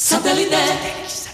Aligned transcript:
Satellite. 0.00 1.29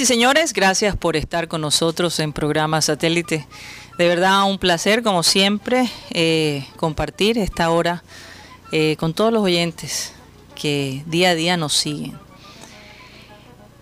Y 0.00 0.06
señores, 0.06 0.54
gracias 0.54 0.96
por 0.96 1.14
estar 1.16 1.46
con 1.46 1.60
nosotros 1.60 2.20
en 2.20 2.32
programa 2.32 2.80
satélite. 2.80 3.46
De 3.98 4.08
verdad, 4.08 4.44
un 4.48 4.58
placer, 4.58 5.02
como 5.02 5.22
siempre, 5.22 5.90
eh, 6.10 6.64
compartir 6.76 7.36
esta 7.36 7.70
hora 7.70 8.02
eh, 8.72 8.96
con 8.98 9.12
todos 9.12 9.30
los 9.32 9.42
oyentes 9.42 10.12
que 10.54 11.02
día 11.06 11.30
a 11.30 11.34
día 11.34 11.56
nos 11.58 11.74
siguen. 11.74 12.18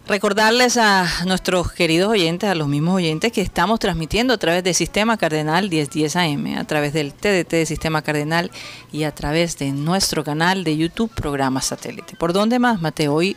Recordarles 0.09 0.77
a 0.77 1.07
nuestros 1.27 1.71
queridos 1.73 2.11
oyentes, 2.11 2.51
a 2.51 2.55
los 2.55 2.67
mismos 2.67 2.97
oyentes, 2.97 3.31
que 3.31 3.43
estamos 3.43 3.79
transmitiendo 3.79 4.35
a 4.35 4.39
través 4.39 4.65
del 4.65 4.75
Sistema 4.75 5.19
Cardenal 5.19 5.69
1010 5.69 6.17
AM, 6.17 6.59
a 6.59 6.65
través 6.65 6.95
del 6.95 7.13
TDT 7.13 7.51
de 7.51 7.67
Sistema 7.67 8.03
Cardenal 8.03 8.51
y 8.91 9.05
a 9.05 9.15
través 9.15 9.57
de 9.59 9.71
nuestro 9.71 10.25
canal 10.25 10.65
de 10.65 10.77
YouTube, 10.77 11.13
Programa 11.15 11.61
Satélite. 11.61 12.17
¿Por 12.17 12.33
dónde 12.33 12.59
más, 12.59 12.81
Mateo? 12.81 13.15
Hoy 13.15 13.37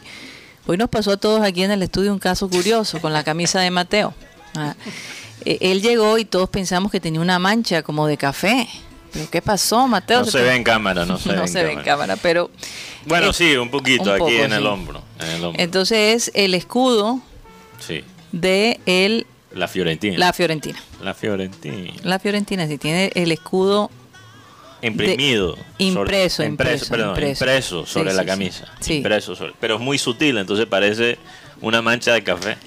Hoy 0.68 0.78
nos 0.78 0.90
pasó 0.90 1.12
a 1.12 1.18
todos 1.18 1.42
aquí 1.42 1.64
en 1.64 1.72
el 1.72 1.82
estudio 1.82 2.14
un 2.14 2.20
caso 2.20 2.50
curioso 2.50 3.02
con 3.02 3.14
la 3.14 3.24
camisa 3.24 3.60
de 3.60 3.72
Mateo. 3.72 4.14
Ah, 4.56 4.76
eh, 5.46 5.58
él 5.62 5.82
llegó 5.82 6.18
y 6.18 6.26
todos 6.26 6.50
pensamos 6.50 6.92
que 6.92 7.00
tenía 7.00 7.20
una 7.20 7.40
mancha 7.40 7.82
como 7.82 8.06
de 8.08 8.18
café. 8.18 8.68
¿Pero 9.12 9.30
qué 9.30 9.42
pasó, 9.42 9.88
Mateo? 9.88 10.20
No 10.20 10.26
se, 10.26 10.42
ve 10.42 10.56
en 10.56 10.64
cámara, 10.64 11.06
no 11.06 11.18
se, 11.18 11.30
no 11.36 11.42
ve, 11.42 11.48
se 11.48 11.62
en 11.62 11.68
ve 11.68 11.74
en 11.74 11.82
cámara, 11.82 12.16
pero... 12.16 12.50
Bueno, 13.06 13.34
sí, 13.34 13.56
un 13.58 13.70
poquito 13.70 14.14
aquí 14.14 14.38
en, 14.38 14.54
el 14.54 14.66
hombro, 14.68 15.04
Entonces 15.58 16.28
es 16.28 16.32
el 16.36 16.54
escudo 16.54 17.20
sí. 17.80 18.04
de 18.32 18.80
el... 18.86 19.26
La 19.54 19.68
Fiorentina. 19.68 20.18
La 20.18 20.32
Fiorentina. 20.32 20.80
La 21.02 21.14
Fiorentina. 21.14 21.94
La 22.04 22.20
Fiorentina, 22.20 22.68
sí, 22.68 22.78
tiene 22.78 23.12
el 23.16 23.32
escudo 23.32 23.90
imprimido. 24.82 25.58
impreso, 25.78 26.44
impreso, 26.44 26.90
perdón, 26.90 27.24
impreso. 27.24 27.86
sobre 27.86 28.14
la 28.14 28.26
camisa. 28.26 28.68
Impreso 28.88 29.36
sobre, 29.36 29.54
pero 29.60 29.76
es 29.76 29.82
muy 29.82 29.98
sutil, 29.98 30.38
entonces 30.38 30.66
parece 30.66 31.18
una 31.62 31.82
mancha 31.82 32.14
de 32.14 32.24
café. 32.24 32.58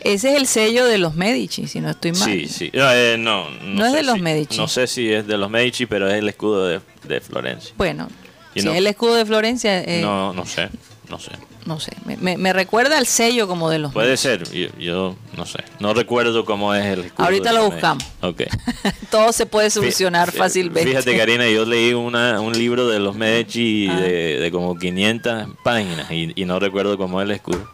Ese 0.00 0.32
es 0.32 0.36
el 0.36 0.46
sello 0.46 0.86
de 0.86 0.98
los 0.98 1.14
Medici, 1.14 1.66
si 1.66 1.80
no 1.80 1.90
estoy 1.90 2.12
mal. 2.12 2.22
Sí, 2.22 2.46
sí. 2.46 2.70
No, 2.72 2.92
eh, 2.92 3.16
no, 3.18 3.50
no, 3.50 3.86
es 3.86 3.92
de 3.92 4.02
los 4.04 4.20
Medici. 4.20 4.56
No 4.56 4.68
sé 4.68 4.86
si 4.86 5.12
es 5.12 5.26
de 5.26 5.36
los 5.36 5.50
Medici, 5.50 5.86
pero 5.86 6.08
es 6.08 6.14
el 6.14 6.28
escudo 6.28 6.66
de, 6.66 6.80
de 7.04 7.20
Florencia. 7.20 7.74
Bueno, 7.76 8.08
si 8.54 8.60
es 8.60 8.66
el 8.66 8.86
escudo 8.86 9.16
de 9.16 9.26
Florencia... 9.26 9.82
Eh, 9.82 10.00
no, 10.02 10.32
no 10.32 10.46
sé, 10.46 10.68
no 11.08 11.18
sé 11.18 11.32
no 11.66 11.80
sé, 11.80 11.92
me, 12.04 12.52
recuerda 12.52 12.96
al 12.96 13.06
sello 13.06 13.48
como 13.48 13.68
de 13.68 13.80
los... 13.80 13.92
Puede 13.92 14.16
ser, 14.16 14.48
yo, 14.78 15.16
no 15.36 15.46
sé, 15.46 15.58
no 15.80 15.94
recuerdo 15.94 16.44
cómo 16.44 16.72
es 16.74 16.84
el... 16.86 17.12
Ahorita 17.16 17.52
lo 17.52 17.68
buscamos. 17.68 18.04
Ok. 18.22 18.42
Todo 19.10 19.32
se 19.32 19.46
puede 19.46 19.68
solucionar 19.70 20.30
fácilmente. 20.30 20.88
Fíjate, 20.88 21.16
Karina, 21.16 21.48
yo 21.48 21.64
leí 21.64 21.92
una, 21.92 22.40
un 22.40 22.56
libro 22.56 22.88
de 22.88 23.00
los 23.00 23.16
Medici 23.16 23.88
ah. 23.90 23.96
de, 24.00 24.48
como 24.52 24.76
500 24.76 25.48
páginas 25.64 26.10
y, 26.10 26.44
no 26.46 26.60
recuerdo 26.60 26.96
cómo 26.96 27.20
es 27.20 27.24
el 27.24 27.32
escudo. 27.32 27.68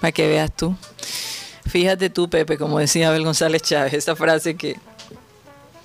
Para 0.00 0.12
que 0.12 0.26
veas 0.26 0.56
tú. 0.56 0.74
Fíjate 1.66 2.08
tú, 2.08 2.30
Pepe, 2.30 2.56
como 2.56 2.78
decía 2.78 3.08
Abel 3.08 3.24
González 3.24 3.62
Chávez, 3.62 3.92
esa 3.92 4.16
frase 4.16 4.56
que 4.56 4.76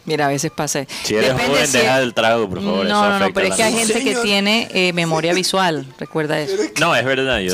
Mira, 0.10 0.26
a 0.26 0.30
veces 0.30 0.50
pasa. 0.50 0.88
Si 1.04 1.14
eres 1.14 1.34
joven, 1.34 1.72
deja 1.72 2.02
el 2.02 2.16
trago, 2.16 2.50
por 2.50 2.64
favor. 2.64 2.84
No, 2.88 3.10
no, 3.10 3.20
no, 3.20 3.32
pero 3.32 3.46
es 3.46 3.56
que 3.56 3.62
hay 3.62 3.74
gente 3.74 4.04
que 4.04 4.16
tiene 4.16 4.68
eh, 4.74 4.92
memoria 4.92 5.36
visual, 5.36 5.86
recuerda 6.00 6.40
eso. 6.40 6.56
No, 6.80 6.96
es 6.96 7.06
verdad, 7.06 7.38
yo 7.42 7.54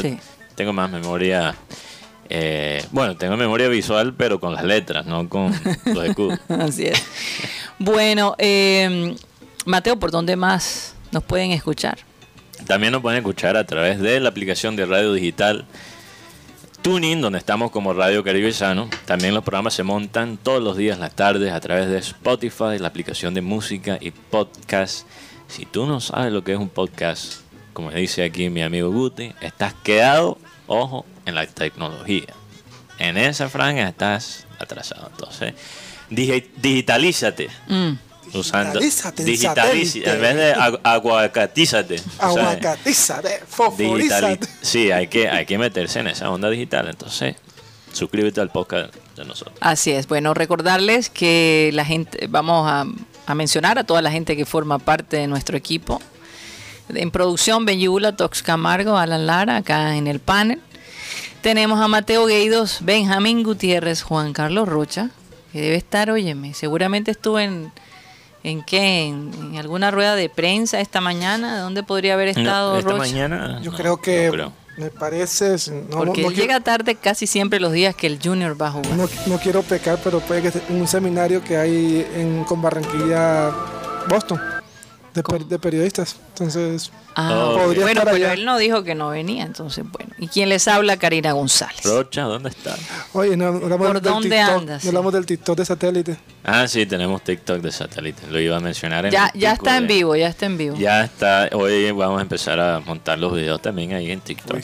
tengo 0.55 0.71
más 0.71 0.89
memoria. 0.89 1.53
Eh, 2.29 2.81
bueno, 2.91 3.17
tengo 3.17 3.35
memoria 3.35 3.67
visual, 3.67 4.13
pero 4.13 4.39
con 4.39 4.53
las 4.53 4.63
letras, 4.63 5.05
no 5.05 5.27
con 5.27 5.53
los 5.83 6.05
escudos. 6.05 6.39
Así 6.47 6.85
es. 6.85 7.03
Bueno, 7.77 8.35
eh, 8.37 9.13
Mateo, 9.65 9.99
¿por 9.99 10.11
dónde 10.11 10.37
más 10.37 10.95
nos 11.11 11.23
pueden 11.25 11.51
escuchar? 11.51 11.97
También 12.67 12.93
nos 12.93 13.01
pueden 13.01 13.17
escuchar 13.17 13.57
a 13.57 13.65
través 13.65 13.99
de 13.99 14.21
la 14.21 14.29
aplicación 14.29 14.77
de 14.77 14.85
radio 14.85 15.11
digital 15.11 15.65
Tuning, 16.85 17.19
donde 17.19 17.39
estamos 17.39 17.71
como 17.71 17.93
Radio 17.93 18.23
Caribe 18.23 18.53
Sano. 18.53 18.87
También 19.05 19.33
los 19.33 19.43
programas 19.43 19.73
se 19.73 19.81
montan 19.81 20.37
todos 20.37 20.61
los 20.61 20.77
días, 20.77 20.99
las 20.99 21.15
tardes, 21.15 21.51
a 21.51 21.59
través 21.59 21.89
de 21.89 21.97
Spotify, 21.97 22.77
la 22.77 22.89
aplicación 22.89 23.33
de 23.33 23.41
música 23.41 23.97
y 23.99 24.11
podcast. 24.11 25.07
Si 25.47 25.65
tú 25.65 25.87
no 25.87 25.99
sabes 25.99 26.31
lo 26.31 26.43
que 26.43 26.53
es 26.53 26.59
un 26.59 26.69
podcast, 26.69 27.41
como 27.73 27.89
dice 27.89 28.23
aquí 28.23 28.51
mi 28.51 28.61
amigo 28.61 28.91
Guti, 28.91 29.33
estás 29.41 29.73
quedado, 29.73 30.37
ojo, 30.67 31.07
en 31.25 31.33
la 31.33 31.47
tecnología. 31.47 32.27
En 32.99 33.17
esa 33.17 33.49
franja 33.49 33.89
estás 33.89 34.45
atrasado. 34.59 35.09
Entonces, 35.11 35.55
digitalízate. 36.11 37.49
Mm 37.67 37.93
usando 38.33 38.79
digitaliza 38.79 39.99
en 40.11 40.21
vez 40.21 40.35
de 40.35 40.53
aguacatízate 40.83 42.01
aguacatízate 42.19 43.41
sí 44.61 44.91
hay 44.91 45.07
que 45.07 45.29
hay 45.29 45.45
que 45.45 45.57
meterse 45.57 45.99
en 45.99 46.07
esa 46.07 46.29
onda 46.29 46.49
digital 46.49 46.87
entonces 46.89 47.35
suscríbete 47.95 48.41
al 48.41 48.49
podcast 48.49 48.93
de 49.15 49.25
nosotros. 49.25 49.57
Así 49.61 49.91
es. 49.91 50.07
Bueno 50.07 50.33
recordarles 50.33 51.09
que 51.09 51.71
la 51.73 51.85
gente 51.85 52.27
vamos 52.27 52.69
a, 52.69 52.85
a 53.25 53.35
mencionar 53.35 53.79
a 53.79 53.83
toda 53.83 54.01
la 54.01 54.11
gente 54.11 54.35
que 54.35 54.45
forma 54.45 54.79
parte 54.79 55.17
de 55.17 55.27
nuestro 55.27 55.57
equipo. 55.57 56.01
En 56.89 57.09
producción 57.09 57.65
Benyula 57.65 58.15
Tox 58.15 58.43
Camargo 58.43 58.97
Alan 58.97 59.25
Lara 59.25 59.57
acá 59.57 59.95
en 59.95 60.07
el 60.07 60.19
panel. 60.19 60.61
Tenemos 61.41 61.79
a 61.79 61.87
Mateo 61.87 62.25
Gueidos 62.25 62.79
Benjamín 62.81 63.43
Gutiérrez 63.43 64.03
Juan 64.03 64.33
Carlos 64.33 64.67
Rocha 64.67 65.09
que 65.51 65.61
debe 65.61 65.77
estar, 65.77 66.11
óyeme, 66.11 66.53
seguramente 66.53 67.11
estuvo 67.11 67.39
en 67.39 67.71
¿En 68.45 68.61
qué? 68.61 69.07
¿En, 69.07 69.55
alguna 69.57 69.89
rueda 69.89 70.15
de 70.15 70.29
prensa 70.29 70.79
esta 70.79 71.01
mañana? 71.01 71.59
¿Dónde 71.61 71.81
podría 71.81 72.13
haber 72.13 72.27
estado 72.27 72.77
esta 72.77 72.93
mañana? 72.93 73.59
Yo 73.63 73.71
creo 73.71 73.97
que 73.97 74.31
me 74.77 74.91
parece... 74.91 75.55
Porque 75.89 76.29
llega 76.29 76.59
tarde 76.59 76.93
casi 76.93 77.25
siempre 77.25 77.59
los 77.59 77.71
días 77.71 77.95
que 77.95 78.05
el 78.05 78.19
Junior 78.23 78.59
va 78.61 78.67
a 78.67 78.71
jugar. 78.73 79.09
No, 79.25 79.39
quiero 79.39 79.63
pecar, 79.63 79.97
pero 80.03 80.19
puede 80.19 80.43
que 80.43 80.59
en 80.69 80.79
un 80.79 80.87
seminario 80.87 81.43
que 81.43 81.57
hay 81.57 82.05
en, 82.15 82.43
con 82.43 82.61
Barranquilla, 82.61 83.49
Boston 84.09 84.39
de, 85.15 85.59
periodistas. 85.59 86.17
Entonces, 86.29 86.91
ah, 87.15 87.55
bueno, 87.75 88.01
pero 88.03 88.31
él 88.31 88.45
no 88.45 88.57
dijo 88.57 88.83
que 88.83 88.95
no 88.95 89.09
venía, 89.09 89.45
entonces 89.45 89.85
bueno. 89.89 90.13
¿Y 90.17 90.27
quién 90.27 90.49
les 90.49 90.67
habla? 90.67 90.97
Karina 90.97 91.31
González. 91.31 91.83
Rocha, 91.83 92.23
¿dónde 92.23 92.49
está? 92.49 92.75
Oye, 93.13 93.37
no, 93.37 93.47
hablamos 93.47 93.87
¿Por 93.87 94.01
dónde 94.01 94.39
andas? 94.39 94.83
No 94.83 94.89
hablamos 94.89 95.13
del 95.13 95.25
TikTok 95.25 95.57
de 95.57 95.65
satélite. 95.65 96.17
Ah, 96.43 96.67
sí, 96.67 96.85
tenemos 96.85 97.23
TikTok 97.23 97.61
de 97.61 97.71
satélite. 97.71 98.27
Lo 98.29 98.39
iba 98.39 98.57
a 98.57 98.59
mencionar. 98.59 99.05
En 99.05 99.11
ya 99.11 99.31
ya 99.33 99.53
está 99.53 99.77
en 99.77 99.87
vivo, 99.87 100.15
ya 100.15 100.27
está 100.27 100.45
en 100.45 100.57
vivo. 100.57 100.75
Ya 100.77 101.03
está. 101.03 101.49
Hoy 101.53 101.91
vamos 101.91 102.19
a 102.19 102.21
empezar 102.21 102.59
a 102.59 102.79
montar 102.79 103.17
los 103.17 103.33
videos 103.33 103.61
también 103.61 103.93
ahí 103.93 104.11
en 104.11 104.19
TikTok. 104.19 104.59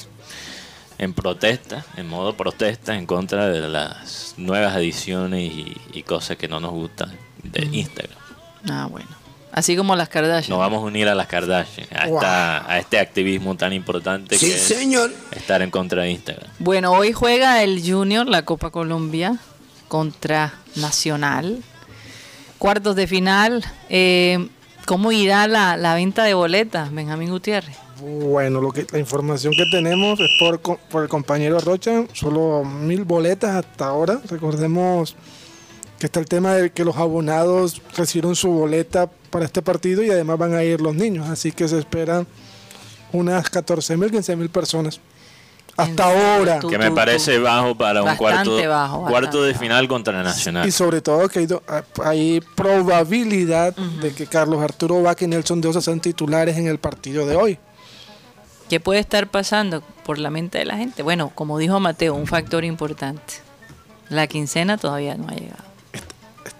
En 0.97 1.13
protesta, 1.13 1.83
en 1.97 2.07
modo 2.07 2.37
protesta 2.37 2.95
en 2.95 3.07
contra 3.07 3.47
de 3.47 3.67
las 3.67 4.35
nuevas 4.37 4.75
ediciones 4.75 5.51
y, 5.93 6.03
cosas 6.03 6.37
que 6.37 6.47
no 6.47 6.59
nos 6.59 6.71
gustan 6.71 7.11
de 7.43 7.65
Instagram. 7.71 8.17
Ah, 8.69 8.87
bueno. 8.89 9.20
Así 9.51 9.75
como 9.75 9.95
las 9.95 10.09
Kardashian. 10.09 10.49
Nos 10.49 10.59
vamos 10.59 10.81
a 10.81 10.85
unir 10.85 11.09
a 11.09 11.15
las 11.15 11.27
Kardashian, 11.27 11.87
a, 11.91 12.77
este 12.79 12.99
activismo 12.99 13.55
tan 13.55 13.73
importante 13.73 14.37
que 14.37 14.53
es 14.53 14.71
estar 15.31 15.61
en 15.61 15.69
contra 15.69 16.03
de 16.03 16.11
Instagram. 16.11 16.49
Bueno, 16.59 16.93
hoy 16.93 17.11
juega 17.11 17.61
el 17.61 17.81
Junior, 17.85 18.27
la 18.27 18.45
Copa 18.45 18.69
Colombia, 18.69 19.37
contra 19.87 20.53
Nacional. 20.75 21.61
Cuartos 22.57 22.95
de 22.95 23.07
final. 23.07 23.65
Eh, 23.89 24.47
¿Cómo 24.85 25.11
irá 25.11 25.47
la, 25.47 25.95
venta 25.95 26.23
de 26.23 26.33
boletas, 26.33 26.91
Benjamín 26.91 27.29
Gutiérrez? 27.29 27.77
Bueno, 28.01 28.61
lo 28.61 28.71
que 28.71 28.85
la 28.91 28.99
información 28.99 29.53
que 29.53 29.65
tenemos 29.71 30.19
es 30.19 30.29
por, 30.39 30.59
por 30.59 31.03
el 31.03 31.09
compañero 31.09 31.59
Rocha, 31.59 32.03
solo 32.13 32.63
mil 32.63 33.03
boletas 33.03 33.63
hasta 33.63 33.85
ahora. 33.85 34.19
Recordemos 34.27 35.15
que 35.99 36.07
está 36.07 36.19
el 36.19 36.25
tema 36.25 36.55
de 36.55 36.71
que 36.71 36.83
los 36.83 36.97
abonados 36.97 37.81
recibieron 37.95 38.35
su 38.35 38.49
boleta 38.49 39.09
para 39.31 39.45
este 39.45 39.61
partido 39.63 40.03
y 40.03 40.11
además 40.11 40.37
van 40.37 40.53
a 40.53 40.63
ir 40.63 40.79
los 40.81 40.93
niños, 40.93 41.27
así 41.29 41.51
que 41.51 41.67
se 41.67 41.79
esperan 41.79 42.27
unas 43.13 43.49
14 43.49 43.97
mil, 43.97 44.11
15 44.11 44.35
mil 44.35 44.49
personas. 44.49 44.99
Hasta 45.77 46.03
ahora. 46.03 46.59
tú- 46.59 46.67
Que 46.67 46.77
me 46.77 46.91
parece 46.91 47.39
bajo 47.39 47.75
para 47.75 48.03
un 48.03 48.15
cuarto, 48.17 48.57
bajo, 48.67 49.05
cuarto 49.07 49.41
de 49.41 49.51
bajo. 49.53 49.59
final 49.61 49.87
contra 49.87 50.21
Nacional. 50.21 50.67
Y 50.67 50.71
sobre 50.71 51.01
todo 51.01 51.27
que 51.29 51.39
hay, 51.39 51.47
hay 52.03 52.41
probabilidad 52.55 53.73
de 53.75 54.13
que 54.13 54.27
Carlos 54.27 54.61
Arturo 54.61 55.01
Vaca 55.01 55.23
y 55.25 55.27
Nelson 55.29 55.61
de 55.61 55.69
Osa 55.69 55.81
sean 55.81 55.99
titulares 56.01 56.57
en 56.57 56.67
el 56.67 56.77
partido 56.77 57.25
de 57.25 57.35
hoy. 57.37 57.57
¿Qué 58.69 58.79
puede 58.79 58.99
estar 58.99 59.27
pasando 59.27 59.81
por 60.05 60.17
la 60.19 60.29
mente 60.29 60.57
de 60.57 60.65
la 60.65 60.77
gente? 60.77 61.03
Bueno, 61.03 61.31
como 61.33 61.57
dijo 61.57 61.79
Mateo, 61.79 62.15
un 62.15 62.27
factor 62.27 62.63
importante. 62.65 63.35
La 64.09 64.27
quincena 64.27 64.77
todavía 64.77 65.15
no 65.15 65.29
ha 65.29 65.33
llegado. 65.35 65.63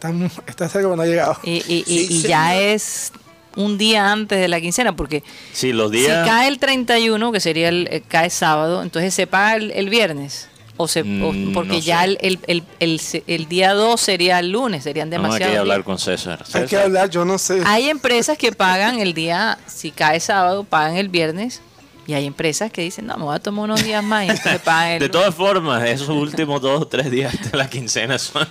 Está, 0.03 0.42
está 0.48 0.68
cerca, 0.69 0.88
pero 0.88 0.95
no 0.95 1.01
ha 1.03 1.06
llegado. 1.06 1.38
Y, 1.44 1.57
y- 1.68 1.83
y- 1.86 2.07
y 2.09 2.21
ya 2.24 2.56
es 2.56 3.12
un 3.56 3.77
día 3.77 4.12
antes 4.12 4.39
de 4.39 4.48
la 4.48 4.59
quincena, 4.59 4.95
porque 4.95 5.24
Sí, 5.53 5.74
los 5.74 5.92
si 5.92 5.98
días. 5.98 6.27
cae 6.27 6.48
el 6.48 6.57
31, 6.57 7.31
que 7.31 7.39
sería 7.39 7.69
el 7.69 7.88
eh, 7.92 8.01
cae 8.07 8.30
sábado, 8.30 8.81
entonces 8.81 9.13
se 9.13 9.27
paga 9.27 9.56
el, 9.56 9.71
el 9.71 9.89
viernes. 9.89 10.48
O 10.77 10.88
se, 10.88 11.01
o- 11.01 11.06
Mm, 11.06 11.53
porque 11.53 11.74
no 11.74 11.80
ya 11.80 12.06
el, 12.06 12.18
el, 12.21 12.39
el, 12.48 12.63
el 12.80 13.00
se- 13.00 13.24
el 13.27 13.48
día 13.48 13.74
2 13.74 14.01
sería 14.01 14.39
el 14.39 14.50
lunes, 14.51 14.83
serían 14.83 15.12
Vamos 15.12 15.25
aquí 15.36 15.44
demasiados 15.44 15.57
a 15.57 15.59
hablar 15.59 15.83
con 15.83 16.00
César. 16.00 16.44
Hay 16.54 16.65
que 16.65 16.77
hablar, 16.77 17.09
yo 17.12 17.24
no 17.24 17.38
sé. 17.38 17.62
Hay 17.65 17.89
empresas 17.89 18.36
que 18.39 18.51
pagan 18.51 19.00
el 19.00 19.13
día, 19.13 19.59
si 19.68 19.92
cae 19.92 20.19
sábado, 20.19 20.63
pagan 20.63 20.95
el 20.97 21.09
viernes. 21.09 21.62
Y 22.11 22.13
hay 22.13 22.25
empresas 22.25 22.69
que 22.73 22.81
dicen, 22.81 23.05
no, 23.05 23.15
me 23.15 23.23
voy 23.23 23.35
a 23.35 23.39
tomar 23.39 23.63
unos 23.63 23.81
días 23.85 24.03
más 24.03 24.25
y 24.25 24.31
entonces 24.31 24.59
pagan 24.61 24.91
el 24.93 24.99
De 24.99 25.07
todas 25.07 25.33
formas, 25.33 25.81
esos 25.87 26.09
últimos 26.09 26.61
dos 26.61 26.81
o 26.81 26.85
tres 26.85 27.09
días 27.09 27.33
de 27.49 27.57
la 27.57 27.69
quincena 27.69 28.19
son 28.19 28.45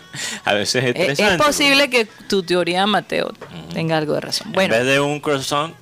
a 0.46 0.54
veces 0.54 0.82
estresantes. 0.82 1.18
Es 1.20 1.36
posible 1.36 1.90
que 1.90 2.06
tu 2.26 2.42
teoría, 2.42 2.86
Mateo, 2.86 3.32
tenga 3.74 3.98
algo 3.98 4.14
de 4.14 4.20
razón. 4.22 4.50
Bueno, 4.52 4.74
En 4.74 4.80
vez 4.80 4.94
de 4.94 5.00
un 5.00 5.20
croissant, 5.20 5.74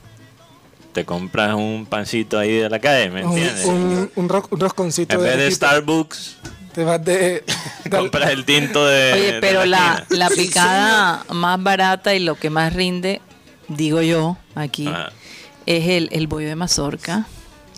te 0.93 1.05
compras 1.05 1.55
un 1.55 1.87
pancito 1.89 2.37
ahí 2.37 2.53
de 2.57 2.69
la 2.69 2.81
calle, 2.81 3.11
¿me 3.11 3.25
un, 3.25 3.31
entiendes? 3.39 3.65
un, 3.67 4.11
un 4.17 4.29
ro- 4.29 4.49
un 4.51 4.59
rosconcito 4.59 5.15
en 5.15 5.23
vez 5.23 5.37
de. 5.37 5.51
Starbucks, 5.53 6.37
Te 6.73 6.83
vas 6.83 7.05
de. 7.05 7.45
compras 7.91 8.31
el 8.31 8.45
tinto 8.45 8.85
de. 8.87 9.13
oye, 9.13 9.33
de 9.35 9.41
pero 9.41 9.65
la, 9.67 10.05
la 10.09 10.29
picada 10.31 11.25
más 11.33 11.63
barata 11.63 12.13
y 12.15 12.19
lo 12.19 12.35
que 12.35 12.51
más 12.51 12.73
rinde, 12.73 13.21
digo 13.69 14.03
yo 14.03 14.37
aquí, 14.57 14.89
Ah, 14.89 15.11
es 15.67 15.87
el, 15.89 16.09
el 16.13 16.27
bollo 16.27 16.49
de 16.49 16.57
mazorca, 16.57 17.27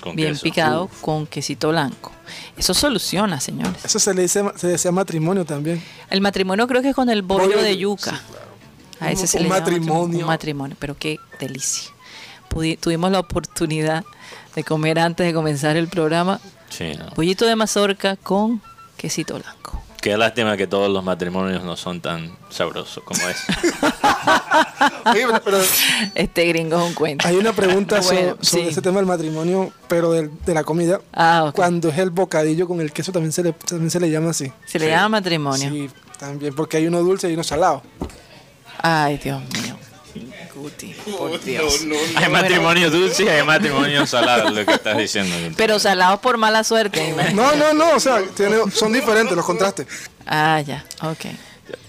con 0.01 0.17
bien 0.17 0.31
queso. 0.33 0.43
picado, 0.43 0.85
Uf. 0.85 1.01
con 1.01 1.27
quesito 1.27 1.69
blanco. 1.71 2.13
Eso 2.57 2.75
soluciona, 2.75 3.41
señores. 3.41 3.85
Eso 3.85 3.99
se 3.99 4.15
le 4.15 4.23
dice, 4.23 4.43
se 4.57 4.67
decía 4.69 4.93
matrimonio 4.93 5.45
también. 5.45 5.83
El 6.09 6.21
matrimonio 6.21 6.67
creo 6.67 6.83
que 6.83 6.91
es 6.91 6.95
con 6.95 7.11
el 7.11 7.23
bollo, 7.23 7.47
Bollo 7.47 7.63
de 7.63 7.77
yuca. 7.77 8.13
sí, 8.13 8.97
A 9.01 9.11
ese 9.13 9.23
Un- 9.23 9.29
se 9.29 9.37
un 9.39 9.43
le 9.45 9.49
llama 9.49 9.61
matrimonio. 9.61 10.19
Un 10.21 10.27
matrimonio, 10.27 10.77
pero 10.79 10.97
qué 10.99 11.17
delicia. 11.39 11.91
Pudi- 12.49 12.79
tuvimos 12.79 13.11
la 13.11 13.21
oportunidad 13.21 14.05
de 14.55 14.65
comer 14.65 14.99
antes 14.99 15.27
de 15.27 15.33
comenzar 15.35 15.77
el 15.77 15.89
programa 15.89 16.41
Sí, 16.69 16.93
no. 16.99 17.11
pollito 17.11 17.47
de 17.47 17.57
mazorca 17.57 18.17
con 18.17 18.61
quesito 18.97 19.35
blanco. 19.39 19.60
Qué 20.01 20.17
lástima 20.17 20.57
que 20.57 20.67
todos 20.67 20.91
los 20.91 21.05
matrimonios 21.05 21.63
no 21.63 21.77
son 21.77 22.01
tan 22.01 22.35
sabrosos 22.49 23.05
como 23.05 23.21
es. 23.29 23.37
Este 26.15 26.45
gringo 26.47 26.77
es 26.79 26.89
un 26.89 26.95
cuento. 26.95 27.27
hay 27.29 27.37
una 27.37 27.53
pregunta 27.53 28.01
Bueno, 28.03 28.37
sobre 28.41 28.65
sí. 28.65 28.69
ese 28.71 28.83
tema 28.83 28.99
del 28.99 29.07
matrimonio, 29.07 29.73
pero 29.89 30.13
del- 30.13 30.31
de 30.45 30.55
la 30.55 30.65
comida. 30.65 31.01
Ah, 31.13 31.45
ok. 31.49 31.55
Cuando 31.57 31.89
es 31.89 31.99
el 31.99 32.11
bocadillo 32.11 32.67
con 32.67 32.81
el 32.81 32.93
queso 32.93 33.13
también 33.13 33.33
se 33.33 33.43
le, 33.43 33.53
también 33.53 33.91
se 33.91 34.01
le 34.01 34.11
llama 34.11 34.31
así. 34.31 34.53
Se 34.67 34.79
le 34.79 34.87
Sí. 34.87 34.91
llama 34.91 35.09
matrimonio. 35.11 35.71
Sí, 35.71 35.91
también, 36.19 36.55
porque 36.55 36.77
hay 36.79 36.87
uno 36.87 37.01
dulce 37.03 37.31
y 37.31 37.35
uno 37.35 37.45
salado. 37.45 37.83
Ay, 38.83 39.19
Dios 39.19 39.41
mío. 39.63 39.77
Guti, 40.55 40.95
por 41.17 41.41
Dios. 41.43 41.81
Hay 42.17 42.29
matrimonio 42.31 42.91
dulce 42.91 43.25
y 43.25 43.29
hay 43.29 43.43
matrimonio 43.45 44.07
salado, 44.07 44.51
lo 44.51 44.65
que 44.67 44.73
estás 44.73 44.97
diciendo. 44.99 45.35
Pero 45.57 45.79
salados 45.79 46.21
por 46.21 46.37
mala 46.39 46.65
suerte. 46.65 47.15
me. 47.17 47.33
No, 47.33 47.55
no, 47.55 47.73
no, 47.73 47.91
o 47.95 48.01
sea, 48.01 48.21
tiene- 48.37 48.71
son 48.73 48.93
diferentes 48.93 49.37
los 49.37 49.45
contrastes. 49.47 49.87
Ah, 50.27 50.61
ya, 50.67 50.85
ok. 51.03 51.27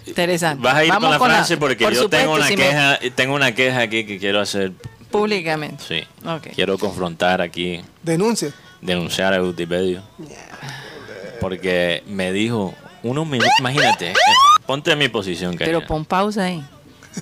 Interesante. 0.06 0.62
Vas 0.64 0.76
a 0.76 0.84
ir 0.84 0.90
Vamos 0.92 1.18
con 1.18 1.30
la 1.30 1.36
frase 1.38 1.58
por 1.58 1.70
porque 1.70 1.84
yo 1.84 1.90
supuesto, 2.04 2.10
tengo 2.10 2.34
una 2.36 2.48
si 2.48 2.56
me- 2.58 2.64
queja, 2.64 3.00
tengo 3.16 3.36
una 3.36 3.54
queja 3.54 3.80
aquí 3.82 4.06
que 4.06 4.20
quiero 4.20 4.40
hacer. 4.40 4.72
Públicamente. 5.10 5.84
Sí. 5.88 6.04
Ok. 6.28 6.48
Quiero 6.56 6.78
confrontar 6.78 7.42
aquí, 7.42 7.82
Denuncia. 8.04 8.54
denunciar 8.82 9.34
a 9.34 9.42
Wikipedia. 9.44 10.04
Porque 11.40 12.04
me 12.08 12.32
dijo 12.32 12.74
unos 13.04 13.26
minutos, 13.26 13.52
imagínate, 13.60 14.12
eh, 14.12 14.16
ponte 14.66 14.92
en 14.92 15.00
mi 15.00 15.08
posición, 15.10 15.56
Pero 15.58 15.86
pon 15.86 16.06
pausa 16.06 16.44
ahí. 16.46 16.64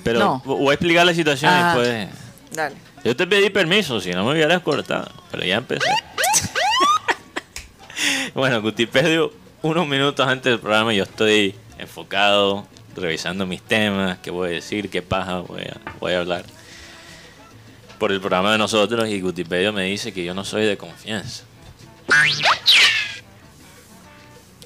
Pero 0.03 0.19
no. 0.19 0.41
voy 0.45 0.69
a 0.69 0.73
explicar 0.73 1.05
la 1.05 1.13
situación 1.13 1.51
Ah. 1.53 1.73
y 1.75 1.79
después. 1.81 2.07
Dale. 2.51 2.75
Yo 3.03 3.15
te 3.15 3.27
pedí 3.27 3.49
permiso, 3.49 3.99
si 4.01 4.11
no 4.11 4.25
me 4.25 4.33
hubieras 4.33 4.61
cortado, 4.61 5.09
pero 5.31 5.43
ya 5.45 5.57
empecé. 5.57 5.89
bueno, 8.33 8.61
Gutipedio, 8.61 9.31
unos 9.61 9.87
minutos 9.87 10.27
antes 10.27 10.51
del 10.51 10.59
programa 10.59 10.93
yo 10.93 11.03
estoy 11.03 11.55
enfocado, 11.77 12.67
revisando 12.95 13.45
mis 13.45 13.61
temas, 13.61 14.17
qué 14.19 14.31
voy 14.31 14.49
a 14.49 14.51
decir, 14.53 14.89
qué 14.89 15.01
paja 15.01 15.39
voy 15.39 15.61
a, 15.61 15.77
voy 15.99 16.13
a 16.13 16.19
hablar. 16.19 16.45
Por 17.97 18.11
el 18.11 18.19
programa 18.19 18.51
de 18.51 18.57
nosotros 18.57 19.07
y 19.09 19.19
Gutipedio 19.21 19.73
me 19.73 19.83
dice 19.83 20.13
que 20.13 20.23
yo 20.23 20.33
no 20.33 20.45
soy 20.45 20.65
de 20.65 20.77
confianza. 20.77 21.43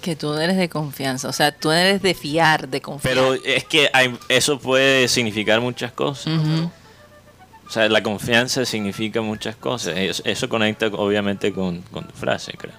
Que 0.04 0.18
tú 0.18 0.28
no 0.34 0.40
eres 0.40 0.58
de 0.58 0.68
confianza. 0.68 1.30
O 1.30 1.34
sea, 1.34 1.54
tú 1.54 1.72
eres 1.72 2.02
de 2.02 2.14
fiar, 2.14 2.68
de 2.68 2.82
confiar. 2.82 3.16
Pero 3.16 3.34
es 3.36 3.64
que 3.64 3.90
hay- 3.94 4.14
eso 4.28 4.60
puede 4.60 5.08
significar 5.08 5.62
muchas 5.62 5.94
cosas. 5.94 6.28
O 7.66 7.70
sea, 7.72 7.88
la 7.88 8.04
confianza 8.04 8.66
significa 8.66 9.22
muchas 9.22 9.56
cosas. 9.56 9.94
Eso, 9.98 10.22
eso 10.26 10.50
conecta 10.50 10.88
obviamente 10.88 11.54
con, 11.54 11.82
con 11.84 12.06
tu 12.06 12.14
frase, 12.14 12.52
creo. 12.58 12.74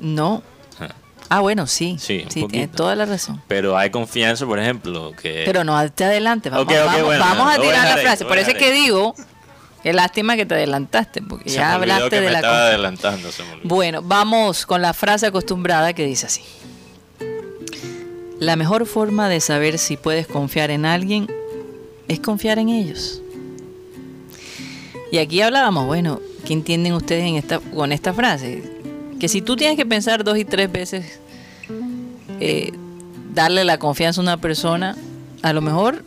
No. 0.00 0.42
Ajá. 0.78 0.94
Ah, 1.28 1.40
bueno, 1.40 1.66
sí. 1.66 1.96
Sí, 2.00 2.24
Sí, 2.28 2.44
tienes 2.48 2.72
toda 2.72 2.96
la 2.96 3.04
razón. 3.06 3.40
Pero 3.46 3.78
hay 3.78 3.90
confianza, 3.90 4.44
por 4.46 4.58
ejemplo, 4.58 5.12
que... 5.22 5.42
Pero 5.46 5.62
no 5.62 5.88
te 5.92 6.04
adelante. 6.04 6.50
Vamos, 6.50 6.66
vamos, 6.66 7.02
bueno, 7.04 7.20
vamos 7.24 7.54
a 7.56 7.60
tirar 7.60 7.86
la 7.88 7.96
frase. 7.98 8.24
Por 8.24 8.38
eso 8.38 8.50
es 8.50 8.56
que 8.58 8.72
digo, 8.72 9.14
qué 9.82 9.92
lástima 9.92 10.36
que 10.36 10.46
te 10.46 10.54
adelantaste, 10.54 11.22
porque 11.22 11.48
Se 11.50 11.56
ya 11.56 11.68
me 11.68 11.74
hablaste 11.74 12.10
que 12.10 12.16
de 12.16 12.26
me 12.26 12.30
la 12.32 12.38
estaba 12.38 12.54
confianza. 12.54 12.74
adelantando, 12.74 13.32
se 13.32 13.42
me 13.44 13.52
olvidó. 13.52 13.68
Bueno, 13.68 14.02
vamos 14.02 14.66
con 14.66 14.82
la 14.82 14.92
frase 14.92 15.26
acostumbrada 15.26 15.92
que 15.92 16.04
dice 16.06 16.26
así. 16.26 16.42
La 18.40 18.54
mejor 18.56 18.86
forma 18.86 19.28
de 19.28 19.40
saber 19.40 19.78
si 19.78 19.96
puedes 19.96 20.26
confiar 20.26 20.70
en 20.70 20.84
alguien 20.86 21.26
es 22.06 22.20
confiar 22.20 22.58
en 22.58 22.68
ellos. 22.68 23.20
Y 25.10 25.18
aquí 25.18 25.40
hablábamos, 25.40 25.86
bueno, 25.86 26.20
¿qué 26.46 26.52
entienden 26.52 26.92
ustedes 26.92 27.24
en 27.24 27.36
esta, 27.36 27.58
con 27.60 27.92
esta 27.92 28.12
frase? 28.12 28.62
Que 29.18 29.28
si 29.28 29.42
tú 29.42 29.56
tienes 29.56 29.76
que 29.76 29.86
pensar 29.86 30.22
dos 30.22 30.38
y 30.38 30.44
tres 30.44 30.70
veces 30.70 31.18
eh, 32.40 32.72
darle 33.34 33.64
la 33.64 33.78
confianza 33.78 34.20
a 34.20 34.22
una 34.22 34.36
persona, 34.36 34.96
a 35.42 35.52
lo 35.52 35.60
mejor 35.60 36.04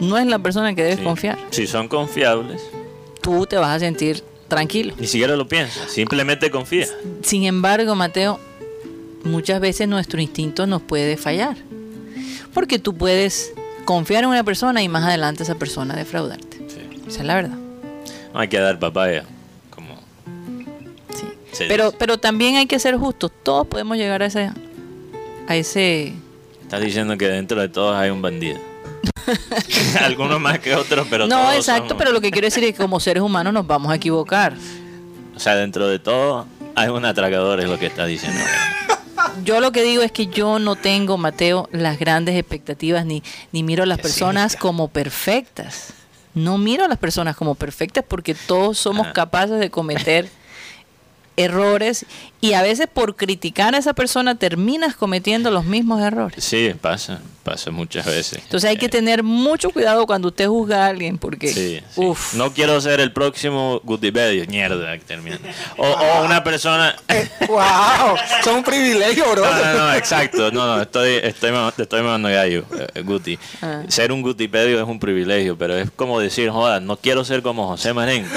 no 0.00 0.18
es 0.18 0.26
la 0.26 0.38
persona 0.38 0.74
que 0.74 0.82
debes 0.82 0.98
Sí. 0.98 1.04
confiar. 1.04 1.38
Si 1.50 1.66
son 1.66 1.88
confiables, 1.88 2.62
Tú 3.20 3.46
te 3.46 3.56
vas 3.56 3.70
a 3.76 3.78
sentir 3.78 4.22
tranquilo. 4.48 4.94
ni 4.98 5.06
siquiera 5.06 5.34
lo 5.36 5.48
piensas, 5.48 5.90
simplemente 5.90 6.50
confía. 6.50 6.86
Sin 7.22 7.44
embargo, 7.44 7.94
Mateo, 7.94 8.38
muchas 9.24 9.60
veces 9.60 9.88
nuestro 9.88 10.20
instinto 10.20 10.66
nos 10.66 10.82
puede 10.82 11.16
fallar. 11.16 11.56
Porque 12.52 12.78
tú 12.78 12.94
puedes 12.94 13.52
confiar 13.84 14.24
en 14.24 14.30
una 14.30 14.44
persona 14.44 14.82
y 14.82 14.88
más 14.88 15.04
adelante 15.04 15.42
esa 15.42 15.54
persona 15.56 15.96
defraudarte. 15.96 16.58
Sí. 16.68 17.02
Esa 17.08 17.20
es 17.20 17.26
la 17.26 17.34
verdad. 17.34 17.58
No 18.32 18.40
hay 18.40 18.48
que 18.48 18.58
dar 18.58 18.78
papaya, 18.78 19.24
como 19.70 19.94
Sí. 21.52 21.64
Pero, 21.68 21.92
pero 21.98 22.18
también 22.18 22.56
hay 22.56 22.66
que 22.66 22.78
ser 22.78 22.96
justos. 22.96 23.30
Todos 23.42 23.66
podemos 23.66 23.96
llegar 23.96 24.22
a 24.22 24.26
ese, 24.26 24.50
a 25.48 25.56
ese. 25.56 26.12
Estás 26.62 26.80
diciendo 26.80 27.16
que 27.16 27.26
dentro 27.28 27.60
de 27.60 27.68
todos 27.68 27.94
hay 27.96 28.10
un 28.10 28.20
bandido. 28.22 28.58
Algunos 30.00 30.40
más 30.40 30.58
que 30.58 30.74
otros, 30.74 31.06
pero 31.10 31.26
no, 31.26 31.36
todos 31.42 31.54
exacto, 31.56 31.88
somos- 31.90 31.98
pero 31.98 32.12
lo 32.12 32.20
que 32.20 32.30
quiero 32.30 32.46
decir 32.46 32.64
es 32.64 32.72
que 32.72 32.78
como 32.78 33.00
seres 33.00 33.22
humanos 33.22 33.52
nos 33.52 33.66
vamos 33.66 33.90
a 33.92 33.96
equivocar. 33.96 34.54
O 35.34 35.38
sea, 35.40 35.54
dentro 35.56 35.88
de 35.88 35.98
todo 35.98 36.46
hay 36.74 36.88
un 36.88 37.04
atracador, 37.04 37.60
es 37.60 37.68
lo 37.68 37.78
que 37.78 37.86
estás 37.86 38.06
diciendo. 38.08 38.40
Yo 39.42 39.60
lo 39.60 39.72
que 39.72 39.82
digo 39.82 40.02
es 40.02 40.12
que 40.12 40.26
yo 40.26 40.58
no 40.58 40.76
tengo, 40.76 41.16
Mateo, 41.16 41.68
las 41.72 41.98
grandes 41.98 42.36
expectativas 42.36 43.04
ni, 43.04 43.22
ni 43.52 43.62
miro 43.62 43.82
a 43.82 43.86
las 43.86 43.98
personas 43.98 44.54
como 44.56 44.88
perfectas. 44.88 45.92
No 46.34 46.58
miro 46.58 46.84
a 46.84 46.88
las 46.88 46.98
personas 46.98 47.36
como 47.36 47.54
perfectas 47.54 48.04
porque 48.06 48.34
todos 48.34 48.78
somos 48.78 49.06
Ajá. 49.06 49.12
capaces 49.12 49.58
de 49.58 49.70
cometer 49.70 50.28
errores 51.36 52.06
y 52.40 52.52
a 52.52 52.62
veces 52.62 52.86
por 52.92 53.16
criticar 53.16 53.74
a 53.74 53.78
esa 53.78 53.92
persona 53.94 54.34
terminas 54.36 54.94
cometiendo 54.94 55.50
los 55.50 55.64
mismos 55.64 56.00
errores. 56.02 56.44
Sí, 56.44 56.72
pasa, 56.80 57.20
pasa 57.42 57.70
muchas 57.70 58.04
veces. 58.06 58.40
Entonces 58.44 58.68
hay 58.70 58.76
que 58.76 58.86
Eh, 58.86 58.90
tener 58.90 59.22
mucho 59.22 59.70
cuidado 59.70 60.06
cuando 60.06 60.28
usted 60.28 60.46
juzga 60.46 60.84
a 60.84 60.88
alguien 60.88 61.18
porque, 61.18 61.48
Sí, 61.48 61.80
sí. 61.90 62.00
uf, 62.00 62.34
No 62.34 62.52
quiero 62.52 62.80
ser 62.80 63.00
el 63.00 63.12
próximo 63.12 63.80
Gutipedio. 63.82 64.44
Mierda, 64.46 64.96
que 64.98 65.04
termina. 65.04 65.38
O, 65.78 65.86
o 65.88 66.24
una 66.24 66.44
persona. 66.44 66.94
¡Wow! 67.48 68.16
Son 68.44 68.56
un 68.56 68.62
privilegio, 68.64 69.24
bro. 69.32 69.44
No, 69.44 69.64
no, 69.64 69.78
no, 69.78 69.94
exacto. 69.94 70.50
No, 70.52 70.66
no, 70.76 70.82
estoy, 70.82 71.14
estoy, 71.22 71.50
estoy 71.78 72.02
mandando 72.02 72.28
gallo, 72.28 72.64
eh, 72.94 73.00
Guti. 73.02 73.38
Ah. 73.62 73.82
Ser 73.88 74.12
un 74.12 74.22
Gutipedio 74.22 74.80
es 74.80 74.86
un 74.86 74.98
privilegio, 75.00 75.56
pero 75.58 75.76
es 75.76 75.90
como 75.90 76.20
decir, 76.20 76.50
joda, 76.50 76.78
no 76.80 76.96
quiero 76.98 77.24
ser 77.24 77.42
como 77.42 77.66
José 77.68 77.92
Marengo. 77.94 78.28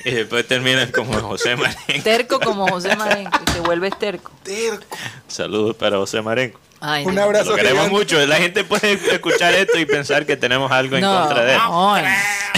Y 0.04 0.10
después 0.12 0.46
terminas 0.48 0.90
como 0.90 1.12
José 1.20 1.56
Marengo. 1.56 2.02
terco 2.02 2.40
como 2.40 2.66
José 2.68 2.96
Marenco 2.96 3.38
y 3.42 3.52
te 3.52 3.60
vuelves 3.60 3.98
terco. 3.98 4.32
Terco. 4.42 4.84
Saludos 5.28 5.76
para 5.76 5.96
José 5.98 6.22
Marengo. 6.22 6.58
Ay, 6.82 7.04
Un 7.04 7.18
abrazo 7.18 7.50
Lo 7.50 7.56
queremos 7.56 7.88
gigante. 7.88 7.98
mucho. 7.98 8.26
La 8.26 8.36
gente 8.36 8.64
puede 8.64 8.94
escuchar 9.12 9.52
esto 9.54 9.78
y 9.78 9.84
pensar 9.84 10.24
que 10.24 10.36
tenemos 10.38 10.72
algo 10.72 10.96
en 10.96 11.04
contra 11.04 11.44
de 11.44 11.52
él. 11.52 11.58
no, 11.58 11.94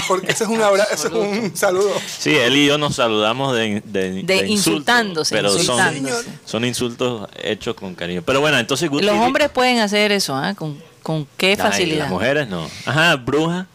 Porque 0.06 0.30
ese 0.30 0.44
es 0.44 0.50
un 0.50 0.62
abrazo, 0.62 0.94
ese 0.94 1.08
es 1.08 1.12
un 1.12 1.56
saludo. 1.56 1.92
Sí, 2.06 2.36
él 2.36 2.56
y 2.56 2.66
yo 2.66 2.78
nos 2.78 2.94
saludamos 2.94 3.56
de, 3.56 3.82
de, 3.84 4.22
De 4.22 4.36
insultos, 4.46 4.50
insultándose, 4.50 5.34
pero 5.34 5.52
insultándose. 5.52 6.22
Son, 6.22 6.40
son 6.44 6.64
insultos 6.64 7.28
hechos 7.42 7.74
con 7.74 7.96
cariño. 7.96 8.22
Pero 8.24 8.40
bueno, 8.40 8.58
entonces 8.60 8.88
Guti 8.88 9.04
Los 9.04 9.16
hombres 9.16 9.48
pueden 9.50 9.80
hacer 9.80 10.12
eso, 10.12 10.36
¿ah? 10.36 10.54
¿Con, 10.54 10.80
con 11.02 11.26
qué 11.36 11.50
Ay, 11.50 11.56
facilidad? 11.56 12.02
Las 12.04 12.10
mujeres 12.10 12.46
no. 12.46 12.70
Ajá, 12.86 13.16
bruja. 13.16 13.66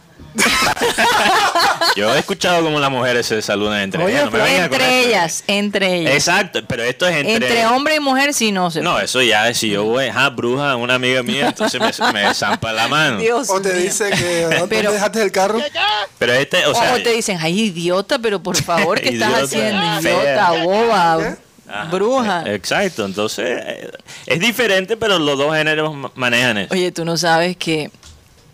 Yo 1.95 2.13
he 2.13 2.19
escuchado 2.19 2.63
como 2.63 2.79
las 2.79 2.91
mujeres 2.91 3.25
se 3.25 3.41
saludan 3.41 3.81
entre 3.81 4.03
Oye, 4.03 4.13
ellas. 4.13 4.25
no 4.25 4.31
me 4.31 4.37
pero 4.37 4.43
vengan 4.45 4.69
con 4.69 4.81
Entre 4.81 4.99
esto. 4.99 5.09
ellas, 5.09 5.43
entre 5.47 5.95
ellas. 5.95 6.13
Exacto, 6.13 6.59
pero 6.67 6.83
esto 6.83 7.07
es 7.07 7.15
entre. 7.17 7.33
Entre 7.35 7.65
hombre 7.67 7.95
y 7.95 7.99
mujer 7.99 8.33
sí 8.33 8.51
no 8.51 8.69
se 8.71 8.81
No, 8.81 8.99
eso 8.99 9.21
ya, 9.21 9.53
si 9.53 9.69
yo 9.69 9.83
voy, 9.83 10.07
ajá, 10.07 10.29
bruja, 10.29 10.75
una 10.75 10.95
amiga 10.95 11.23
mía, 11.23 11.47
entonces 11.47 11.79
me, 11.81 12.13
me 12.13 12.33
zampa 12.33 12.71
la 12.73 12.87
mano. 12.87 13.19
Dios 13.19 13.49
O 13.49 13.61
te 13.61 13.73
mío. 13.73 13.81
dice 13.83 14.09
que 14.11 14.41
¿dónde 14.43 14.67
Pero- 14.67 14.91
dejaste 14.91 15.21
el 15.21 15.31
carro? 15.31 15.59
Pero 16.19 16.33
este, 16.33 16.65
o 16.65 16.71
O, 16.71 16.75
sea. 16.75 17.01
te 17.03 17.11
dicen, 17.13 17.37
ay, 17.41 17.59
idiota, 17.59 18.19
pero 18.19 18.41
por 18.41 18.55
favor, 18.61 18.99
¿qué 19.01 19.09
estás 19.13 19.43
haciendo? 19.43 19.81
fea. 20.01 20.21
Idiota, 20.21 20.51
boba, 20.63 21.13
ajá, 21.69 21.83
bruja. 21.91 22.43
eh, 22.45 22.55
Exacto, 22.55 23.05
entonces 23.05 23.59
eh, 23.65 23.91
es 24.25 24.39
diferente, 24.39 24.97
pero 24.97 25.19
los 25.19 25.37
dos 25.37 25.55
géneros 25.55 25.93
ma- 25.95 26.11
manejan 26.15 26.57
eso. 26.59 26.73
Oye, 26.73 26.91
tú 26.91 27.03
no 27.05 27.17
sabes 27.17 27.57
que, 27.57 27.89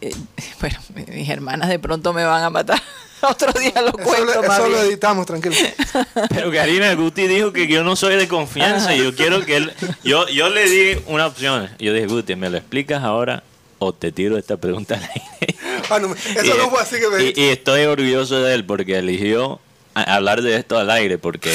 eh, 0.10 0.16
bueno, 0.60 0.80
mis 1.14 1.30
hermanas 1.30 1.70
de 1.70 1.80
pronto 1.80 2.14
me 2.14 2.24
van 2.26 2.44
a 2.44 2.50
matar. 2.50 2.82
Otro 3.22 3.54
día 3.54 3.72
lo 3.82 3.88
Eso, 3.88 3.98
cuento, 3.98 4.42
lo- 4.42 4.44
eso 4.44 4.68
lo 4.68 4.82
editamos, 4.82 5.26
tranquilo. 5.26 5.56
Pero 6.30 6.52
Karina 6.52 6.94
Guti 6.94 7.26
dijo 7.28 7.54
que 7.54 7.68
yo 7.68 7.82
no 7.84 7.96
soy 7.96 8.18
de 8.18 8.28
confianza. 8.28 8.94
y 8.94 9.02
Yo 9.02 9.16
quiero 9.16 9.46
que 9.46 9.56
él. 9.58 9.74
Yo, 10.04 10.28
yo 10.28 10.50
le 10.50 10.70
di 10.70 11.02
una 11.08 11.28
opción. 11.28 11.70
Yo 11.80 11.94
dije, 11.94 12.08
Guti, 12.08 12.36
¿me 12.36 12.50
lo 12.50 12.58
explicas 12.58 13.02
ahora 13.02 13.42
o 13.80 13.94
te 13.94 14.12
tiro 14.12 14.38
esta 14.38 14.58
pregunta 14.58 14.96
al 14.96 15.04
aire? 15.04 15.56
Ah, 15.90 16.00
no, 16.00 16.14
eso 16.14 16.58
no 16.58 16.70
fue 16.70 16.82
así 16.82 16.96
que 17.00 17.08
me 17.08 17.24
y, 17.24 17.34
y 17.36 17.50
estoy 17.50 17.84
orgulloso 17.84 18.42
de 18.42 18.56
él 18.56 18.66
porque 18.66 18.98
eligió 18.98 19.60
hablar 19.94 20.42
de 20.42 20.56
esto 20.58 20.78
al 20.78 20.90
aire 20.92 21.18
porque 21.18 21.54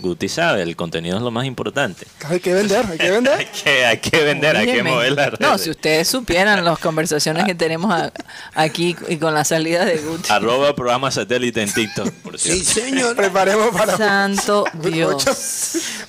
Guti 0.00 0.28
sabe, 0.28 0.62
el 0.62 0.74
contenido 0.76 1.16
es 1.16 1.22
lo 1.22 1.30
más 1.30 1.44
importante. 1.46 2.06
Hay 2.28 2.40
que 2.40 2.52
vender, 2.54 2.84
hay 2.90 2.98
que 2.98 3.04
Hay 3.06 3.10
vender. 3.10 3.46
que, 3.50 3.84
hay 3.86 3.98
que 3.98 4.24
vender, 4.24 4.56
hay 4.56 4.66
que 4.66 4.82
mover 4.82 5.12
la 5.12 5.30
red. 5.30 5.38
No, 5.40 5.58
si 5.58 5.70
ustedes 5.70 6.08
supieran 6.08 6.64
las 6.64 6.78
conversaciones 6.78 7.44
que 7.44 7.54
tenemos 7.54 7.92
a- 7.92 8.12
aquí 8.54 8.96
y 9.08 9.16
con 9.18 9.34
la 9.34 9.44
salida 9.44 9.84
de 9.84 9.98
Guti. 9.98 10.30
Arroba 10.32 10.74
programa 10.74 11.10
satélite 11.10 11.62
en 11.62 11.72
TikTok, 11.72 12.10
por 12.22 12.38
cierto. 12.38 12.64
señor. 12.64 13.14
Preparemos 13.16 13.68
para... 13.76 13.96
Santo 13.96 14.64
Dios. 14.74 15.12
Rocha, 15.12 15.30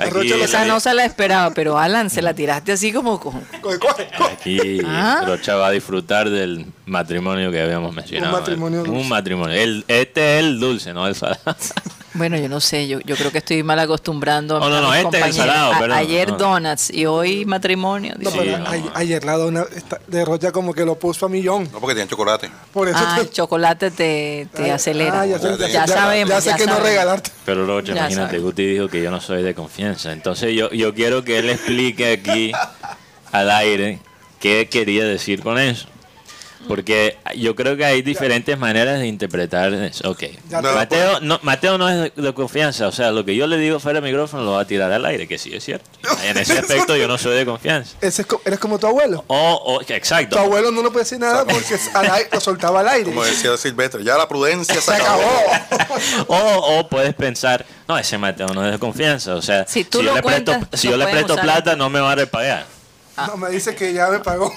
Aquí, 0.04 0.12
Rocha 0.12 0.36
lo 0.38 0.44
Esa 0.46 0.66
no 0.66 0.80
se 0.80 0.94
la 0.94 1.06
esperaba, 1.06 1.52
pero 1.54 1.78
Alan, 1.78 2.10
se 2.10 2.22
la 2.22 2.34
tiraste 2.34 2.72
así 2.72 2.92
como 2.94 3.20
con... 3.20 3.44
Aquí 4.32 4.80
Ah. 4.86 5.24
Rocha 5.26 5.56
va 5.56 5.68
a 5.68 5.72
disfrutar 5.72 6.30
del 6.30 6.66
matrimonio 6.86 7.52
que 7.52 7.62
habíamos 7.62 7.94
mencionado. 7.94 8.34
Un 8.34 8.40
matrimonio 8.40 8.84
Un 8.84 9.10
matrimonio. 9.10 9.56
El, 9.60 9.86
este 9.88 10.38
es 10.38 10.44
el 10.46 10.60
dulce, 10.60 10.94
no 10.94 11.08
el 11.08 11.16
salado. 11.16 11.42
Bueno, 12.14 12.38
yo 12.38 12.50
no 12.50 12.60
sé, 12.60 12.90
yo, 12.90 13.00
yo 13.02 13.16
creo 13.16 13.32
que 13.32 13.38
estoy 13.38 13.64
mal 13.64 13.80
acostumbrando 13.80 14.58
a, 14.58 14.66
Oh, 14.66 14.70
no, 14.70 14.78
a 14.78 14.82
no, 14.82 14.90
mis 14.90 14.98
este 14.98 15.08
es 15.08 15.14
el 15.14 15.22
compañeros. 15.32 15.36
salado, 15.56 15.74
A- 15.74 15.80
perdón, 15.80 15.98
ayer 15.98 16.30
no. 16.32 16.38
donuts 16.38 16.90
y 16.90 17.06
hoy 17.06 17.46
matrimonio. 17.46 18.14
No, 18.18 18.30
dice. 18.30 18.38
pero 18.44 18.58
no. 18.58 18.66
a- 18.70 18.98
ayer 19.00 19.24
la 19.24 19.38
dona 19.38 19.64
esta- 19.76 20.00
de 20.08 20.26
Rocha 20.26 20.52
como 20.52 20.74
que 20.74 20.84
lo 20.84 20.96
puso 20.96 21.26
a 21.26 21.30
millón. 21.30 21.70
No, 21.72 21.80
porque 21.80 21.94
tienen 21.96 22.10
chocolate. 22.10 22.52
Por 22.74 22.90
eso 22.90 22.98
Ah, 23.00 23.14
te- 23.16 23.22
el 23.22 23.30
chocolate 23.32 23.92
te, 23.92 24.48
te 24.54 24.64
Ay, 24.66 24.70
acelera. 24.72 25.22
ah, 25.22 25.26
ya, 25.26 25.40
sé- 25.40 25.58
Ya 25.58 25.68
ya, 25.68 25.88
sabemos. 25.88 26.30
Ya 26.30 26.42
sé 26.42 26.50
ya 26.50 26.58
que 26.58 26.66
no 26.66 26.80
regalarte. 26.80 27.32
Pero 27.46 27.66
Rocha, 27.66 27.94
imagínate, 27.94 28.28
sabes. 28.28 28.42
Guti 28.42 28.66
dijo 28.66 28.90
que 28.90 29.02
yo 29.02 29.10
no 29.10 29.22
soy 29.22 29.42
de 29.44 29.56
confianza. 29.56 30.12
Entonces 30.12 30.54
yo, 30.54 30.70
yo 30.72 30.94
quiero 30.94 31.24
que 31.24 31.40
él 31.40 31.50
explique 31.50 32.12
aquí 32.12 32.52
al 33.32 33.50
aire 33.52 34.00
qué 34.42 34.68
quería 34.70 35.06
decir 35.06 35.42
con 35.42 35.58
eso. 35.58 35.88
Porque 36.68 37.18
yo 37.36 37.56
creo 37.56 37.76
que 37.76 37.84
hay 37.84 38.02
diferentes 38.02 38.58
maneras 38.58 39.00
de 39.00 39.08
interpretar 39.08 39.74
eso. 39.74 40.10
Ok. 40.10 40.24
Mateo, 40.50 41.20
no, 41.20 41.40
Mateo 41.44 41.78
no 41.78 41.90
es 41.90 42.14
de, 42.16 42.22
de 42.22 42.34
confianza. 42.34 42.88
O 42.88 42.92
sea, 42.92 43.12
lo 43.12 43.26
que 43.26 43.36
yo 43.36 43.48
le 43.48 43.58
digo 43.58 43.80
fuera 43.80 44.00
del 44.00 44.10
micrófono 44.10 44.44
lo 44.44 44.52
va 44.54 44.62
a 44.62 44.66
tirar 44.66 44.92
al 44.92 45.06
aire, 45.06 45.28
que 45.28 45.38
sí 45.38 45.54
es 45.54 45.64
cierto. 45.66 45.90
En 46.24 46.38
ese 46.38 46.54
aspecto 46.60 46.96
yo 46.96 47.08
no 47.08 47.18
soy 47.18 47.36
de 47.36 47.46
confianza. 47.46 47.98
Ese 48.00 48.22
es 48.22 48.28
co- 48.28 48.42
eres 48.46 48.60
como 48.60 48.80
tu 48.80 48.88
abuelo. 48.88 49.24
O, 49.28 49.36
o 49.66 49.82
exacto. 49.82 50.36
Tu 50.38 50.42
abuelo 50.42 50.72
no 50.72 50.82
le 50.84 50.90
puede 50.92 51.04
decir 51.04 51.20
nada 51.20 51.44
porque 51.46 51.76
es 51.76 51.94
al 51.96 52.10
aire- 52.10 52.30
lo 52.32 52.40
soltaba 52.40 52.80
al 52.82 52.88
aire. 52.90 53.06
Como 53.10 53.24
decía 53.24 53.58
Silvestre, 53.58 54.04
ya 54.04 54.18
la 54.18 54.28
prudencia 54.28 54.76
se, 54.76 54.82
Se 54.82 54.94
acabó. 54.94 55.24
O, 56.28 56.80
o 56.80 56.88
puedes 56.90 57.14
pensar, 57.16 57.66
no, 57.88 57.98
ese 57.98 58.18
Mateo 58.18 58.48
no 58.48 58.66
es 58.66 58.72
de 58.72 58.80
confianza. 58.80 59.36
O 59.36 59.42
sea, 59.42 59.66
Si 59.68 59.84
tú 59.84 60.00
yo 60.00 60.04
lo 60.12 60.16
le 60.16 60.24
presto, 60.24 60.54
si 60.74 60.90
yo 60.90 60.98
le 60.98 61.06
plata, 61.08 61.76
no 61.76 61.90
me 61.90 62.00
va 62.00 62.12
a 62.12 62.16
repagar. 62.16 62.66
No, 63.18 63.38
me 63.38 63.50
dice 63.50 63.76
que 63.76 63.94
ya 63.94 64.08
me 64.08 64.20
pagó. 64.20 64.52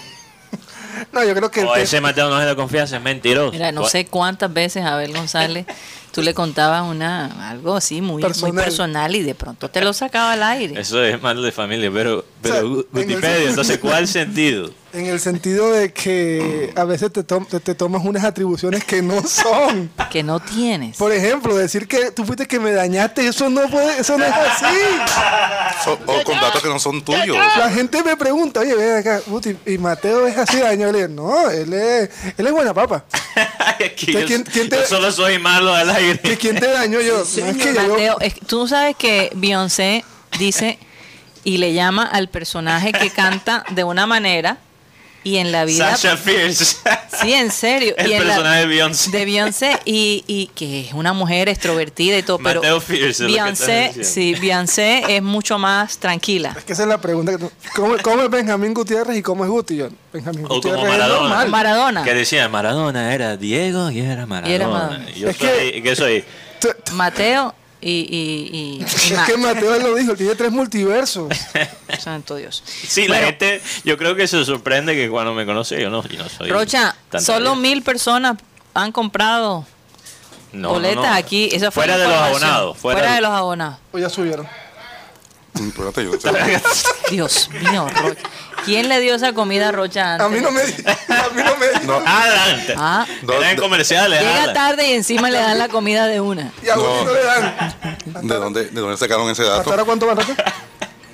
No, 1.13 1.25
yo 1.25 1.35
creo 1.35 1.51
que... 1.51 1.65
O 1.65 1.75
ese 1.77 2.01
Mateo 2.01 2.29
no 2.29 2.41
es 2.41 2.47
de 2.47 2.57
confianza, 2.57 2.97
es 2.97 3.03
mentiroso. 3.03 3.53
Mira, 3.53 3.73
no 3.73 3.87
sé 3.87 4.07
cuántas 4.07 4.53
veces 4.53 4.85
Abel 4.85 5.13
González 5.13 5.67
tú 6.13 6.23
le 6.23 6.33
contabas 6.33 6.83
una 6.83 7.51
algo 7.51 7.75
así 7.75 8.01
muy, 8.01 8.15
muy 8.15 8.23
Personal. 8.23 8.65
personal 8.65 9.17
y 9.17 9.23
de 9.23 9.35
pronto 9.35 9.69
te 9.69 9.81
lo 9.81 9.93
sacaba 9.93 10.33
al 10.33 10.43
aire. 10.45 10.81
Eso 10.81 11.03
es 11.03 11.21
mal 11.21 11.43
de 11.43 11.51
familia, 11.51 11.91
pero, 11.93 12.25
pero 12.41 12.55
sea, 12.55 12.63
en 12.63 12.85
Wikipedia, 12.93 13.49
entonces, 13.49 13.79
¿cuál 13.79 14.07
sentido? 14.07 14.71
En 14.95 15.07
el 15.07 15.19
sentido 15.19 15.73
de 15.73 15.93
que 15.93 16.73
a 16.77 16.85
veces 16.85 17.13
te, 17.13 17.25
tom- 17.25 17.45
te, 17.47 17.59
te 17.59 17.75
tomas 17.75 18.05
unas 18.05 18.23
atribuciones 18.23 18.85
que 18.85 19.03
no 19.03 19.23
son. 19.27 19.91
Que 20.09 20.23
no 20.23 20.39
tienes. 20.39 20.97
Por 20.97 21.11
ejemplo, 21.13 21.57
decir 21.57 21.89
que 21.89 22.13
tú 22.13 22.25
fuiste 22.25 22.47
que 22.47 22.61
me 22.61 22.71
dañaste, 22.71 23.27
eso 23.27 23.51
no 23.51 23.69
puede, 23.69 23.99
eso 24.01 24.17
no 24.17 24.25
es 24.25 24.33
así. 24.33 25.91
O 26.07 26.23
con 26.25 26.41
datos 26.41 26.63
que 26.63 26.69
no 26.69 26.79
son 26.79 27.05
tuyos. 27.05 27.37
La 27.59 27.71
gente 27.71 28.05
me 28.05 28.17
pregunta, 28.17 28.61
oye, 28.61 28.75
ven 28.77 28.99
acá, 28.99 29.21
y 29.67 29.79
Mateo 29.79 30.29
es 30.29 30.39
así 30.39 30.59
daño. 30.59 30.93
Le 30.93 31.09
digo, 31.09 31.23
no, 31.23 31.51
él 31.51 31.73
es, 31.73 32.11
él 32.39 32.47
es 32.47 32.53
buena 32.53 32.73
papa. 32.73 33.05
Aquí 33.85 34.07
¿Qué- 34.07 34.13
yo, 34.13 34.27
quién- 34.27 34.45
quién 34.45 34.69
te- 34.69 34.77
yo 34.77 34.87
solo 34.87 35.11
soy 35.11 35.41
malo 35.41 35.75
al 35.75 35.91
aire. 35.91 36.21
¿Que 36.23 36.39
quién 36.39 36.59
te 36.61 36.69
dañó 36.69 37.01
yo? 37.01 37.17
No, 37.19 37.23
es 37.25 37.57
que 37.57 37.75
yo- 37.75 37.89
Mateo, 37.89 38.21
es 38.21 38.35
que 38.35 38.41
tú 38.47 38.69
sabes 38.69 38.95
que 38.97 39.31
Beyoncé 39.35 40.05
dice 40.39 40.79
y 41.43 41.57
le 41.59 41.73
llama 41.75 42.05
al 42.05 42.29
personaje 42.29 42.93
que 42.93 43.11
canta 43.11 43.65
de 43.71 43.83
una 43.83 44.07
manera 44.07 44.59
y 45.25 45.39
en 45.39 45.51
la 45.51 45.65
vida 45.65 45.97
Sasha 45.97 46.17
Fierce. 46.17 46.77
Sí, 47.21 47.33
en 47.33 47.51
serio. 47.51 47.95
El 47.99 48.11
y 48.11 48.13
en 48.13 48.21
la- 48.21 48.25
personaje 48.35 48.61
de 48.61 48.67
Beyoncé. 48.67 49.11
De 49.11 49.25
Beyoncé 49.25 49.79
y, 49.85 50.23
y 50.27 50.47
que 50.55 50.81
es 50.89 50.93
una 50.93 51.13
mujer 51.13 51.49
extrovertida 51.49 52.19
y 52.19 52.23
todo, 52.23 52.39
pero 52.39 52.81
Fierce 52.81 53.25
Beyoncé, 53.25 53.93
sí. 54.05 54.35
Beyoncé 54.35 55.03
es 55.17 55.23
mucho 55.23 55.59
más 55.59 55.99
tranquila. 55.99 56.55
Es 56.57 56.65
que 56.65 56.75
esa 56.75 56.83
es 56.83 56.89
la 56.89 57.01
pregunta. 57.01 57.33
que 57.33 57.39
tú- 57.39 57.51
¿Cómo, 57.75 57.97
cómo 58.03 58.23
es 58.23 58.31
Benjamín 58.31 58.75
Gutiérrez 58.75 59.17
y 59.17 59.23
cómo 59.23 59.45
es 59.45 59.51
Guti? 59.51 59.83
Benjamín 60.13 60.45
O 60.45 60.49
como 60.49 60.55
Gutiérrez 60.61 60.85
es 60.85 60.89
Maradona. 60.91 61.29
normal. 61.29 61.49
Maradona. 61.49 62.05
Que 62.05 62.15
decía, 62.15 62.49
Maradona 62.49 63.15
era 63.15 63.37
Diego 63.37 63.91
y 63.91 64.01
era 64.01 64.27
Maradona. 64.27 64.55
era 64.55 64.69
Maradona. 64.69 65.11
Y 65.15 65.21
Yo 65.21 65.29
Es 65.31 65.37
soy, 65.97 66.23
que- 66.23 66.25
Mateo 66.93 67.55
y, 67.85 67.91
y, 67.91 68.57
y- 68.57 68.81
y 68.81 68.83
Es 68.85 69.21
que 69.27 69.37
Mateo 69.37 69.79
lo 69.79 69.95
dijo, 69.95 70.15
tiene 70.17 70.35
tres 70.35 70.51
multiversos. 70.51 71.33
Santo 72.01 72.37
Dios. 72.37 72.63
Sí, 72.67 73.07
la 73.09 73.19
gente, 73.19 73.61
yo 73.85 73.97
creo 73.99 74.15
que 74.17 74.27
se 74.27 74.45
sorprende 74.45 74.95
que 74.95 75.09
cuando 75.11 75.35
me 75.35 75.45
conoce 75.47 75.81
yo 75.81 75.91
no, 75.91 76.03
yo 76.09 76.23
no 76.23 76.29
soy. 76.29 76.49
Rocha, 76.51 76.97
solo 77.21 77.55
mil 77.57 77.83
personas 77.83 78.37
han 78.73 78.91
comprado 78.93 79.67
No, 80.53 80.71
boletas 80.71 81.05
no. 81.11 81.15
aquí. 81.15 81.49
Esa 81.53 81.71
fue 81.71 81.85
fuera 81.85 81.99
de 81.99 82.09
los 82.09 82.17
abonados. 82.17 82.79
Fuera, 82.79 82.99
Fuera 83.01 83.15
de 83.17 83.21
los 83.21 83.31
abonados. 83.31 83.77
O 83.93 83.99
ya 83.99 84.09
subieron. 84.09 84.49
Espérate, 85.55 86.05
yo. 86.05 86.13
Dios 87.11 87.49
mío, 87.71 87.87
Rocha. 87.89 88.21
¿Quién 88.65 88.89
le 88.89 88.99
dio 89.01 89.15
esa 89.15 89.33
comida 89.35 89.69
a 89.69 89.73
Rocha 89.73 90.15
antes? 90.15 90.27
A 90.27 90.29
mí 90.31 90.41
no 90.41 90.51
me 90.51 90.63
a 90.63 90.65
mí 90.65 91.43
no 91.45 91.57
me 91.57 91.87
No, 91.87 92.03
Adelante. 92.07 92.75
Ah, 92.77 93.07
No, 93.23 93.35
Eran 93.35 93.55
de- 93.57 93.63
comerciales. 93.63 94.21
llega 94.21 94.53
tarde 94.53 94.89
y 94.89 94.93
encima 94.95 95.31
le 95.31 95.39
dan 95.39 95.59
la 95.59 95.69
comida 95.69 96.07
de 96.07 96.21
una. 96.21 96.51
Y 96.63 96.69
a 96.71 96.75
Guti 96.77 96.89
No. 96.89 97.05
no 97.05 97.13
le 97.13 97.23
dan. 97.25 97.99
¿de 98.23 98.35
dónde, 98.35 98.65
¿de 98.67 98.81
dónde 98.81 98.97
sacaron 98.97 99.29
ese 99.31 99.43
¿Hasta 99.43 99.57
dato? 99.59 99.71
ahora 99.71 99.85
cuánto 99.85 100.07
van 100.07 100.17
Rocha? 100.17 100.35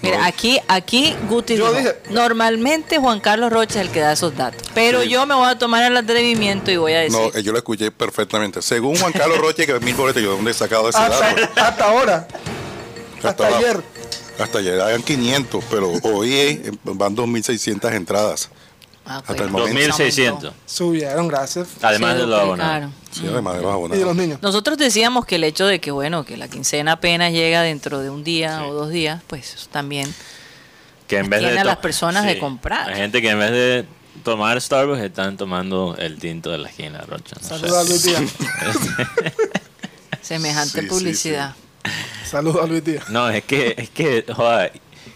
Mira, 0.02 0.24
aquí, 0.24 0.58
aquí 0.68 1.14
Guti 1.28 1.56
Yo 1.56 1.66
dijo, 1.74 1.90
dije- 1.90 1.98
normalmente 2.08 2.98
Juan 2.98 3.20
Carlos 3.20 3.52
Rocha 3.52 3.80
es 3.80 3.86
el 3.86 3.92
que 3.92 4.00
da 4.00 4.12
esos 4.12 4.34
datos, 4.34 4.62
pero 4.72 5.02
Sí. 5.02 5.10
yo 5.10 5.26
me 5.26 5.34
voy 5.34 5.48
a 5.50 5.58
tomar 5.58 5.82
el 5.82 5.94
atrevimiento 5.96 6.70
y 6.70 6.76
voy 6.78 6.94
a 6.94 7.00
decir, 7.00 7.18
No, 7.20 7.26
eh, 7.38 7.42
yo 7.42 7.52
lo 7.52 7.58
escuché 7.58 7.90
perfectamente. 7.90 8.62
Según 8.62 8.96
Juan 8.96 9.12
Carlos 9.12 9.36
Roche, 9.38 9.66
que 9.66 9.78
mil 9.80 9.94
boletos, 9.94 10.22
yo 10.22 10.30
de 10.30 10.36
dónde 10.36 10.52
he 10.52 10.54
sacado 10.54 10.88
ese 10.88 10.98
dato. 10.98 11.22
Hasta, 11.22 11.66
hasta 11.68 11.84
ahora. 11.84 12.28
Hasta 13.22 13.46
ayer. 13.48 13.82
Hasta 14.40 14.58
ayer 14.58 14.80
habían 14.80 15.02
500, 15.02 15.64
pero 15.70 15.90
hoy 16.02 16.62
van 16.84 17.16
2.600 17.16 17.92
entradas. 17.94 18.50
Ah, 19.04 19.16
Hasta 19.18 19.32
bueno. 19.32 19.44
el 19.44 19.50
momento. 19.50 19.80
2600. 19.88 20.54
Subieron, 20.66 21.28
gracias. 21.28 21.68
Además 21.82 22.16
de 22.16 22.26
los 22.26 22.40
abonados. 22.40 22.92
Sí, 23.10 23.26
además 23.26 23.56
de 23.56 23.62
los 23.62 23.68
Y 23.68 23.70
de 23.70 23.74
abonados. 23.74 24.04
los 24.06 24.16
niños. 24.16 24.38
Nosotros 24.42 24.78
decíamos 24.78 25.26
que 25.26 25.36
el 25.36 25.44
hecho 25.44 25.66
de 25.66 25.80
que, 25.80 25.90
bueno, 25.90 26.24
que 26.24 26.36
la 26.36 26.48
quincena 26.48 26.92
apenas 26.92 27.32
llega 27.32 27.62
dentro 27.62 27.98
de 28.00 28.10
un 28.10 28.22
día 28.24 28.64
o 28.66 28.72
dos 28.74 28.90
días, 28.90 29.22
pues 29.26 29.54
eso 29.54 29.68
también. 29.70 30.12
Que 31.08 31.18
en 31.18 31.28
vez 31.28 31.40
Tiene 31.40 31.54
de 31.54 31.60
a 31.60 31.64
las 31.64 31.78
personas 31.78 32.24
de 32.24 32.38
comprar. 32.38 32.88
Hay 32.88 32.96
gente 32.96 33.20
que 33.20 33.30
en 33.30 33.38
vez 33.40 33.50
de 33.50 33.84
tomar 34.22 34.60
Starbucks 34.60 35.00
están 35.00 35.36
tomando 35.36 35.96
el 35.98 36.18
tinto 36.18 36.50
de 36.50 36.58
la 36.58 36.68
esquina, 36.68 37.00
Rocha. 37.00 37.36
no 37.50 37.84
Luis 37.84 38.04
Díaz. 38.04 38.22
Semejante 40.22 40.82
Sí, 40.82 40.82
sí, 40.82 40.86
publicidad. 40.86 41.54
Saludos 42.24 42.62
a 42.62 42.66
Luis 42.66 42.84
Díaz. 42.84 43.08
No, 43.10 43.28
es 43.28 43.44
que, 43.44 43.74
es 43.76 43.90
que, 43.90 44.24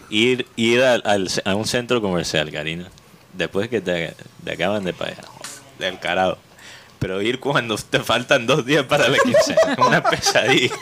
ir, 0.09 0.45
ir 0.55 0.83
al, 0.83 1.29
a 1.45 1.55
un 1.55 1.65
centro 1.65 2.01
comercial, 2.01 2.51
Karina, 2.51 2.89
después 3.33 3.69
que 3.69 3.81
te, 3.81 4.13
te 4.43 4.51
acaban 4.51 4.83
de 4.83 4.93
pagar, 4.93 5.25
del 5.79 5.99
carajo. 5.99 6.37
Pero 7.05 7.21
ir 7.21 7.39
cuando 7.39 7.77
te 7.77 7.99
faltan 7.99 8.47
dos 8.47 8.65
días 8.65 8.83
para 8.85 9.07
la 9.07 9.19
quincena, 9.19 9.73
es 9.73 9.77
una 9.85 10.01
pesadilla. 10.01 10.73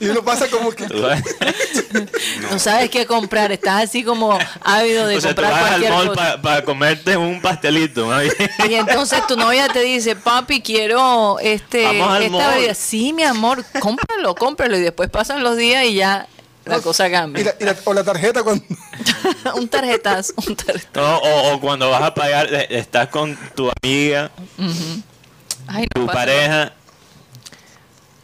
Y 0.00 0.06
uno 0.08 0.24
pasa 0.24 0.48
como 0.48 0.70
que. 0.70 0.86
Tú 0.86 1.02
vas- 1.02 1.22
No 2.50 2.58
sabes 2.58 2.88
qué 2.88 3.04
comprar, 3.04 3.52
estás 3.52 3.84
así 3.84 4.02
como 4.02 4.38
ávido 4.62 5.06
de 5.06 5.18
o 5.18 5.20
sea, 5.20 5.34
tú 5.34 5.42
comprar 5.42 5.52
vas 5.52 5.62
al 5.64 5.68
cualquier 5.80 5.92
mall 5.92 6.08
cosa. 6.16 6.40
para 6.40 6.64
comerte 6.64 7.16
un 7.18 7.42
pastelito. 7.42 8.08
Y 8.70 8.72
entonces 8.74 9.26
tu 9.26 9.36
novia 9.36 9.68
te 9.68 9.80
dice, 9.80 10.16
papi, 10.16 10.62
quiero 10.62 11.38
este, 11.40 11.84
Vamos 11.84 12.10
al 12.10 12.22
esta 12.22 12.32
mall. 12.38 12.54
bebida. 12.54 12.72
Sí, 12.74 13.12
mi 13.12 13.24
amor, 13.24 13.62
cómpralo, 13.80 14.34
cómpralo. 14.34 14.78
Y 14.78 14.80
después 14.80 15.10
pasan 15.10 15.42
los 15.42 15.58
días 15.58 15.84
y 15.84 15.92
ya 15.96 16.26
la 16.64 16.80
cosa 16.80 17.06
Y 17.08 17.12
cambia. 17.12 17.44
la- 17.44 17.54
y 17.60 17.64
la- 17.64 17.76
o 17.84 17.92
la 17.92 18.02
tarjeta 18.02 18.42
cuando. 18.42 18.64
un 19.56 19.68
tarjetazo, 19.68 20.32
un 20.46 20.56
tarjetazo. 20.56 20.88
No, 21.06 21.18
o, 21.18 21.52
o 21.54 21.60
cuando 21.60 21.90
vas 21.90 22.02
a 22.02 22.14
pagar, 22.14 22.48
eh, 22.50 22.66
estás 22.70 23.08
con 23.08 23.36
tu 23.54 23.70
amiga, 23.82 24.30
Ay, 25.68 25.86
no 25.94 26.00
tu 26.00 26.06
pasa 26.06 26.18
pareja 26.18 26.72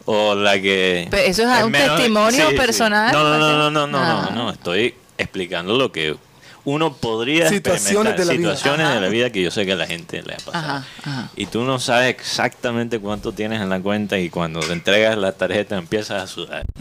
o 0.07 0.35
la 0.35 0.61
que 0.61 1.09
Pero 1.11 1.23
eso 1.23 1.43
es 1.43 1.65
un 1.65 1.73
testimonio 1.73 2.55
personal, 2.57 3.13
no 3.13 3.23
no 3.25 3.39
no 3.39 3.71
no 3.71 3.71
no 3.71 3.87
no, 3.87 3.99
Ah. 3.99 4.29
no, 4.31 4.45
no, 4.45 4.51
estoy 4.51 4.95
explicando 5.17 5.77
lo 5.77 5.93
que 5.93 6.17
uno 6.67 6.95
podría 6.95 7.49
Situaciones 7.49 8.13
experimentar, 8.13 8.17
de 8.19 8.25
la 8.25 8.33
vida. 8.33 8.57
situaciones 8.57 8.87
Ajá. 8.87 8.95
de 8.95 9.01
la 9.03 9.09
vida 9.09 9.31
que 9.31 9.43
yo 9.43 9.51
sé 9.51 9.67
que 9.67 9.73
a 9.73 9.77
la 9.77 9.87
gente 9.87 10.23
le 10.23 10.35
ha 10.35 10.37
pasado 10.39 10.57
Ajá, 10.57 10.85
ajá. 11.05 11.29
y 11.37 11.47
tú 11.47 11.63
no 11.63 11.79
sabes 11.79 12.09
exactamente 12.09 12.99
cuánto 13.01 13.33
tienes 13.33 13.61
en 13.61 13.69
la 13.69 13.81
cuenta 13.81 14.19
y 14.19 14.31
cuando 14.31 14.61
te 14.61 14.73
entregas 14.73 15.19
la 15.19 15.33
tarjeta 15.33 15.77
empiezas 15.77 16.23
a 16.23 16.27
sudar 16.27 16.65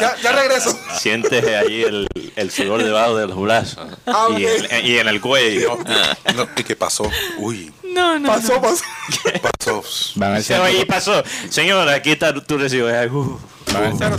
Ya, 0.00 0.16
ya 0.22 0.32
regreso. 0.32 0.76
sientes 0.98 1.44
ahí 1.44 1.82
el, 1.82 2.06
el 2.36 2.50
sudor 2.50 2.82
debajo 2.82 3.16
de 3.16 3.26
los 3.28 3.40
brazos 3.40 3.86
Ah, 4.06 4.28
y, 4.36 4.44
en, 4.44 4.86
y 4.86 4.98
en 4.98 5.08
el 5.08 5.20
cuello 5.20 5.78
No, 6.34 6.48
¿Y 6.56 6.64
qué 6.64 6.76
pasó? 6.76 7.10
Uy, 7.38 7.72
No, 7.82 8.18
no. 8.18 8.28
Pasó, 8.28 8.60
pasó. 8.60 8.82
pasó. 9.58 9.82
Van 10.16 10.34
al 10.34 10.42
Se 10.42 10.54
centro, 10.54 10.64
oye, 10.64 10.86
pasó 10.86 11.22
señor 11.50 11.88
aquí 11.88 12.10
está 12.12 12.32
tu 12.34 12.58
recibo 12.58 12.88
uh. 12.88 13.38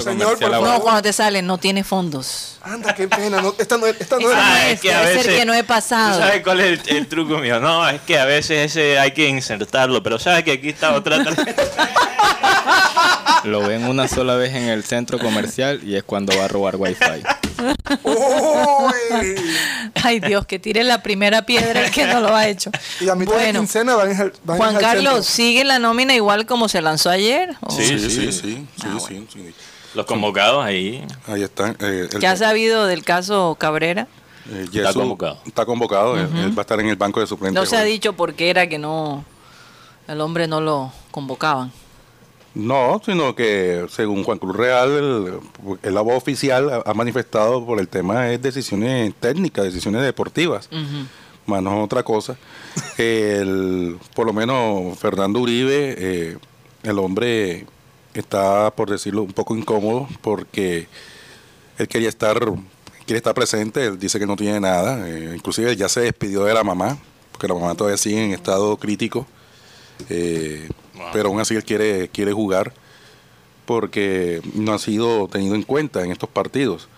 señor. 0.03 0.39
No, 0.41 0.79
cuando 0.81 1.01
te 1.01 1.11
salen, 1.13 1.45
no 1.47 1.57
tiene 1.57 1.83
fondos. 1.83 2.58
Anda, 2.69 2.93
qué 2.95 3.07
pena. 3.07 3.41
No, 3.41 3.55
esta 3.57 3.77
no, 3.77 3.87
esta 3.87 4.17
no 4.19 4.29
era. 4.31 4.39
Ah, 4.55 4.67
es, 4.67 4.73
es 4.75 4.81
que 4.81 4.93
a 4.93 5.01
veces- 5.01 5.27
que 5.39 5.45
no 5.45 5.53
he 5.53 5.63
pasado. 5.63 6.19
¿Tú 6.19 6.23
¿Sabes 6.25 6.43
cuál 6.43 6.59
es 6.59 6.79
el, 6.87 6.97
el 6.97 7.07
truco 7.07 7.37
mío? 7.39 7.59
No, 7.59 7.87
es 7.89 7.99
que 8.01 8.17
a 8.19 8.25
veces 8.25 8.71
ese 8.71 8.99
hay 8.99 9.11
que 9.11 9.27
insertarlo, 9.27 10.03
pero 10.03 10.19
sabes 10.19 10.43
que 10.43 10.51
aquí 10.53 10.69
está 10.69 10.93
otra 10.93 11.23
tarjeta. 11.23 11.63
Lo 13.45 13.61
ven 13.61 13.85
una 13.85 14.07
sola 14.07 14.35
vez 14.35 14.53
en 14.53 14.63
el 14.67 14.83
centro 14.83 15.17
comercial 15.17 15.79
y 15.83 15.95
es 15.95 16.03
cuando 16.03 16.37
va 16.37 16.45
a 16.45 16.47
robar 16.49 16.75
wifi. 16.75 17.23
Uy. 18.03 19.35
Ay, 20.03 20.19
Dios, 20.19 20.45
que 20.45 20.59
tire 20.59 20.83
la 20.83 21.01
primera 21.01 21.43
piedra 21.45 21.85
el 21.85 21.91
que 21.91 22.05
no 22.05 22.19
lo 22.21 22.35
ha 22.35 22.47
hecho. 22.47 22.69
Y 22.99 23.07
a 23.09 23.15
mitad 23.15 23.33
de 23.33 23.39
Bueno, 23.43 23.59
quincena 23.61 23.95
van 23.95 24.15
al, 24.15 24.33
van 24.43 24.57
Juan 24.57 24.75
Carlos, 24.77 25.13
centro. 25.13 25.23
¿sigue 25.23 25.63
la 25.63 25.79
nómina 25.79 26.13
igual 26.15 26.45
como 26.45 26.67
se 26.69 26.81
lanzó 26.81 27.09
ayer? 27.09 27.55
¿O 27.61 27.71
Sí, 27.71 27.85
Sí, 27.85 27.99
sí, 27.99 28.09
sí. 28.09 28.31
sí, 28.31 28.67
sí, 28.77 28.87
sí, 29.07 29.27
sí. 29.33 29.53
Los 29.95 30.05
convocados 30.05 30.63
ahí. 30.63 31.03
Ahí 31.27 31.41
están. 31.43 31.75
eh, 31.79 32.07
el- 32.11 32.19
¿Qué 32.19 32.27
has 32.27 32.39
sabido 32.39 32.85
del 32.85 33.03
caso 33.03 33.55
Cabrera? 33.59 34.07
eh, 34.51 34.65
Está 34.73 34.93
convocado. 34.93 35.39
Está 35.45 35.65
convocado. 35.65 36.17
él- 36.17 36.29
Él 36.37 36.57
va 36.57 36.61
a 36.61 36.61
estar 36.61 36.79
en 36.79 36.87
el 36.89 36.95
banco 36.95 37.19
de 37.19 37.27
suplentes. 37.27 37.61
No 37.61 37.65
se 37.69 37.75
ha 37.77 37.83
dicho 37.83 38.13
por 38.13 38.33
qué 38.33 38.49
era 38.49 38.67
que 38.69 38.77
no, 38.77 39.23
el 40.07 40.21
hombre 40.21 40.47
no 40.47 40.61
lo 40.61 40.91
convocaban. 41.11 41.71
No, 42.55 42.99
sino 43.05 43.35
que 43.35 43.85
según 43.89 44.23
Juan 44.23 44.39
Cruz 44.39 44.55
Real, 44.55 44.89
el, 44.89 45.39
el 45.83 45.93
la 45.93 46.01
voz 46.01 46.15
oficial 46.17 46.69
ha, 46.85 46.89
ha 46.89 46.93
manifestado 46.95 47.63
por 47.65 47.79
el 47.79 47.87
tema 47.87 48.21
de 48.23 48.39
decisiones 48.39 49.13
técnicas, 49.19 49.65
decisiones 49.65 50.01
deportivas, 50.01 50.67
más 51.45 51.61
no 51.61 51.83
otra 51.83 52.01
cosa. 52.03 52.37
El, 52.97 53.97
por 54.15 54.25
lo 54.25 54.33
menos 54.33 54.97
Fernando 54.97 55.39
Uribe, 55.39 55.95
eh, 55.97 56.37
el 56.83 56.97
hombre 56.99 57.65
está, 58.13 58.71
por 58.71 58.89
decirlo, 58.89 59.23
un 59.23 59.33
poco 59.33 59.55
incómodo 59.55 60.07
porque 60.21 60.87
él 61.77 61.87
quería 61.87 62.09
estar, 62.09 62.39
quiere 63.05 63.17
estar 63.17 63.33
presente, 63.33 63.85
él 63.85 63.99
dice 63.99 64.19
que 64.19 64.25
no 64.25 64.35
tiene 64.35 64.59
nada, 64.59 65.07
eh, 65.07 65.33
inclusive 65.35 65.71
él 65.71 65.77
ya 65.77 65.89
se 65.89 66.01
despidió 66.01 66.43
de 66.43 66.53
la 66.53 66.63
mamá, 66.63 66.97
porque 67.31 67.47
la 67.47 67.53
mamá 67.53 67.75
todavía 67.75 67.97
sigue 67.97 68.23
en 68.23 68.31
estado 68.31 68.75
crítico. 68.77 69.25
Eh, 70.09 70.69
pero 71.13 71.29
aún 71.29 71.39
así 71.39 71.55
él 71.55 71.63
quiere, 71.63 72.09
quiere 72.09 72.33
jugar 72.33 72.73
porque 73.65 74.41
no 74.55 74.73
ha 74.73 74.79
sido 74.79 75.27
tenido 75.27 75.55
en 75.55 75.63
cuenta 75.63 76.03
en 76.03 76.11
estos 76.11 76.29
partidos. 76.29 76.89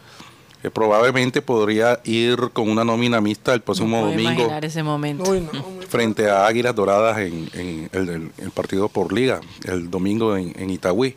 Eh, 0.63 0.69
probablemente 0.69 1.41
podría 1.41 1.99
ir 2.03 2.37
con 2.53 2.69
una 2.69 2.83
nómina 2.83 3.19
mixta 3.21 3.53
el 3.53 3.61
próximo 3.61 3.99
Puedo 4.01 4.11
domingo 4.11 4.31
imaginar 4.31 4.63
ese 4.65 4.83
momento. 4.83 5.29
Uy, 5.31 5.41
no, 5.41 5.65
frente 5.89 6.29
a 6.29 6.45
Águilas 6.45 6.75
Doradas 6.75 7.17
en, 7.19 7.49
en 7.53 7.89
el, 7.93 8.09
el- 8.09 8.31
el 8.37 8.51
partido 8.51 8.87
por 8.89 9.11
liga, 9.11 9.41
el 9.65 9.89
domingo 9.89 10.37
en, 10.37 10.53
en 10.59 10.69
Itagüí. 10.69 11.15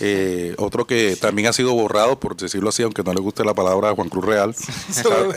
Eh, 0.00 0.54
otro 0.58 0.86
que 0.86 1.16
también 1.20 1.48
ha 1.48 1.52
sido 1.52 1.74
borrado, 1.74 2.20
por 2.20 2.36
decirlo 2.36 2.68
así, 2.68 2.84
aunque 2.84 3.02
no 3.02 3.12
le 3.12 3.20
guste 3.20 3.44
la 3.44 3.52
palabra 3.52 3.90
a 3.90 3.94
Juan 3.96 4.08
Cruz 4.08 4.24
Real, 4.24 4.54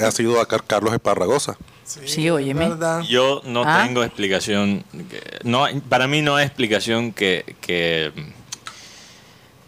ha, 0.03 0.05
ha 0.05 0.11
sido 0.11 0.39
a 0.39 0.45
Car- 0.47 0.63
Carlos 0.67 0.93
Esparragosa. 0.93 1.57
Sí, 1.83 2.29
óyeme. 2.29 2.69
¿verdad? 2.69 3.01
Yo 3.01 3.41
no 3.43 3.63
Ah. 3.65 3.83
tengo 3.87 4.03
explicación. 4.03 4.83
que- 5.09 5.39
No, 5.43 5.65
para 5.89 6.07
mí 6.07 6.21
no 6.21 6.35
hay 6.35 6.45
explicación 6.45 7.11
que, 7.11 7.55
que, 7.59 8.11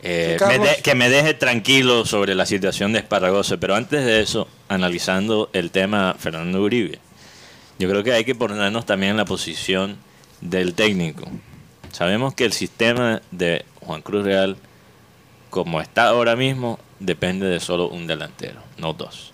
eh, 0.04 0.36
Que 0.38 0.46
me 0.46 0.60
de- 0.60 0.82
que 0.84 0.96
me 0.96 1.10
deje 1.10 1.34
tranquilo 1.34 2.06
sobre 2.06 2.36
la 2.36 2.46
situación 2.46 2.92
de 2.94 3.00
Esparragosa. 3.00 3.58
Pero 3.58 3.76
antes 3.76 4.06
de 4.06 4.22
eso, 4.22 4.48
analizando 4.68 5.50
el 5.54 5.72
tema 5.72 6.16
Fernando 6.20 6.62
Uribe, 6.62 7.00
yo 7.80 7.90
creo 7.90 8.04
que 8.04 8.14
hay 8.14 8.26
que 8.26 8.36
ponernos 8.36 8.86
también 8.86 9.12
en 9.12 9.18
la 9.18 9.26
posición 9.26 9.98
del 10.42 10.74
técnico. 10.74 11.26
Sabemos 11.92 12.34
que 12.34 12.44
el 12.46 12.54
sistema 12.54 13.22
de 13.32 13.66
Juan 13.82 14.02
Cruz 14.02 14.24
Real, 14.26 14.58
como 15.50 15.80
está 15.82 16.08
ahora 16.10 16.36
mismo, 16.36 16.80
depende 17.00 17.48
de 17.48 17.60
solo 17.60 17.88
un 17.88 18.08
delantero, 18.08 18.62
no 18.78 18.94
dos. 18.94 19.32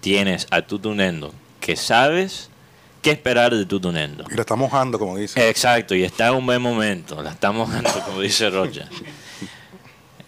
Tienes 0.00 0.46
a 0.50 0.62
Tutunendo, 0.62 1.32
que 1.60 1.76
sabes 1.76 2.48
qué 3.02 3.10
esperar 3.12 3.54
de 3.54 3.66
Tutunendo. 3.66 4.24
Y 4.30 4.34
la 4.34 4.40
está 4.40 4.56
mojando, 4.56 4.98
como 4.98 5.16
dice. 5.16 5.48
Exacto, 5.48 5.94
y 5.94 6.02
está 6.02 6.28
en 6.28 6.34
un 6.34 6.46
buen 6.46 6.60
momento, 6.62 7.22
la 7.22 7.30
estamos 7.30 7.70
dando, 7.70 7.90
como 8.06 8.20
dice 8.20 8.50
Rocha. 8.50 8.88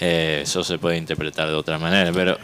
Eh, 0.00 0.40
eso 0.42 0.64
se 0.64 0.78
puede 0.78 0.96
interpretar 0.96 1.46
de 1.48 1.54
otra 1.54 1.78
manera, 1.78 2.10
pero 2.12 2.36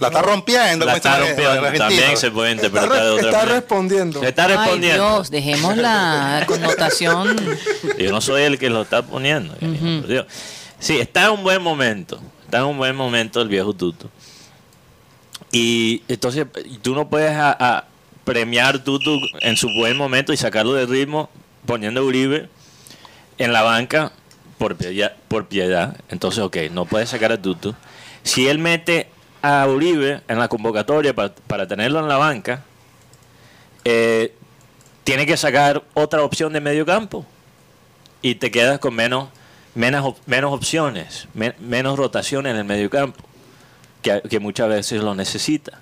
La 0.00 0.08
está 0.08 0.22
rompiendo. 0.22 0.84
la 0.84 0.96
está 0.96 1.18
rompiendo, 1.18 1.50
argentinos. 1.50 1.78
también 1.88 2.16
se 2.16 2.30
puede 2.30 2.52
Está, 2.52 2.66
interpretar 2.66 3.02
de 3.04 3.10
otra 3.10 3.26
está 3.28 3.38
manera. 3.38 3.54
respondiendo. 3.60 4.20
Se 4.20 4.28
está 4.28 4.44
Ay, 4.46 4.56
respondiendo. 4.56 5.04
Dios, 5.14 5.30
dejemos 5.30 5.76
la 5.76 6.44
connotación. 6.48 7.36
Yo 7.98 8.10
no 8.10 8.20
soy 8.20 8.42
el 8.42 8.58
que 8.58 8.70
lo 8.70 8.82
está 8.82 9.02
poniendo. 9.02 9.54
Dios. 10.06 10.26
Sí, 10.80 10.98
está 10.98 11.26
en 11.26 11.30
un 11.32 11.42
buen 11.44 11.62
momento. 11.62 12.20
Está 12.44 12.58
en 12.58 12.64
un 12.64 12.76
buen 12.78 12.96
momento 12.96 13.40
el 13.40 13.48
viejo 13.48 13.72
Tuto. 13.72 14.10
Y 15.52 16.02
entonces 16.08 16.46
tú 16.82 16.94
no 16.94 17.08
puedes 17.08 17.32
a, 17.36 17.50
a 17.58 17.84
premiar 18.24 18.78
Tuto 18.80 19.16
en 19.40 19.56
su 19.56 19.68
buen 19.78 19.96
momento 19.96 20.32
y 20.32 20.36
sacarlo 20.36 20.72
de 20.74 20.86
ritmo 20.86 21.28
poniendo 21.66 22.04
Uribe 22.04 22.48
en 23.38 23.52
la 23.52 23.62
banca 23.62 24.12
por 24.60 24.76
piedad. 24.76 25.16
Por 25.28 25.48
piedad. 25.48 25.96
Entonces, 26.10 26.40
ok, 26.44 26.56
no 26.70 26.84
puedes 26.84 27.08
sacar 27.08 27.32
a 27.32 27.40
Tuto. 27.40 27.74
Si 28.22 28.46
él 28.46 28.58
mete 28.58 29.08
a 29.40 29.66
Uribe 29.66 30.20
en 30.28 30.38
la 30.38 30.48
convocatoria 30.48 31.14
para, 31.14 31.34
para 31.34 31.66
tenerlo 31.66 31.98
en 32.00 32.08
la 32.08 32.18
banca, 32.18 32.62
eh, 33.84 34.34
tiene 35.04 35.24
que 35.24 35.36
sacar 35.38 35.82
otra 35.94 36.22
opción 36.22 36.52
de 36.52 36.60
medio 36.60 36.84
campo 36.84 37.24
y 38.20 38.34
te 38.34 38.50
quedas 38.50 38.78
con 38.78 38.94
menos 38.94 39.28
menos, 39.74 40.14
menos 40.26 40.52
opciones, 40.52 41.26
me- 41.32 41.54
menos 41.58 41.98
rotación 41.98 42.46
en 42.46 42.56
el 42.56 42.64
medio 42.64 42.90
campo, 42.90 43.22
que, 44.02 44.20
que 44.28 44.40
muchas 44.40 44.68
veces 44.68 45.02
lo 45.02 45.14
necesita. 45.14 45.78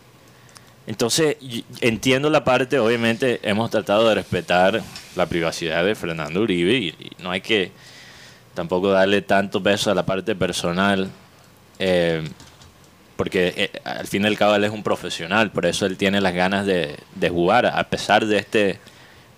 Entonces, 0.87 1.37
entiendo 1.81 2.31
la 2.31 2.45
parte, 2.45 2.79
obviamente 2.79 3.41
hemos 3.43 3.71
tratado 3.71 4.09
de 4.09 4.15
respetar 4.15 4.83
la 5.17 5.27
privacidad 5.27 5.85
de 5.85 5.95
Fernando 5.95 6.41
Uribe 6.43 6.75
y 6.77 6.95
no 7.19 7.31
hay 7.31 7.41
que 7.41 7.73
tampoco 8.59 8.91
darle 8.91 9.23
tanto 9.23 9.63
peso 9.63 9.93
a 9.93 9.95
la 9.95 10.05
parte 10.05 10.35
personal. 10.35 11.09
Eh, 11.79 12.29
porque 13.15 13.55
eh, 13.57 13.81
al 13.85 14.09
fin 14.09 14.25
y 14.25 14.27
al 14.27 14.37
cabo 14.37 14.57
él 14.57 14.65
es 14.65 14.73
un 14.73 14.83
profesional, 14.83 15.53
por 15.53 15.65
eso 15.65 15.87
él 15.87 15.97
tiene 15.97 16.21
las 16.21 16.35
ganas 16.35 16.67
de, 16.67 16.97
de 17.15 17.31
jugar, 17.31 17.67
a 17.67 17.85
pesar 17.85 18.27
de 18.27 18.39
este... 18.39 18.81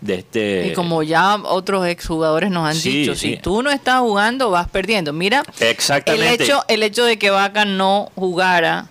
De 0.01 0.15
este 0.15 0.69
Y 0.69 0.73
como 0.73 1.03
ya 1.03 1.37
otros 1.37 1.87
exjugadores 1.87 2.51
nos 2.51 2.67
han 2.67 2.75
Sí, 2.75 3.01
dicho, 3.01 3.15
sí. 3.15 3.33
si 3.33 3.37
tú 3.37 3.63
no 3.63 3.71
estás 3.71 4.01
jugando, 4.01 4.49
vas 4.51 4.67
perdiendo. 4.71 5.13
Mira, 5.13 5.43
el 5.61 5.67
Exactamente. 5.69 6.43
hecho, 6.43 6.65
el 6.69 6.83
hecho 6.83 7.05
de 7.05 7.19
que 7.19 7.29
Vaca 7.29 7.67
no 7.67 8.11
jugara, 8.15 8.87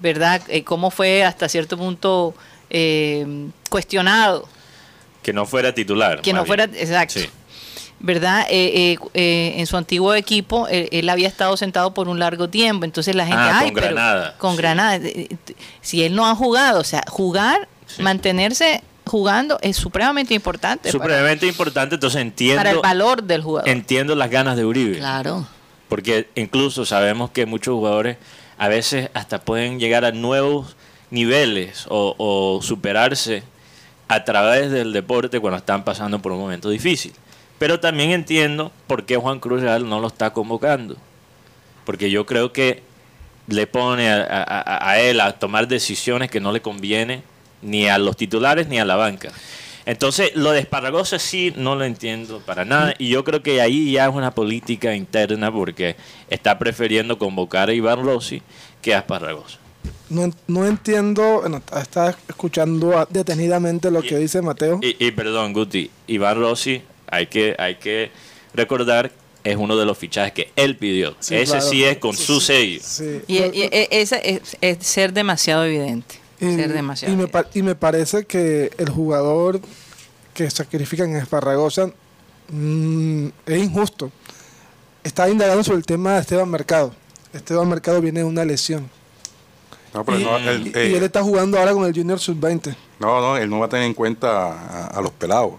¿verdad? 0.00 0.40
Eh, 0.48 0.64
¿Cómo 0.64 0.90
fue 0.90 1.22
hasta 1.22 1.50
cierto 1.50 1.76
punto 1.76 2.34
eh, 2.70 3.26
cuestionado? 3.68 4.48
que 5.22 5.34
no 5.34 5.44
fuera 5.44 5.74
titular. 5.74 6.22
Que 6.22 6.32
no 6.32 6.46
fuera, 6.46 6.66
bien. 6.66 6.82
exacto. 6.82 7.20
Sí. 7.20 7.28
¿Verdad? 8.00 8.46
Eh, 8.48 8.92
eh, 8.92 8.98
eh, 9.14 9.54
en 9.56 9.66
su 9.66 9.76
antiguo 9.76 10.14
equipo, 10.14 10.68
él 10.70 11.08
había 11.08 11.26
estado 11.26 11.56
sentado 11.56 11.94
por 11.94 12.08
un 12.08 12.20
largo 12.20 12.48
tiempo, 12.48 12.84
entonces 12.84 13.16
la 13.16 13.24
gente, 13.26 13.40
Ah, 13.40 13.58
ay, 13.58 13.66
con 13.66 13.74
pero 13.74 13.86
Granada, 13.88 14.34
con 14.38 14.52
sí. 14.52 14.56
Granada, 14.58 14.96
eh, 14.96 15.02
eh, 15.30 15.36
si 15.80 16.04
él 16.04 16.14
no 16.14 16.26
ha 16.26 16.34
jugado, 16.36 16.80
o 16.80 16.84
sea, 16.84 17.02
jugar, 17.08 17.66
Sí. 17.86 18.02
mantenerse 18.02 18.82
jugando 19.04 19.58
es 19.62 19.76
supremamente 19.76 20.32
importante 20.34 20.92
para- 20.92 20.92
Supremamente 20.92 21.46
importante, 21.48 21.96
entonces 21.96 22.20
entiendo, 22.20 22.58
para, 22.58 22.70
el 22.70 22.78
valor 22.78 23.22
del 23.24 23.42
jugador. 23.42 23.68
entiendo 23.68 24.14
las 24.14 24.30
ganas 24.30 24.56
de 24.56 24.64
Uribe. 24.64 24.98
Claro. 24.98 25.46
Porque 25.88 26.28
incluso 26.36 26.84
sabemos 26.84 27.30
que 27.30 27.46
muchos 27.46 27.72
jugadores 27.74 28.18
a 28.58 28.68
veces 28.68 29.08
hasta 29.14 29.40
pueden 29.40 29.80
llegar 29.80 30.04
a 30.04 30.12
nuevos 30.12 30.76
niveles 31.10 31.86
o, 31.88 32.14
o 32.18 32.60
superarse 32.62 33.42
a 34.06 34.22
través 34.24 34.70
del 34.70 34.92
deporte 34.92 35.40
cuando 35.40 35.56
están 35.56 35.82
pasando 35.84 36.20
por 36.20 36.32
un 36.32 36.38
momento 36.38 36.68
difícil. 36.70 37.12
Pero 37.58 37.80
también 37.80 38.10
entiendo 38.10 38.72
por 38.86 39.04
qué 39.04 39.16
Juan 39.16 39.40
Cruz 39.40 39.60
Real 39.62 39.88
no 39.88 40.00
lo 40.00 40.06
está 40.08 40.32
convocando. 40.32 40.96
Porque 41.84 42.10
yo 42.10 42.26
creo 42.26 42.52
que 42.52 42.82
le 43.48 43.66
pone 43.66 44.10
a, 44.10 44.22
a- 44.22 44.42
a- 44.60 44.90
a 44.90 45.00
él 45.00 45.20
a 45.20 45.32
tomar 45.38 45.66
decisiones 45.68 46.30
que 46.30 46.38
no 46.40 46.52
le 46.52 46.60
conviene 46.60 47.22
ni 47.62 47.88
a 47.88 47.98
los 47.98 48.16
titulares 48.16 48.68
ni 48.68 48.78
a 48.78 48.84
la 48.84 48.96
banca. 48.96 49.30
Entonces, 49.86 50.32
lo 50.36 50.50
de 50.52 50.60
Esparragosa 50.60 51.18
sí 51.18 51.52
no 51.56 51.74
lo 51.74 51.84
entiendo 51.84 52.40
para 52.44 52.66
nada. 52.66 52.94
Y 52.98 53.08
yo 53.08 53.24
creo 53.24 53.42
que 53.42 53.62
ahí 53.62 53.92
ya 53.92 54.06
es 54.06 54.14
una 54.14 54.32
política 54.32 54.94
interna 54.94 55.50
porque 55.50 55.96
está 56.28 56.58
prefiriendo 56.58 57.18
convocar 57.18 57.70
a 57.70 57.72
Iván 57.72 58.04
Rossi 58.04 58.42
que 58.82 58.94
a 58.94 58.98
Esparragosa. 58.98 59.56
No, 60.10 60.30
no 60.46 60.66
entiendo, 60.66 61.42
estaba 61.80 62.14
escuchando 62.28 63.06
detenidamente 63.10 63.90
lo 63.90 64.02
que 64.02 64.18
dice 64.18 64.42
Mateo. 64.42 64.78
Y, 64.82 65.06
y 65.06 65.10
perdón, 65.12 65.54
Guti, 65.54 65.90
Iván 66.06 66.38
Rossi, 66.38 66.82
hay 67.10 67.26
que, 67.26 67.54
hay 67.58 67.76
que 67.76 68.10
recordar, 68.54 69.12
es 69.44 69.56
uno 69.56 69.76
de 69.76 69.86
los 69.86 69.96
fichajes 69.96 70.32
que 70.32 70.52
él 70.56 70.76
pidió. 70.76 71.16
Sí, 71.20 71.34
Ese 71.36 71.52
claro. 71.52 71.70
sí 71.70 71.84
es 71.84 71.98
con 71.98 72.14
Sí, 72.16 72.24
su 72.24 72.40
sí. 72.40 72.46
sello. 72.46 72.80
Sí. 72.82 73.20
Y, 73.26 73.36
y- 73.38 73.62
e- 73.72 73.88
esa 73.90 74.16
es, 74.16 74.56
es 74.60 74.78
ser 74.86 75.12
demasiado 75.12 75.64
evidente. 75.64 76.16
Y, 76.40 76.54
ser 76.54 76.72
demasiado 76.72 77.12
y 77.12 77.16
me, 77.16 77.22
evidente. 77.24 77.48
pa- 77.50 77.58
y 77.58 77.62
me 77.62 77.74
parece 77.74 78.24
que 78.26 78.70
el 78.78 78.88
jugador 78.90 79.60
que 80.34 80.48
sacrifican 80.50 81.10
en 81.10 81.16
Esparragosa 81.16 81.90
mm, 82.50 83.26
es 83.46 83.62
injusto. 83.62 84.10
Estaba 85.04 85.28
indagando 85.30 85.64
sobre 85.64 85.78
el 85.78 85.86
tema 85.86 86.14
de 86.14 86.20
Esteban 86.20 86.48
Mercado. 86.50 86.94
Esteban 87.32 87.68
Mercado 87.68 88.00
viene 88.00 88.20
de 88.20 88.24
una 88.24 88.44
lesión. 88.44 88.88
No, 89.94 90.04
pero 90.04 90.18
y, 90.20 90.24
no, 90.24 90.38
y- 90.38 90.48
él, 90.48 90.66
y 90.74 90.78
eh, 90.78 90.96
él 90.96 91.02
está 91.02 91.22
jugando 91.22 91.58
ahora 91.58 91.72
con 91.72 91.84
el 91.86 91.94
Junior 91.94 92.18
Sub-20. 92.20 92.74
no, 93.00 93.20
no, 93.20 93.36
él 93.36 93.48
no 93.48 93.58
va 93.60 93.66
a 93.66 93.68
tener 93.68 93.86
en 93.86 93.94
cuenta 93.94 94.52
a, 94.52 94.86
a 94.88 95.00
los 95.00 95.12
pelados. 95.12 95.54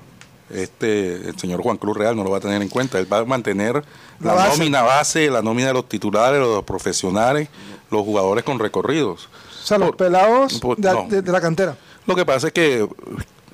Este, 0.51 1.15
el 1.29 1.37
señor 1.39 1.61
Juan 1.61 1.77
Cruz 1.77 1.95
Real 1.97 2.15
no 2.15 2.23
lo 2.23 2.31
va 2.31 2.37
a 2.37 2.41
tener 2.41 2.61
en 2.61 2.69
cuenta. 2.69 2.97
Él 2.99 3.11
va 3.11 3.19
a 3.19 3.25
mantener 3.25 3.75
La 4.19 4.33
la, 4.33 4.33
base. 4.33 4.57
nómina 4.57 4.81
base, 4.81 5.29
la 5.29 5.41
nómina 5.41 5.67
de 5.67 5.73
los 5.75 5.87
titulares, 5.87 6.39
los 6.39 6.63
profesionales, 6.63 7.49
los 7.91 8.01
jugadores 8.03 8.43
con 8.43 8.59
recorridos. 8.59 9.29
O 9.61 9.65
sea, 9.65 9.77
los 9.77 9.89
Por- 9.89 9.97
pelados 9.97 10.59
por- 10.59 10.77
de, 10.77 10.91
no. 10.91 11.07
de- 11.07 11.21
de 11.21 11.31
la 11.31 11.41
cantera. 11.41 11.77
Lo 12.07 12.15
que 12.15 12.25
pasa 12.25 12.47
es 12.47 12.53
que 12.53 12.87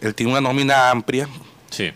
él 0.02 0.16
tiene 0.16 0.32
una 0.32 0.42
nómina 0.42 0.90
amplia 0.90 1.28
Sí. 1.70 1.92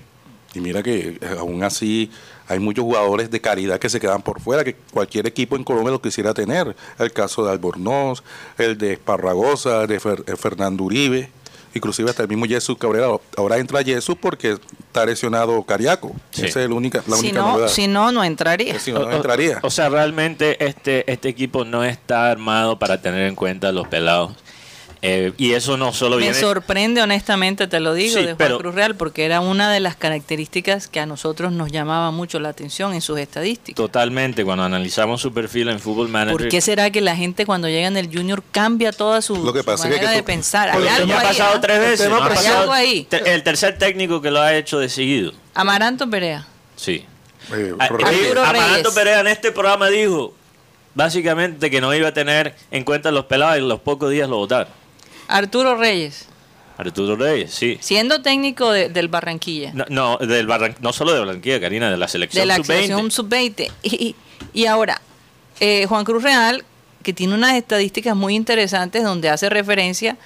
y 0.54 0.60
mira 0.60 0.84
que 0.84 1.18
eh, 1.22 1.36
aún 1.40 1.64
así 1.64 2.12
hay 2.50 2.60
muchos 2.60 2.84
jugadores 2.84 3.30
de 3.30 3.40
calidad 3.40 3.80
que 3.80 3.88
se 3.90 4.00
quedan 4.00 4.22
por 4.24 4.42
fuera, 4.42 4.64
que 4.64 4.76
cualquier 4.92 5.28
equipo 5.28 5.56
en 5.56 5.64
Colombia 5.64 5.92
lo 5.92 6.02
quisiera 6.02 6.34
tener. 6.34 6.76
El 6.98 7.14
caso 7.14 7.46
de 7.46 7.52
Albornoz, 7.52 8.24
el 8.58 8.78
de 8.78 8.94
Esparragosa, 8.94 9.86
de 9.88 10.02
Fer- 10.02 10.24
eh, 10.28 10.36
Fernando 10.36 10.84
Uribe, 10.84 11.30
inclusive 11.74 12.10
hasta 12.10 12.24
el 12.24 12.30
mismo 12.30 12.46
Jesús 12.46 12.78
Cabrera. 12.78 13.08
Ahora 13.38 13.58
entra 13.58 13.84
Jesús 13.84 14.16
porque 14.20 14.58
está 14.88 15.06
lesionado 15.06 15.62
Cariaco. 15.64 16.16
Sí. 16.32 16.46
Esa 16.46 16.64
es 16.64 16.70
la 16.70 16.76
única, 16.76 17.04
la 17.08 17.16
si, 17.18 17.28
única 17.28 17.40
no, 17.42 17.52
novedad. 17.54 17.68
si 17.70 17.88
no, 17.88 18.12
no 18.12 18.24
entraría. 18.24 18.80
Si 18.80 18.92
no, 18.92 19.00
no 19.00 19.06
O- 19.06 19.10
o- 19.10 19.16
entraría. 19.16 19.60
O, 19.62 19.70
sea, 19.70 19.90
realmente 19.90 20.64
este, 20.66 21.10
este 21.12 21.30
equipo 21.30 21.66
no 21.66 21.84
está 21.84 22.30
armado 22.32 22.80
para 22.80 23.02
tener 23.02 23.28
en 23.28 23.36
cuenta 23.36 23.70
a 23.70 23.72
los 23.72 23.88
pelados. 23.88 24.34
Eh, 25.02 25.32
y 25.38 25.54
eso 25.54 25.78
no 25.78 25.94
solo 25.94 26.18
Me 26.18 26.24
viene... 26.24 26.38
sorprende, 26.38 27.02
honestamente, 27.02 27.68
te 27.68 27.80
lo 27.80 27.94
digo, 27.94 28.16
Sí, 28.16 28.20
de 28.20 28.26
Juan 28.34 28.38
pero- 28.38 28.58
Cruz 28.58 28.76
Real, 28.76 28.96
porque 28.96 29.24
era 29.24 29.40
una 29.40 29.72
de 29.72 29.80
las 29.80 29.96
características 29.96 30.90
que 30.90 31.00
a 31.00 31.06
nosotros 31.06 31.54
nos 31.54 31.72
llamaba 31.72 32.12
mucho 32.12 32.40
la 32.42 32.50
atención 32.50 32.94
en 32.94 33.00
sus 33.02 33.18
estadísticas. 33.18 33.78
Totalmente, 33.78 34.44
cuando 34.44 34.66
analizamos 34.66 35.22
su 35.22 35.34
perfil 35.34 35.70
en 35.70 35.80
Football 35.80 36.10
Manager... 36.10 36.38
¿Por 36.38 36.50
qué 36.50 36.60
será 36.60 36.90
que 36.90 37.00
la 37.00 37.16
gente 37.16 37.46
cuando 37.46 37.70
llega 37.70 37.88
en 37.88 37.96
el 37.96 38.08
Junior 38.14 38.44
cambia 38.52 38.92
toda 38.92 39.22
su, 39.22 39.38
Lo 39.38 39.54
que 39.54 39.60
su 39.60 39.66
pasa 39.66 39.88
es 39.88 39.94
que 39.96 40.02
manera 40.02 40.10
que 40.12 40.16
de 40.18 40.22
tú- 40.22 40.26
pensar? 40.26 40.72
Por 40.74 40.82
Hay 40.82 40.88
algo 40.90 41.14
ha 41.14 41.20
ahí, 41.22 41.28
pasado 41.28 41.54
¿ah? 41.56 41.62
tres 41.62 41.80
veces. 41.80 42.10
no 42.10 42.22
Hay 42.22 42.36
pasado- 42.36 42.60
algo 42.60 42.74
ahí. 42.74 43.08
El 43.26 43.44
tercer 43.44 43.78
técnico 43.78 44.22
que 44.22 44.32
lo 44.32 44.42
ha 44.42 44.54
hecho 44.56 44.80
de 44.80 44.90
seguido. 44.90 45.32
Amaranto 45.54 46.10
Perea. 46.10 46.46
Sí. 46.76 47.06
Eh, 47.54 47.74
Ah, 47.80 47.88
Amaranto. 47.88 48.94
Perea 48.94 49.22
en 49.22 49.28
este 49.28 49.54
programa 49.54 49.88
dijo 49.90 50.34
básicamente 50.96 51.70
que 51.70 51.82
no 51.82 51.94
iba 51.94 52.10
a 52.10 52.14
tener 52.14 52.56
en 52.72 52.84
cuenta 52.84 53.12
los 53.12 53.26
pelados 53.26 53.56
y 53.56 53.60
en 53.60 53.70
los 53.70 53.80
pocos 53.80 54.12
días 54.12 54.28
lo 54.30 54.38
votaron. 54.38 54.79
Arturo 55.30 55.76
Reyes, 55.78 56.26
Arturo 56.78 57.16
Reyes, 57.16 57.54
sí. 57.54 57.78
siendo 57.82 58.22
técnico 58.22 58.72
de- 58.72 58.90
del 58.90 59.08
Barranquilla, 59.10 59.72
No, 59.74 59.86
no, 59.90 60.18
del 60.18 60.48
Barran- 60.48 60.76
no 60.82 60.92
solo 60.94 61.14
de 61.14 61.20
Barranquilla, 61.20 61.60
Karina, 61.60 61.90
de 61.92 61.98
la 61.98 62.08
selección 62.08 62.42
de 62.42 62.46
la 62.48 62.56
sub-20. 62.58 62.66
selección 62.68 63.12
sub-20. 63.12 63.72
Y, 63.84 64.06
y- 64.08 64.16
y 64.54 64.66
ahora, 64.66 65.02
eh, 65.60 65.86
Juan 65.88 66.04
Cruz 66.06 66.24
Real, 66.24 66.64
que 67.04 67.14
tiene 67.14 67.34
unas 67.34 67.54
estadísticas 67.56 68.16
muy 68.16 68.36
interesantes 68.36 69.04
donde 69.04 69.30
hace 69.30 69.50
referencia 69.50 70.18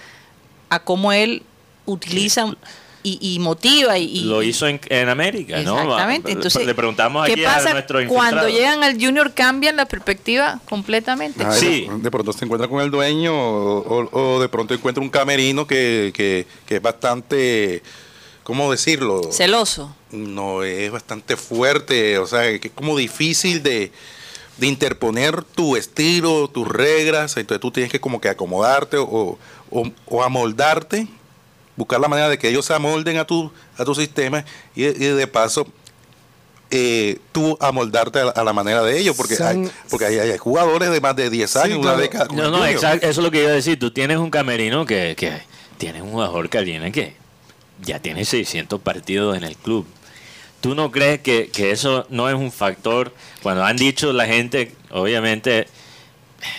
a 0.70 0.80
cómo 0.80 1.12
él 1.12 1.44
utiliza 1.86 2.56
y, 3.04 3.20
y 3.22 3.40
motiva 3.40 3.98
y, 3.98 4.06
y- 4.06 4.22
lo 4.22 4.42
hizo 4.42 4.66
en, 4.68 4.80
en 4.90 5.10
América, 5.10 5.62
¿no? 5.62 5.78
Exactamente. 5.82 6.32
Entonces, 6.32 6.66
le 6.66 6.74
preguntamos 6.74 7.28
¿qué 7.28 7.38
pasa 7.44 7.72
a 7.72 7.74
nuestro 7.74 8.00
cuando 8.08 8.48
llegan 8.48 8.82
al 8.84 8.94
Junior 8.94 9.34
cambian 9.34 9.76
la 9.76 9.86
perspectiva 9.86 10.60
completamente? 10.70 11.44
Ay, 11.46 11.60
Sí. 11.60 11.88
de, 11.90 11.98
de 12.00 12.12
pronto 12.12 12.32
se 12.34 12.46
encuentra 12.46 12.68
con 12.70 12.82
el 12.82 12.90
dueño 12.92 13.34
o, 13.36 13.80
o- 14.10 14.20
o 14.36 14.40
de 14.42 14.48
pronto 14.50 14.74
encuentra 14.74 15.04
un 15.04 15.10
camerino 15.10 15.68
que, 15.68 16.12
que, 16.16 16.48
que 16.66 16.78
es 16.78 16.82
bastante, 16.82 17.84
¿cómo 18.44 18.72
decirlo? 18.72 19.22
Celoso. 19.32 19.96
No, 20.12 20.64
es 20.64 20.92
bastante 20.92 21.36
fuerte, 21.38 22.18
o 22.20 22.28
sea, 22.28 22.44
que 22.60 22.68
es 22.68 22.74
como 22.74 22.96
difícil 22.98 23.64
de, 23.64 23.92
de 24.58 24.68
interponer 24.68 25.44
tu 25.44 25.76
estilo, 25.76 26.48
tus 26.48 26.68
reglas, 26.68 27.36
entonces 27.38 27.60
tú 27.60 27.72
tienes 27.72 27.92
que 27.92 28.00
como 28.00 28.22
que 28.22 28.30
acomodarte 28.30 28.98
o, 28.98 29.38
o, 29.72 29.92
o 30.06 30.24
amoldarte, 30.24 31.08
buscar 31.76 32.00
la 32.00 32.08
manera 32.08 32.30
de 32.30 32.38
que 32.38 32.50
ellos 32.50 32.66
se 32.66 32.74
amolden 32.74 33.18
a 33.18 33.26
tu, 33.26 33.52
a 33.78 33.84
tu 33.86 33.96
sistema 33.96 34.46
y, 34.76 34.84
y 34.86 34.92
de 34.92 35.28
paso 35.28 35.68
eh, 36.72 37.20
tú 37.32 37.56
amoldarte 37.60 38.20
a 38.20 38.26
la, 38.26 38.32
a 38.32 38.44
la 38.44 38.54
manera 38.54 38.82
de 38.84 38.98
ellos, 39.00 39.16
porque, 39.16 39.36
San- 39.36 39.66
hay, 39.66 39.72
porque 39.90 40.06
hay, 40.06 40.18
hay 40.18 40.38
jugadores 40.38 40.90
de 40.92 41.02
más 41.02 41.16
de 41.16 41.30
10 41.30 41.56
años, 41.58 41.78
una 41.78 41.90
claro. 41.90 42.02
década. 42.02 42.28
No, 42.34 42.50
no, 42.50 42.66
exacto, 42.66 43.08
eso 43.08 43.20
es 43.22 43.24
lo 43.26 43.30
que 43.32 43.42
iba 43.42 43.50
a 43.52 43.54
decir. 43.54 43.78
Tú 43.78 43.92
tienes 43.92 44.18
un 44.18 44.32
camerino 44.32 44.86
que, 44.86 45.14
que 45.16 45.42
tienes 45.78 46.02
un 46.02 46.12
jugador 46.12 46.50
que 46.50 46.62
viene 46.62 46.92
que 46.92 47.16
ya 47.82 48.00
tiene 48.00 48.26
600 48.26 48.82
partidos 48.82 49.38
en 49.38 49.44
el 49.44 49.56
club. 49.56 49.86
¿Tú 50.62 50.74
no 50.76 50.92
crees 50.92 51.20
que, 51.20 51.50
que 51.50 51.72
eso 51.72 52.08
no 52.10 52.30
es 52.30 52.36
un 52.36 52.52
factor? 52.52 53.14
Cuando 53.44 53.64
han 53.66 53.76
dicho 53.78 54.12
la 54.14 54.26
gente, 54.26 54.74
obviamente, 54.92 55.68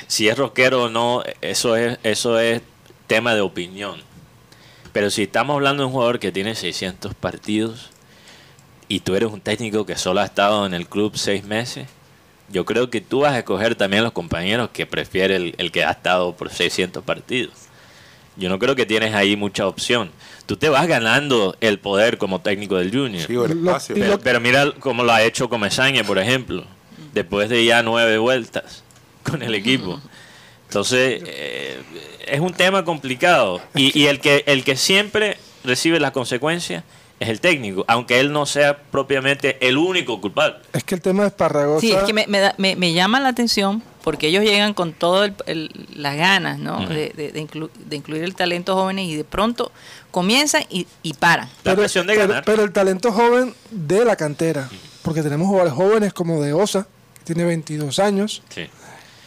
si 0.07 0.29
es 0.29 0.37
rockero 0.39 0.85
o 0.85 0.89
no, 0.91 1.23
eso 1.41 1.75
es, 1.75 1.99
eso 2.05 2.39
es 2.39 2.61
tema 3.07 3.35
de 3.35 3.41
opinión. 3.41 4.01
Pero 4.95 5.11
si 5.11 5.25
estamos 5.25 5.55
hablando 5.55 5.83
de 5.83 5.89
un 5.89 5.93
jugador 5.93 6.21
que 6.21 6.31
tiene 6.31 6.55
600 6.55 7.15
partidos 7.15 7.91
y 8.87 9.01
tú 9.01 9.17
eres 9.17 9.33
un 9.33 9.41
técnico 9.41 9.85
que 9.85 9.97
solo 9.97 10.21
ha 10.21 10.25
estado 10.25 10.65
en 10.67 10.73
el 10.73 10.87
club 10.87 11.17
seis 11.17 11.43
meses, 11.43 11.89
yo 12.49 12.65
creo 12.65 12.91
que 12.91 13.01
tú 13.01 13.21
vas 13.23 13.33
a 13.33 13.39
escoger 13.39 13.75
también 13.75 14.03
a 14.03 14.05
los 14.05 14.13
compañeros 14.13 14.71
que 14.73 14.87
prefiere 14.87 15.35
el, 15.35 15.55
el 15.59 15.73
que 15.73 15.83
ha 15.83 15.91
estado 15.91 16.37
por 16.37 16.49
600 16.49 17.03
partidos. 17.03 17.55
Yo 18.37 18.49
no 18.49 18.61
creo 18.61 18.77
que 18.77 18.87
tienes 18.87 19.13
ahí 19.15 19.35
mucha 19.35 19.67
opción. 19.67 20.13
Tú 20.47 20.57
te 20.57 20.69
vas 20.69 20.87
ganando 20.87 21.57
el 21.61 21.81
poder 21.81 22.17
como 22.17 22.41
técnico 22.41 22.77
del 22.77 22.93
Junior. 22.93 23.27
Sí, 23.27 23.35
el 23.35 23.51
espacio. 23.51 23.97
Pero, 23.97 24.21
pero 24.21 24.41
mira 24.41 24.71
cómo 24.79 25.03
lo 25.03 25.13
ha 25.13 25.25
hecho 25.25 25.49
Comesaña, 25.49 26.05
por 26.05 26.19
ejemplo, 26.19 26.65
después 27.13 27.49
de 27.49 27.65
ya 27.65 27.83
nueve 27.83 28.19
vueltas 28.19 28.85
con 29.25 29.43
el 29.43 29.57
equipo. 29.57 30.01
Entonces, 30.79 31.23
eh, 31.25 31.81
es 32.27 32.41
un 32.41 32.53
tema 32.53 32.85
complicado. 32.85 33.61
Y, 33.77 33.97
y 33.97 34.07
el, 34.09 34.19
que, 34.19 34.43
el 34.49 34.65
que 34.65 34.77
siempre 34.77 35.37
recibe 35.63 36.01
las 36.01 36.11
consecuencias 36.11 36.83
es 37.21 37.29
el 37.29 37.41
técnico, 37.41 37.85
aunque 37.87 38.19
él 38.19 38.33
no 38.33 38.45
sea 38.45 38.77
propiamente 38.77 39.57
el 39.67 39.79
único 39.79 40.21
culpable. 40.21 40.57
Es 40.73 40.83
que 40.83 40.97
el 40.97 41.01
tema 41.01 41.23
de 41.23 41.29
Esparragosa. 41.29 41.81
Sí, 41.81 41.93
es 41.93 42.03
que 42.03 42.13
me, 42.13 42.27
me 42.27 42.41
da- 42.41 42.57
me- 42.59 42.75
me 42.75 42.93
llama 42.93 43.21
la 43.21 43.29
atención 43.29 43.85
porque 44.03 44.27
ellos 44.27 44.43
llegan 44.43 44.75
con 44.75 44.93
todas 44.93 45.31
las 45.95 46.17
ganas 46.17 46.59
¿no? 46.59 46.85
De, 46.89 47.11
de- 47.11 47.31
de 47.31 47.41
inclu- 47.41 47.71
de 47.73 47.95
incluir 47.97 48.25
el 48.25 48.35
talento 48.35 48.75
jóvenes 48.75 49.07
y 49.07 49.15
de 49.15 49.23
pronto 49.25 49.71
comienzan 50.11 50.65
y, 50.71 50.89
y 51.05 51.15
paran. 51.15 51.49
La 51.63 51.77
presión 51.77 52.09
de 52.09 52.15
pero- 52.15 52.27
ganar. 52.29 52.45
pero 52.45 52.65
el 52.65 52.73
talento 52.73 53.13
joven 53.13 53.55
de 53.71 54.05
la 54.05 54.17
cantera, 54.17 54.69
porque 55.03 55.23
tenemos 55.23 55.47
jugadores 55.47 55.73
jóvenes 55.73 56.13
como 56.13 56.43
de 56.43 56.53
Osa, 56.53 56.89
que 57.19 57.23
tiene 57.33 57.45
22 57.45 58.01
años, 58.01 58.43
Sí. 58.49 58.67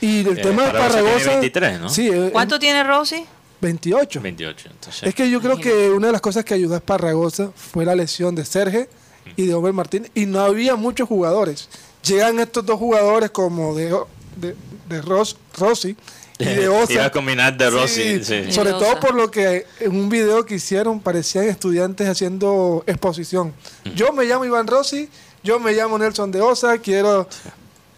Y 0.02 0.20
el 0.22 0.38
Eh, 0.38 0.42
tema 0.42 0.66
de 0.66 0.72
Parragosa 0.72 0.92
tiene 0.92 1.10
Parragosa... 1.12 1.30
23, 1.40 1.80
¿no? 1.80 1.90
Sí, 1.90 2.10
eh, 2.12 2.30
¿Cuánto 2.32 2.60
tiene 2.60 2.84
Rossi? 2.84 3.26
28. 3.62 4.22
28. 4.22 4.70
Entonces, 4.72 5.04
Es 5.04 5.16
que 5.16 5.30
yo 5.30 5.42
creo 5.42 5.58
que 5.58 5.90
una 5.90 6.08
de 6.08 6.14
las 6.14 6.22
cosas 6.22 6.46
que 6.46 6.54
ayudó 6.54 6.76
a 6.76 6.78
Esparragosa 6.78 7.50
fue 7.56 7.86
la 7.86 7.96
lesión 7.96 8.36
de 8.36 8.46
Serge 8.46 8.88
y 9.36 9.46
de 9.48 9.54
Omer 9.56 9.74
Martínez. 9.74 10.12
Y 10.14 10.26
no 10.28 10.42
había 10.42 10.76
muchos 10.76 11.08
jugadores. 11.08 11.68
Llegan 12.04 12.40
estos 12.40 12.66
dos 12.66 12.78
jugadores 12.78 13.32
como 13.32 13.76
de, 13.76 13.90
de, 14.36 14.56
de 14.88 15.02
Ros- 15.02 15.38
Rossi 15.58 15.98
y 16.38 16.46
de 16.46 16.68
Osa. 16.70 16.94
Iba 16.94 17.06
a 17.06 17.12
combinar 17.12 17.58
de 17.58 17.70
Rossi. 17.72 18.20
Sí, 18.20 18.24
sí. 18.24 18.36
Y 18.50 18.52
Sobre 18.52 18.72
todo 18.74 19.00
por 19.00 19.16
lo 19.16 19.32
que 19.32 19.66
en 19.80 19.92
un 19.92 20.08
video 20.08 20.46
que 20.46 20.56
hicieron 20.56 21.00
parecían 21.00 21.46
estudiantes 21.46 22.08
haciendo 22.08 22.84
exposición. 22.86 23.54
Yo 23.96 24.14
me 24.14 24.26
llamo 24.26 24.46
Iván 24.46 24.68
Rossi, 24.68 25.10
yo 25.44 25.60
me 25.60 25.74
llamo 25.74 25.98
Nelson 25.98 26.32
de 26.32 26.42
Osa, 26.42 26.78
quiero 26.78 27.28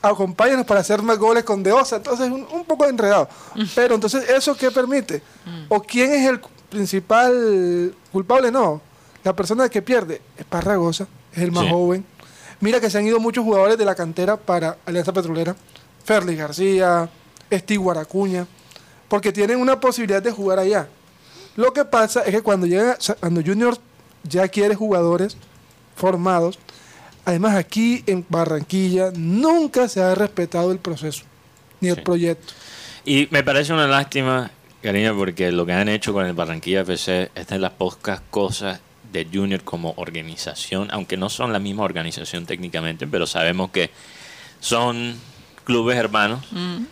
acompáñanos 0.02 0.66
para 0.66 0.80
hacer 0.82 1.02
más 1.02 1.18
goles 1.18 1.44
con 1.44 1.62
de 1.64 1.72
Osa. 1.72 1.98
Entonces, 1.98 2.28
un, 2.32 2.48
un 2.52 2.66
poco 2.66 2.86
enredado. 2.86 3.28
Pero 3.76 3.96
entonces, 3.96 4.30
¿eso 4.30 4.56
qué 4.56 4.72
permite? 4.72 5.22
¿O 5.68 5.82
quién 5.82 6.12
es 6.14 6.28
el 6.28 6.40
principal 6.70 7.94
culpable? 8.12 8.52
No. 8.52 8.82
La 9.24 9.36
persona 9.36 9.68
que 9.70 9.82
pierde 9.82 10.22
es 10.38 10.46
Parragosa, 10.46 11.08
es 11.34 11.40
el 11.44 11.52
más 11.52 11.66
Sí. 11.66 11.70
joven. 11.72 12.06
Mira 12.62 12.80
que 12.80 12.90
se 12.90 12.98
han 12.98 13.06
ido 13.08 13.20
muchos 13.20 13.44
jugadores 13.44 13.78
de 13.78 13.86
la 13.86 13.96
cantera 13.96 14.38
para 14.38 14.78
Alianza 14.86 15.14
Petrolera. 15.14 15.56
Ferli 16.04 16.36
García, 16.36 17.10
Steve 17.52 17.78
Guaracuña, 17.78 18.48
porque 19.08 19.32
tienen 19.32 19.60
una 19.60 19.80
posibilidad 19.80 20.22
de 20.22 20.32
jugar 20.32 20.60
allá. 20.60 20.88
Lo 21.56 21.72
que 21.74 21.86
pasa 21.86 22.22
es 22.24 22.32
que 22.34 22.42
cuando 22.42 22.66
llega, 22.66 22.98
cuando 23.20 23.42
Junior 23.46 23.78
ya 24.24 24.48
quiere 24.48 24.76
jugadores 24.76 25.38
formados, 25.96 26.58
además 27.26 27.56
aquí 27.56 28.04
en 28.08 28.26
Barranquilla 28.30 29.12
nunca 29.16 29.88
se 29.88 30.02
ha 30.02 30.16
respetado 30.16 30.72
el 30.72 30.80
proceso 30.80 31.24
ni 31.82 31.90
el 31.90 31.96
Sí. 31.96 32.02
proyecto. 32.02 32.54
Y 33.06 33.28
me 33.32 33.44
parece 33.44 33.74
una 33.74 33.88
lástima, 33.88 34.52
cariño, 34.84 35.16
porque 35.18 35.52
lo 35.52 35.66
que 35.66 35.74
han 35.74 35.90
hecho 35.90 36.14
con 36.14 36.26
el 36.26 36.34
Barranquilla 36.34 36.82
FC 36.82 37.32
es 37.36 37.48
de 37.48 37.58
las 37.60 37.72
pocas 37.72 38.22
cosas 38.30 38.80
de 39.12 39.28
Junior 39.34 39.64
como 39.64 39.94
organización, 39.98 40.90
aunque 40.92 41.18
no 41.18 41.30
son 41.30 41.52
la 41.54 41.60
misma 41.60 41.84
organización 41.84 42.46
técnicamente, 42.46 43.08
pero 43.08 43.26
sabemos 43.26 43.72
que 43.72 43.90
son 44.60 45.16
clubes 45.64 45.98
hermanos. 45.98 46.46
Mm. 46.52 46.84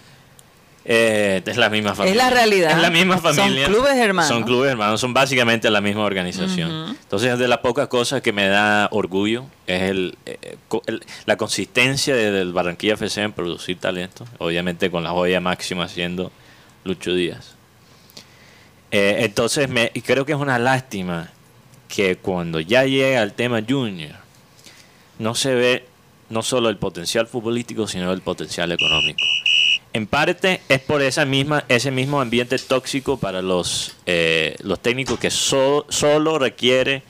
Eh, 0.89 1.41
es 1.45 1.57
la 1.57 1.69
misma 1.69 1.95
familia. 1.95 2.23
la 2.23 2.29
realidad. 2.29 2.71
Es 2.71 2.77
la 2.77 2.89
misma 2.89 3.17
Son 3.19 3.35
familia. 3.35 3.65
clubes 3.65 3.95
hermanos. 3.97 4.29
Son 4.29 4.43
clubes 4.43 4.71
hermanos, 4.71 5.01
son 5.01 5.13
básicamente 5.13 5.69
la 5.69 5.81
misma 5.81 6.05
organización. 6.05 6.71
Ujú. 6.83 6.91
Entonces, 7.01 7.33
es 7.33 7.39
de 7.39 7.47
las 7.49 7.57
pocas 7.57 7.89
cosas 7.89 8.21
que 8.21 8.31
me 8.31 8.47
da 8.47 8.87
orgullo 8.91 9.45
es 9.65 9.81
el, 9.83 10.17
eh, 10.25 10.55
el- 10.85 11.03
la 11.25 11.35
consistencia 11.35 12.15
de- 12.15 12.31
del 12.31 12.53
Barranquilla 12.53 12.93
FC 12.93 13.21
en 13.21 13.33
producir 13.33 13.77
talento. 13.79 14.25
Obviamente, 14.37 14.89
con 14.89 15.03
la 15.03 15.09
joya 15.09 15.41
máxima 15.41 15.89
siendo 15.89 16.31
Lucho 16.85 17.13
Díaz. 17.13 17.55
Eh, 18.91 19.17
entonces, 19.25 19.67
me, 19.67 19.91
y 19.93 19.99
creo 20.01 20.25
que 20.25 20.31
es 20.31 20.37
una 20.37 20.57
lástima 20.57 21.31
que 21.89 22.15
cuando 22.15 22.61
ya 22.61 22.85
llega 22.85 23.21
el 23.23 23.33
tema 23.33 23.61
Junior, 23.67 24.15
no 25.19 25.35
se 25.35 25.53
ve 25.53 25.85
no 26.29 26.43
solo 26.43 26.69
el 26.69 26.77
potencial 26.77 27.27
futbolístico, 27.27 27.87
sino 27.87 28.11
el 28.13 28.21
potencial 28.21 28.71
económico. 28.71 29.19
En 29.93 30.05
parte 30.05 30.61
es 30.69 30.79
por 30.79 31.01
esa 31.01 31.25
misma, 31.25 31.63
ese 31.69 31.89
mismo 31.91 32.21
ambiente 32.21 32.57
tóxico 32.59 33.17
para 33.17 33.41
los, 33.41 33.95
eh, 34.05 34.55
los 34.61 34.79
técnicos 34.79 35.17
que 35.19 35.31
so- 35.31 35.85
solo 35.89 36.37
requiere 36.39 37.03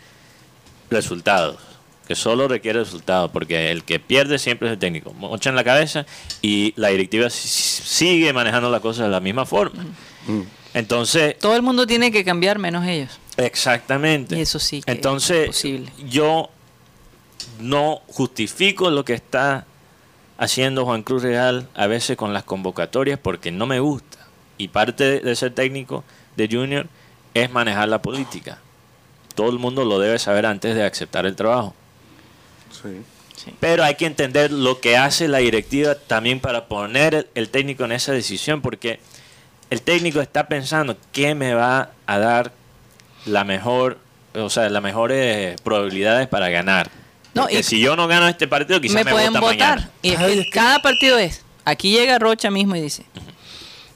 resultados. 0.90 1.58
Que 2.08 2.16
solo 2.16 2.48
requiere 2.48 2.80
resultados, 2.80 3.30
porque 3.32 3.72
el 3.72 3.84
que 3.84 4.00
pierde 4.00 4.40
siempre 4.40 4.70
es 4.70 4.74
el 4.74 4.80
técnico. 4.80 5.12
Mocha 5.13 5.50
en 5.50 5.58
la 5.58 5.66
cabeza 5.66 6.06
y 6.42 6.74
la 6.78 6.88
directiva 6.88 7.30
si- 7.30 7.48
sigue 7.50 8.32
manejando 8.32 8.70
las 8.70 8.80
cosas 8.80 9.08
de 9.08 9.12
la 9.12 9.20
misma 9.20 9.46
forma. 9.46 9.86
Entonces, 10.74 11.38
Todo 11.40 11.56
el 11.58 11.62
mundo 11.63 11.86
tiene 11.86 12.12
que 12.12 12.24
cambiar 12.24 12.60
menos 12.60 12.86
ellos. 12.88 13.20
Exactamente. 13.36 14.38
Y 14.38 14.42
eso 14.42 14.60
sí 14.60 14.82
que 14.82 14.92
Entonces, 14.92 15.42
es 15.42 15.48
posible. 15.48 15.92
yo 16.08 16.50
no 17.60 18.02
justifico 18.08 18.90
lo 18.90 19.04
que 19.04 19.13
está 19.13 19.66
haciendo 20.38 20.86
Juan 20.86 21.04
Cruz 21.04 21.23
Real 21.23 21.67
a 21.76 21.88
veces 21.88 22.17
con 22.17 22.34
las 22.34 22.43
convocatorias 22.43 23.19
porque 23.19 23.52
no 23.52 23.65
me 23.65 23.80
gusta. 23.80 24.17
Y 24.58 24.69
parte 24.69 25.21
de- 25.21 25.36
ser 25.36 25.54
técnico 25.54 26.04
de 26.36 26.47
Junior 26.52 26.88
es 27.34 27.52
manejar 27.52 27.89
la 27.89 28.02
política. 28.02 28.60
Todo 29.36 29.50
el 29.50 29.60
mundo 29.60 29.86
lo 29.86 30.00
debe 30.00 30.17
saber 30.19 30.45
antes 30.45 30.76
de 30.76 30.84
aceptar 30.84 31.26
el 31.26 31.36
trabajo. 31.36 31.76
Sí. 32.71 33.04
Pero 33.60 33.84
hay 33.84 33.95
que 33.95 34.06
entender 34.08 34.52
lo 34.52 34.80
que 34.82 34.97
hace 34.97 35.28
la 35.28 35.38
directiva 35.38 35.95
también 35.95 36.39
para 36.39 36.65
poner 36.65 37.13
el, 37.13 37.28
el 37.36 37.50
técnico 37.50 37.86
en 37.86 37.91
esa 37.91 38.12
decisión, 38.12 38.62
porque 38.62 39.00
el 39.69 39.82
técnico 39.82 40.21
está 40.21 40.47
pensando 40.47 40.97
qué 41.12 41.36
me 41.36 41.54
va 41.54 41.91
a 42.08 42.17
dar 42.17 42.52
la 43.26 43.43
mejor, 43.43 44.00
o 44.34 44.50
sea, 44.50 44.69
las 44.69 44.82
mejores 44.82 45.60
probabilidades 45.62 46.28
para 46.28 46.50
ganar. 46.50 46.89
No, 47.43 47.50
y- 47.50 47.63
si 47.63 47.80
yo 47.80 47.95
no 47.95 48.08
gano 48.08 48.28
este 48.28 48.47
partido, 48.47 48.80
quizás 48.82 48.95
me, 48.95 49.04
me, 49.06 49.12
pueden 49.12 49.34
vota 49.34 49.39
votar. 49.39 49.76
mañana. 49.80 49.91
Y 50.02 50.10
es 50.12 50.19
Ay, 50.19 50.34
que 50.34 50.39
es 50.39 50.45
que- 50.45 50.52
cada 50.52 50.80
partido 50.80 51.17
es. 51.17 51.41
Aquí 51.65 51.91
llega 51.91 52.17
Rocha 52.19 52.50
mismo 52.52 52.76
y 52.76 52.82
dice: 52.82 53.06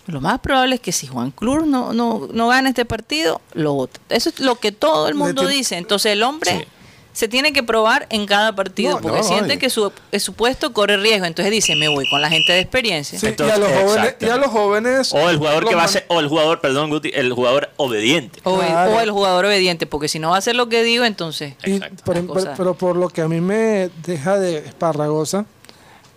Lo 0.08 0.20
más 0.20 0.40
probable 0.40 0.76
es 0.76 0.82
que 0.82 0.92
si 0.92 1.08
Juan 1.08 1.32
Cruz 1.32 1.66
no, 1.66 1.94
no, 1.94 2.28
no 2.34 2.48
gana 2.50 2.70
este 2.70 2.86
partido, 2.86 3.40
lo 3.54 3.74
vota. 3.74 4.00
Eso 4.10 4.30
es 4.30 4.40
lo 4.40 4.56
que 4.56 4.72
todo 4.72 5.08
el 5.08 5.16
mundo 5.16 5.48
dice. 5.48 5.78
Entonces 5.78 6.12
el 6.14 6.24
hombre 6.24 6.52
Sí. 6.52 6.66
Se 7.14 7.28
tiene 7.28 7.52
que 7.52 7.62
probar 7.62 8.08
en 8.10 8.26
cada 8.26 8.56
partido 8.56 8.92
No, 8.94 9.02
porque 9.02 9.18
no, 9.18 9.24
siente 9.24 9.60
que 9.60 9.70
su, 9.70 9.92
que 10.12 10.20
su 10.20 10.34
puesto 10.34 10.72
corre 10.72 10.96
riesgo. 10.98 11.26
Entonces 11.26 11.52
dice: 11.52 11.76
Me 11.76 11.88
voy 11.90 12.10
con 12.10 12.22
la 12.22 12.30
gente 12.30 12.54
de 12.54 12.60
experiencia. 12.60 13.20
Sí, 13.20 13.28
Entonces, 13.28 13.58
y, 13.58 13.62
a 13.62 13.64
los 13.64 13.72
jóvenes, 13.72 13.96
exacto. 13.98 14.26
y 14.26 14.30
a 14.30 14.38
los 14.38 14.48
jóvenes. 14.48 15.14
O 15.14 15.30
el 15.30 15.38
jugador 15.38 15.68
que 15.68 15.76
va 15.76 15.84
a 15.84 15.88
ser, 15.90 16.06
o 16.08 16.20
el 16.20 16.28
jugador, 16.30 16.62
perdón, 16.62 16.90
Guti, 16.90 17.12
el 17.14 17.34
jugador 17.34 17.70
obediente. 17.78 18.40
O, 18.44 18.62
el, 18.62 18.68
Claro. 18.68 18.92
o 18.96 19.00
el 19.02 19.12
jugador 19.12 19.46
obediente, 19.46 19.86
porque 19.88 20.08
si 20.08 20.20
no 20.20 20.30
va 20.30 20.36
a 20.36 20.40
hacer 20.40 20.56
lo 20.56 20.70
que 20.70 20.84
digo, 20.84 21.04
entonces. 21.06 21.56
Y 21.66 21.74
Exacto. 21.76 22.04
por- 22.06 22.18
Una 22.18 22.28
por- 22.28 22.38
cosa. 22.38 22.54
pero 22.56 22.74
por 22.76 22.96
lo 22.96 23.10
que 23.10 23.22
a 23.22 23.28
mí 23.28 23.42
me 23.42 23.90
deja 24.06 24.40
de 24.40 24.60
Esparragosa, 24.60 25.46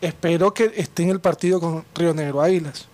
espero 0.01 0.55
que 0.55 0.73
esté 0.77 1.03
en 1.03 1.11
el 1.11 1.21
partido 1.21 1.61
con 1.61 1.85
Río 1.95 2.15
Negro 2.15 2.41
Águilas. 2.43 2.87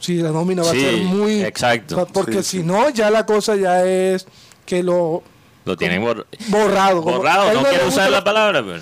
Si 0.00 0.16
la 0.16 0.30
nómina 0.30 0.62
va 0.62 0.70
Sí, 0.72 0.78
a 0.84 0.90
ser 0.90 1.02
muy. 1.02 1.42
exacto. 1.42 2.06
porque 2.12 2.42
Sí, 2.42 2.42
si 2.42 2.56
sí. 2.58 2.62
no, 2.62 2.90
ya 2.90 3.10
la 3.10 3.24
cosa 3.26 3.56
ya 3.56 3.84
es 3.84 4.26
que 4.66 4.82
lo 4.82 5.22
Lo 5.64 5.76
tienen 5.76 6.02
bor- 6.02 6.26
borrado. 6.48 7.00
borrado, 7.02 7.52
no 7.54 7.62
quiero 7.68 7.88
usar 7.88 8.10
la 8.10 8.22
palabra, 8.22 8.62
pero... 8.64 8.80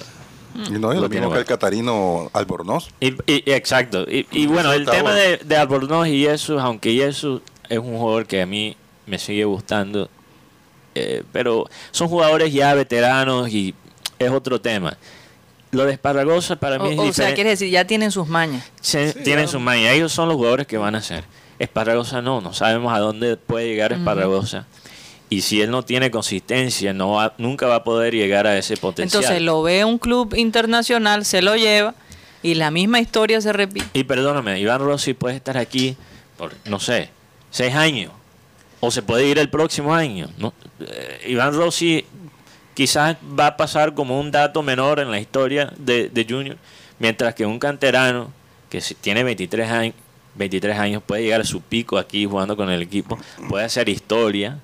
Y 0.69 0.73
no 0.79 0.91
es 0.93 0.97
Lo 0.97 1.03
lo, 1.03 1.09
tiene 1.09 1.27
mismo 1.27 1.33
que 1.33 1.39
el 1.41 1.47
catarino 1.47 2.29
Albornoz. 2.35 2.89
Y, 3.01 3.13
y- 3.27 3.51
exacto. 3.53 4.03
Y, 4.03 4.27
y 4.31 4.47
bueno, 4.47 4.73
el 4.73 4.85
tema 4.85 5.15
de, 5.15 5.39
de 5.39 5.57
Albornoz 5.57 6.09
y 6.09 6.25
Jesús, 6.25 6.61
aunque 6.61 6.93
Jesús 6.95 7.41
es 7.71 7.79
un 7.79 7.97
jugador 7.97 8.27
que 8.27 8.43
a 8.43 8.47
mí 8.47 8.77
me 9.07 9.19
sigue 9.19 9.45
gustando, 9.45 10.11
eh, 10.95 11.23
pero 11.33 11.67
son 11.91 12.09
jugadores 12.09 12.53
ya 12.53 12.75
veteranos 12.75 13.49
y 13.51 13.75
es 14.19 14.31
otro 14.31 14.61
tema. 14.61 14.97
Lo 15.71 15.87
de 15.87 15.93
Esparragosa 15.95 16.57
para 16.57 16.79
mí 16.79 16.89
O, 16.89 16.91
es 16.91 16.99
o 16.99 17.03
sea, 17.03 17.07
diferente. 17.07 17.35
quiere 17.35 17.51
decir, 17.51 17.71
ya 17.71 17.87
tienen 17.87 18.11
sus 18.11 18.29
mañas. 18.29 18.71
Se- 18.83 19.13
Sí, 19.15 19.21
tienen 19.25 19.47
ya. 19.47 19.53
su 19.53 19.59
maña. 19.61 19.91
Ellos 19.93 20.13
son 20.13 20.29
los 20.29 20.37
jugadores 20.37 20.67
que 20.67 20.77
van 20.77 20.95
a 20.95 21.01
ser. 21.01 21.25
Esparragosa 21.59 22.21
no, 22.21 22.43
no 22.43 22.53
sabemos 22.53 22.93
a 22.93 22.99
dónde 22.99 23.39
puede 23.39 23.69
llegar 23.69 23.95
Esparragosa. 23.95 24.67
Y 25.33 25.41
si 25.41 25.63
él 25.63 25.71
no 25.71 25.83
tiene 25.83 26.11
consistencia, 26.11 26.93
no 26.93 27.13
va- 27.13 27.33
nunca 27.39 27.67
va 27.67 27.77
a 27.77 27.85
poder 27.85 28.13
llegar 28.15 28.47
a 28.47 28.59
ese 28.59 28.77
potencial. 28.77 29.23
Entonces 29.23 29.43
lo 29.43 29.63
ve 29.63 29.83
un 29.85 29.97
club 29.99 30.35
internacional, 30.37 31.25
se 31.25 31.41
lo 31.41 31.57
lleva 31.57 31.95
y 32.43 32.55
la 32.55 32.71
misma 32.71 33.01
historia 33.01 33.41
se 33.41 33.53
repite. 33.53 33.87
Y 33.95 34.05
perdóname, 34.05 34.61
Iván 34.61 34.81
Rossi 34.81 35.15
puede 35.15 35.37
estar 35.37 35.57
aquí 35.57 35.97
por, 36.37 36.53
no 36.67 36.79
sé, 36.81 37.09
seis 37.51 37.75
años. 37.75 38.13
O 38.81 38.91
se 38.91 39.01
puede 39.01 39.27
ir 39.27 39.39
el 39.39 39.49
próximo 39.49 39.95
año. 39.95 40.29
¿no? 40.37 40.53
Eh, 40.81 41.27
Iván 41.29 41.55
Rossi 41.55 42.05
quizás 42.75 43.17
va 43.39 43.47
a 43.47 43.57
pasar 43.57 43.95
como 43.95 44.21
un 44.21 44.31
dato 44.31 44.63
menor 44.63 45.01
en 45.01 45.11
la 45.11 45.19
historia 45.21 45.73
de, 45.79 46.09
de 46.11 46.27
Junior, 46.29 46.57
mientras 46.99 47.35
que 47.35 47.47
un 47.47 47.59
canterano 47.59 48.31
que 48.69 48.81
si 48.83 48.95
tiene 48.97 49.23
23 49.25 49.71
años, 49.71 49.95
23 50.35 50.79
años 50.79 51.03
puede 51.07 51.23
llegar 51.23 51.41
a 51.41 51.45
su 51.45 51.61
pico 51.63 51.97
aquí 51.97 52.27
jugando 52.27 52.57
con 52.57 52.69
el 52.71 52.83
equipo, 52.83 53.19
puede 53.49 53.65
hacer 53.65 53.89
historia, 53.89 54.59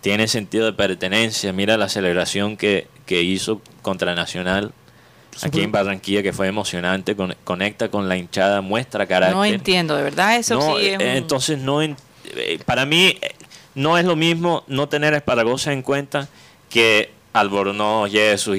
tiene 0.00 0.28
sentido 0.28 0.66
de 0.66 0.72
pertenencia. 0.72 1.52
Mira 1.52 1.76
la 1.76 1.88
celebración 1.88 2.56
que, 2.56 2.86
que 3.06 3.22
hizo 3.22 3.60
contra 3.82 4.14
Nacional 4.14 4.72
aquí 5.42 5.60
en 5.62 5.72
Barranquilla, 5.72 6.22
que 6.22 6.32
fue 6.32 6.48
emocionante, 6.48 7.14
con- 7.16 7.36
conecta 7.44 7.88
con 7.88 8.08
la 8.08 8.16
hinchada, 8.16 8.60
muestra 8.60 9.06
carácter. 9.06 9.36
No 9.36 9.44
entiendo, 9.44 9.96
de 9.96 10.02
verdad, 10.02 10.36
eso 10.36 10.54
No, 10.56 10.76
sí 10.76 10.86
es 10.86 10.92
eh, 10.92 10.96
un- 10.96 11.02
Entonces, 11.02 11.58
no 11.58 11.80
eh, 11.82 11.94
para 12.66 12.84
mí 12.84 13.16
eh, 13.22 13.34
no 13.74 13.96
es 13.96 14.04
lo 14.04 14.16
mismo 14.16 14.64
no 14.66 14.88
tener 14.88 15.14
a 15.14 15.18
Esparagosa 15.18 15.72
en 15.72 15.82
cuenta 15.82 16.28
que 16.68 17.12
Albornoz, 17.32 18.10
Jesús. 18.10 18.58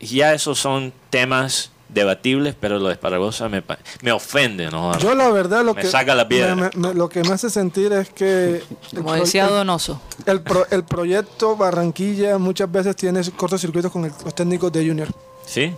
Ya 0.00 0.32
esos 0.32 0.58
son 0.58 0.92
temas 1.10 1.71
debatibles, 1.92 2.54
pero 2.58 2.78
lo 2.78 2.86
de 2.88 2.94
Esparragosa 2.94 3.48
me, 3.48 3.62
pa- 3.62 3.78
me 4.02 4.12
ofende, 4.12 4.70
¿no? 4.70 4.96
Yo 4.98 5.14
la 5.14 5.30
verdad 5.30 5.64
lo 5.64 5.74
Me 5.74 5.82
que 5.82 5.88
saca 5.88 6.14
la 6.14 6.26
piedra. 6.28 6.54
me- 6.54 6.70
me- 6.74 6.94
lo 6.94 7.08
que 7.08 7.22
me 7.22 7.30
hace 7.32 7.50
sentir 7.50 7.92
es 7.92 8.10
que 8.10 8.56
el 8.56 8.64
Como 8.96 9.10
pro- 9.12 9.20
decía 9.20 9.44
el- 9.44 9.50
Donoso. 9.50 10.00
el, 10.26 10.40
pro- 10.40 10.66
el 10.70 10.84
proyecto 10.84 11.56
Barranquilla 11.56 12.38
muchas 12.38 12.70
veces 12.72 12.96
tiene 12.96 13.20
cortocircuitos 13.36 13.90
con 13.92 14.04
el- 14.04 14.12
los 14.24 14.34
técnicos 14.34 14.72
de 14.72 14.86
Junior. 14.86 15.08
¿Sí? 15.46 15.74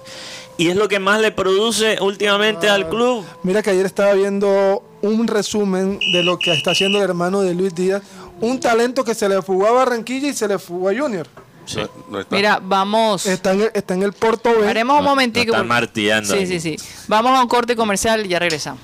Y 0.57 0.69
es 0.69 0.77
lo 0.77 0.87
que 0.89 0.99
más 1.01 1.21
le 1.21 1.33
produce 1.33 1.99
últimamente 2.01 2.69
al 2.69 2.89
club. 2.89 3.25
Mira 3.43 3.63
que 3.63 3.71
ayer 3.71 3.87
estaba 3.87 4.13
viendo 4.13 4.85
un 5.03 5.27
resumen 5.27 5.99
de 6.13 6.23
lo 6.23 6.39
que 6.39 6.53
está 6.53 6.71
haciendo 6.73 6.99
el 6.99 7.05
hermano 7.05 7.41
de 7.41 7.55
Luis 7.55 7.75
Díaz, 7.75 8.03
un 8.41 8.61
talento 8.61 9.03
que 9.05 9.15
se 9.15 9.29
le 9.29 9.43
fugó 9.43 9.67
a 9.67 9.73
Barranquilla 9.73 10.29
y 10.29 10.35
se 10.35 10.47
le 10.47 10.59
fugó 10.59 10.91
a 10.91 10.95
Junior. 10.95 11.27
Sí. 11.67 11.81
No- 11.81 11.89
no 12.11 12.21
está. 12.21 12.37
Mira, 12.37 12.61
vamos. 12.63 13.27
Está 13.27 13.53
en 13.53 13.63
el, 13.63 13.71
está 13.75 13.95
en 13.95 14.03
el 14.03 14.13
Porto 14.13 14.51
B. 14.61 14.69
Haremos 14.69 14.99
un 14.99 15.05
momentico. 15.05 15.53
porque- 15.53 15.67
martillando 15.69 16.35
Sí, 16.35 16.47
sí, 16.47 16.61
sí. 16.61 16.77
Vamos 17.09 17.39
a 17.39 17.43
un 17.43 17.49
corte 17.49 17.75
comercial 17.77 18.25
y 18.27 18.29
ya 18.29 18.39
regresamos. 18.39 18.81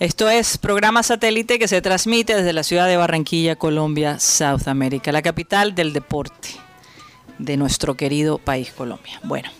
Esto 0.00 0.28
es 0.28 0.58
programa 0.58 1.02
satélite 1.02 1.58
que 1.58 1.68
se 1.68 1.80
transmite 1.80 2.34
desde 2.36 2.52
la 2.52 2.62
ciudad 2.62 2.86
de 2.86 2.96
Barranquilla, 2.96 3.56
Colombia, 3.56 4.18
South 4.18 4.66
America, 4.66 5.12
la 5.12 5.22
capital 5.22 5.74
del 5.74 5.92
deporte 5.92 6.48
de 7.38 7.56
nuestro 7.56 7.96
querido 7.96 8.38
país 8.38 8.72
Colombia. 8.72 9.20
Bueno, 9.22 9.50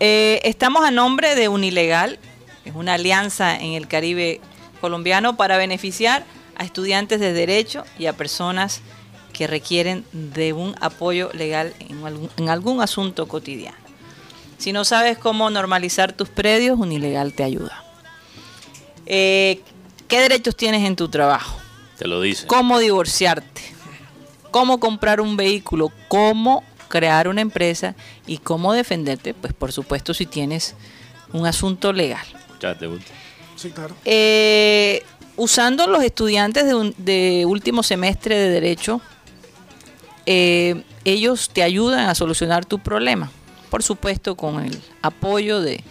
eh, 0.00 0.40
estamos 0.44 0.84
a 0.84 0.90
nombre 0.90 1.34
de 1.34 1.48
Unilegal, 1.48 2.18
es 2.64 2.74
una 2.74 2.94
alianza 2.94 3.56
en 3.56 3.72
el 3.72 3.88
Caribe 3.88 4.40
colombiano 4.80 5.36
para 5.36 5.56
beneficiar 5.56 6.24
a 6.56 6.64
estudiantes 6.64 7.20
de 7.20 7.32
derecho 7.32 7.84
y 7.98 8.06
a 8.06 8.12
personas 8.12 8.82
que 9.32 9.46
requieren 9.46 10.04
de 10.12 10.52
un 10.52 10.74
apoyo 10.80 11.30
legal 11.32 11.74
en 11.78 12.04
algún, 12.04 12.30
en 12.36 12.48
algún 12.48 12.80
asunto 12.82 13.26
cotidiano. 13.26 13.76
Si 14.58 14.72
no 14.72 14.84
sabes 14.84 15.18
cómo 15.18 15.50
normalizar 15.50 16.12
tus 16.12 16.28
predios, 16.28 16.78
Unilegal 16.78 17.32
te 17.32 17.42
ayuda. 17.42 17.82
Eh, 19.06 19.60
¿Qué 20.06 20.20
derechos 20.20 20.56
tienes 20.56 20.84
en 20.86 20.94
tu 20.94 21.08
trabajo? 21.08 21.58
Te 21.98 22.06
lo 22.06 22.20
dice. 22.20 22.46
cómo 22.46 22.78
divorciarte, 22.78 23.62
cómo 24.50 24.78
comprar 24.78 25.20
un 25.20 25.36
vehículo, 25.36 25.90
cómo 26.08 26.64
crear 26.92 27.26
una 27.26 27.40
empresa 27.40 27.94
y 28.26 28.36
cómo 28.36 28.74
defenderte, 28.74 29.32
pues 29.32 29.54
por 29.54 29.72
supuesto 29.72 30.12
si 30.12 30.26
tienes 30.26 30.74
un 31.32 31.46
asunto 31.46 31.90
legal. 31.94 32.26
Ya 32.60 32.76
te 32.76 32.86
gusta. 32.86 33.10
Sí, 33.56 33.70
claro. 33.70 33.96
Eh, 34.04 35.02
usando 35.36 35.86
los 35.86 36.04
estudiantes 36.04 36.66
de, 36.66 36.74
un- 36.74 36.94
de 36.98 37.44
último 37.46 37.82
semestre 37.82 38.36
de 38.36 38.50
derecho, 38.50 39.00
eh, 40.26 40.82
ellos 41.04 41.48
te 41.50 41.62
ayudan 41.62 42.08
a 42.10 42.14
solucionar 42.14 42.66
tu 42.66 42.78
problema. 42.78 43.30
Por 43.70 43.82
supuesto, 43.82 44.36
con 44.36 44.62
el 44.62 44.78
apoyo 45.00 45.62
de 45.62 45.82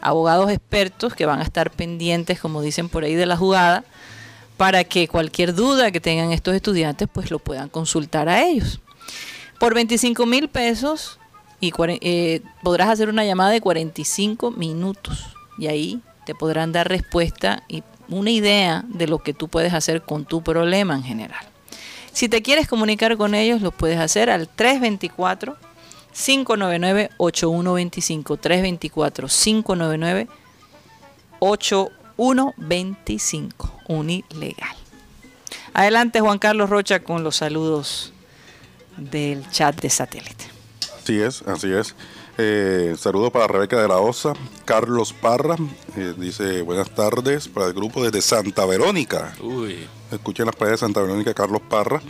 abogados 0.00 0.50
expertos 0.50 1.14
que 1.14 1.24
van 1.24 1.38
a 1.38 1.44
estar 1.44 1.70
pendientes, 1.70 2.40
como 2.40 2.62
dicen 2.62 2.88
por 2.88 3.04
ahí, 3.04 3.14
de 3.14 3.26
la 3.26 3.36
jugada, 3.36 3.84
para 4.56 4.82
que 4.82 5.06
cualquier 5.06 5.54
duda 5.54 5.92
que 5.92 6.00
tengan 6.00 6.32
estos 6.32 6.56
estudiantes, 6.56 7.06
pues 7.12 7.30
lo 7.30 7.38
puedan 7.38 7.68
consultar 7.68 8.28
a 8.28 8.42
ellos. 8.42 8.80
Por 9.58 9.74
25 9.74 10.26
mil 10.26 10.48
pesos 10.48 11.18
y 11.60 11.72
eh, 11.78 12.42
podrás 12.62 12.88
hacer 12.88 13.08
una 13.08 13.24
llamada 13.24 13.50
de 13.50 13.60
45 13.60 14.52
minutos 14.52 15.34
y 15.58 15.66
ahí 15.66 16.00
te 16.24 16.34
podrán 16.34 16.72
dar 16.72 16.88
respuesta 16.88 17.62
y 17.68 17.82
una 18.08 18.30
idea 18.30 18.84
de 18.86 19.08
lo 19.08 19.18
que 19.18 19.34
tú 19.34 19.48
puedes 19.48 19.74
hacer 19.74 20.02
con 20.02 20.24
tu 20.24 20.42
problema 20.42 20.94
en 20.94 21.02
general. 21.02 21.44
Si 22.12 22.28
te 22.28 22.42
quieres 22.42 22.68
comunicar 22.68 23.16
con 23.16 23.34
ellos, 23.34 23.60
lo 23.60 23.72
puedes 23.72 23.98
hacer 23.98 24.30
al 24.30 24.48
324 24.48 25.56
599 26.12 27.10
8125 27.16 28.36
324 28.36 29.28
599 29.28 30.28
8125 31.40 33.72
Unilegal. 33.88 34.76
Adelante 35.74 36.20
Juan 36.20 36.38
Carlos 36.38 36.70
Rocha 36.70 37.00
con 37.00 37.24
los 37.24 37.34
saludos 37.36 38.12
del 38.98 39.48
chat 39.50 39.80
de 39.80 39.90
satélite. 39.90 40.44
Así 41.02 41.20
es, 41.20 41.42
así 41.42 41.72
es. 41.72 41.94
Eh, 42.36 42.94
saludo 42.98 43.30
para 43.30 43.48
Rebeca 43.48 43.80
de 43.80 43.88
la 43.88 43.96
Osa, 43.96 44.32
Carlos 44.64 45.12
Parra, 45.12 45.56
eh, 45.96 46.14
dice 46.16 46.62
buenas 46.62 46.94
tardes 46.94 47.48
para 47.48 47.66
el 47.66 47.72
grupo 47.72 48.04
desde 48.04 48.22
Santa 48.22 48.64
Verónica. 48.64 49.34
Uy. 49.40 49.88
Escuchen 50.12 50.46
las 50.46 50.54
playas 50.54 50.74
de 50.80 50.86
Santa 50.86 51.00
Verónica, 51.02 51.34
Carlos 51.34 51.62
Parra, 51.68 52.00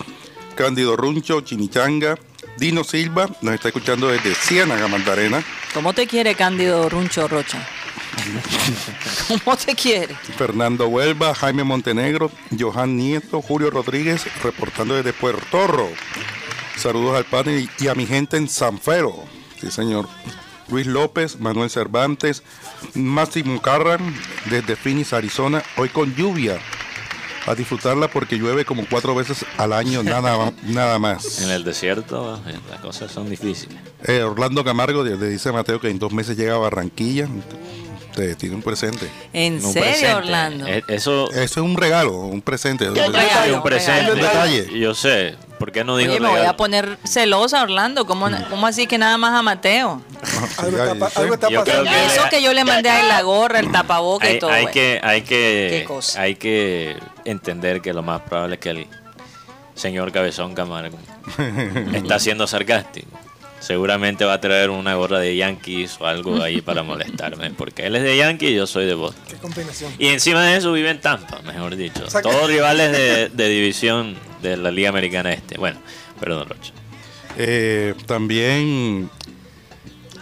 Cándido 0.55 0.96
Runcho, 0.96 1.40
Chimichanga, 1.40 2.18
Dino 2.59 2.85
Silva, 2.85 3.29
nos 3.40 3.55
está 3.55 3.68
escuchando 3.68 4.09
desde 4.09 4.35
Ciénaga, 4.35 4.87
Magdalena, 4.87 5.42
¿Cómo 5.74 5.92
te 5.92 6.07
quiere 6.07 6.35
Cándido 6.35 6.88
Runcho 6.88 7.29
Rocha? 7.29 7.66
¿Cómo 9.44 9.57
te 9.57 9.74
quiere? 9.74 10.14
Fernando 10.37 10.88
Huelva, 10.88 11.35
Jaime 11.35 11.62
Montenegro, 11.62 12.31
Johan 12.59 12.96
Nieto, 12.96 13.40
Julio 13.42 13.70
Rodríguez, 13.70 14.27
reportando 14.42 14.94
desde 14.94 15.12
Puerto 15.12 15.66
Rico. 15.66 15.90
Saludos 16.79 17.17
al 17.17 17.25
panel 17.25 17.69
y 17.81 17.88
a 17.88 17.95
mi 17.97 18.07
gente 18.07 18.37
en 18.37 18.49
San 18.49 18.79
Fero. 18.79 19.12
Sí, 19.61 19.69
señor. 19.69 20.09
Luis 20.69 20.87
López, 20.87 21.41
Manuel 21.41 21.71
Cervantes, 21.71 22.45
Máximo 22.95 23.61
Carran, 23.61 24.14
desde 24.49 24.77
Phoenix, 24.77 25.12
Arizona, 25.12 25.62
hoy 25.77 25.88
con 25.88 26.14
lluvia. 26.14 26.59
A 27.47 27.55
disfrutarla 27.57 28.09
porque 28.09 28.37
llueve 28.37 28.64
como 28.64 28.87
cuatro 28.88 29.14
veces 29.14 29.45
al 29.57 29.73
año, 29.73 30.05
nada, 30.05 30.53
nada 30.62 31.01
más. 31.01 31.43
En 31.43 31.51
el 31.51 31.64
desierto 31.64 32.41
eh, 32.47 32.55
las 32.71 32.81
cosas 32.81 33.11
son 33.11 33.29
difíciles. 33.29 33.77
Eh, 34.05 34.23
Orlando 34.23 34.62
Camargo, 34.62 35.03
desde 35.03 35.29
dice 35.29 35.51
Mateo 35.51 35.81
que 35.81 35.88
en 35.88 35.99
dos 35.99 36.12
meses 36.12 36.37
llega 36.37 36.55
a 36.55 36.59
Barranquilla. 36.59 37.27
Tiene 38.37 38.54
un 38.57 38.62
presente. 38.62 39.09
¿En 39.33 39.54
Un 39.54 39.72
serio, 39.72 39.83
presente. 39.90 40.14
Orlando? 40.14 40.66
Eh, 40.66 40.83
Eso 40.88 41.31
Eso 41.31 41.40
es 41.42 41.57
un 41.59 41.76
regalo, 41.76 42.12
un 42.18 42.42
presente. 42.42 42.88
Un 42.88 42.94
regalo, 42.96 43.18
es 43.44 43.48
un 43.50 43.54
un 43.57 43.62
presente. 43.62 44.00
regalo. 44.00 44.14
Un 44.14 44.20
detalle. 44.20 44.78
Yo 44.78 44.94
sé. 44.94 45.37
¿Por 45.59 45.72
qué 45.72 45.83
no 45.83 45.96
dijo 45.96 46.12
Oye, 46.12 46.20
me 46.20 46.28
voy 46.28 46.40
a 46.46 46.57
poner 46.57 46.98
celosa, 47.04 47.62
Orlando. 47.62 48.07
¿Cómo, 48.07 48.28
¿Cómo 48.48 48.66
así 48.66 48.87
que 48.87 48.96
nada 48.96 49.18
más 49.18 49.35
a 49.35 49.42
Mateo? 49.42 50.02
Algo 50.59 50.76
está, 50.78 50.94
yo 51.09 51.20
algo 51.20 51.35
Yo 51.50 51.64
pasando. 51.64 51.64
que- 51.90 52.07
Eso 52.07 52.22
que 52.31 52.42
yo 52.42 52.52
le 52.52 52.64
mandé 52.64 52.90
a 52.90 53.00
él 53.00 53.09
la 53.09 53.22
gorra, 53.22 53.59
el 53.59 53.72
tapaboca 53.72 54.28
y 54.28 54.35
hay, 54.35 54.38
todo. 54.38 54.50
hay 54.50 54.62
bueno. 54.62 54.72
que 54.74 55.00
hay 55.02 55.22
que 55.22 55.68
Qué 55.81 55.85
cosa. 55.87 56.20
hay 56.20 56.35
que 56.37 56.96
entender 57.24 57.81
que 57.81 57.92
lo 57.92 58.02
más 58.02 58.20
probable 58.22 58.54
es 58.54 58.61
que 58.61 58.70
el 58.70 58.87
señor 59.74 60.12
Cabezón 60.12 60.54
Camargo 60.54 60.98
está 61.92 62.18
siendo 62.20 62.46
sarcástico. 62.46 63.09
Seguramente 63.61 64.25
va 64.25 64.35
a 64.35 64.40
traer 64.40 64.71
una 64.71 64.94
gorra 64.94 65.18
de 65.18 65.35
Yankees 65.37 65.97
o 66.01 66.07
algo 66.07 66.42
ahí 66.42 66.61
para 66.61 66.83
molestarme, 66.83 67.51
porque 67.51 67.87
él 67.87 67.97
es 67.97 68.03
de 68.03 68.16
Yankees 68.16 68.51
y 68.51 68.55
yo 68.55 68.66
soy 68.66 68.87
de 68.87 68.94
Boston. 68.94 69.25
Qué 69.29 69.37
combinación. 69.37 69.92
Y 69.99 70.07
encima 70.09 70.44
de 70.44 70.57
eso 70.57 70.73
vive 70.73 70.90
en 70.90 71.01
Tampa, 71.01 71.40
mejor 71.42 71.75
dicho. 71.77 72.09
Saca- 72.09 72.23
Todos 72.31 72.49
rivales 72.49 72.92
de, 72.92 73.29
de 73.31 73.49
división 73.49 74.16
de 74.42 74.57
la 74.57 74.71
Liga 74.71 74.88
Americana 74.90 75.33
Este. 75.33 75.59
Bueno, 75.59 75.79
perdón, 76.21 76.49
Rocha. 76.49 76.73
Eh, 77.37 77.94
también 78.07 79.11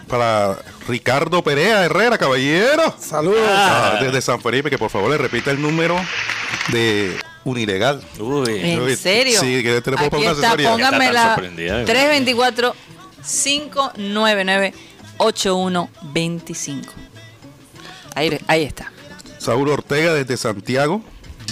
para 0.09 0.57
Ricardo 0.89 1.43
Perea 1.43 1.85
Herrera, 1.85 2.17
caballero. 2.19 2.95
Saludos. 2.99 3.41
Ah, 3.49 3.99
desde 4.01 4.21
San 4.23 4.41
Felipe, 4.41 4.71
que 4.71 4.79
por 4.79 4.91
favor 4.91 5.11
le 5.11 5.19
repita 5.19 5.51
el 5.51 5.61
número 5.61 5.97
de 6.73 7.17
Unilegal. 7.45 8.03
Uy, 8.19 8.61
¿En 8.63 8.97
serio? 8.97 9.41
sí, 9.41 9.63
que 9.63 9.81
te 9.81 9.91
le 9.91 9.97
puedo 9.97 10.07
Aquí 10.07 10.11
poner 10.17 10.29
una 10.33 10.39
asesoría. 10.47 10.71
póngame 10.71 10.97
Está 10.97 11.05
tan 11.07 11.15
la 11.15 11.35
sorprendida. 11.35 11.85
324 11.85 12.77
599 13.27 14.75
8125. 15.19 16.93
Ahí, 18.15 18.39
ahí 18.47 18.63
está. 18.65 18.93
Saúl 19.39 19.69
Ortega 19.69 20.15
desde 20.15 20.37
Santiago. 20.37 21.03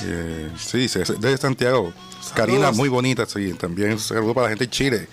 Eh, 0.05 0.51
sí, 0.59 0.79
dice, 0.79 1.01
desde 1.01 1.37
Santiago. 1.39 1.93
Karina, 2.35 2.59
Saludos. 2.61 2.77
muy 2.77 2.89
bonita, 2.89 3.27
sí. 3.27 3.53
También 3.55 3.99
saludos 3.99 4.35
para 4.35 4.45
la 4.47 4.51
gente 4.51 4.65
de 4.65 4.71
Chile. 4.71 5.09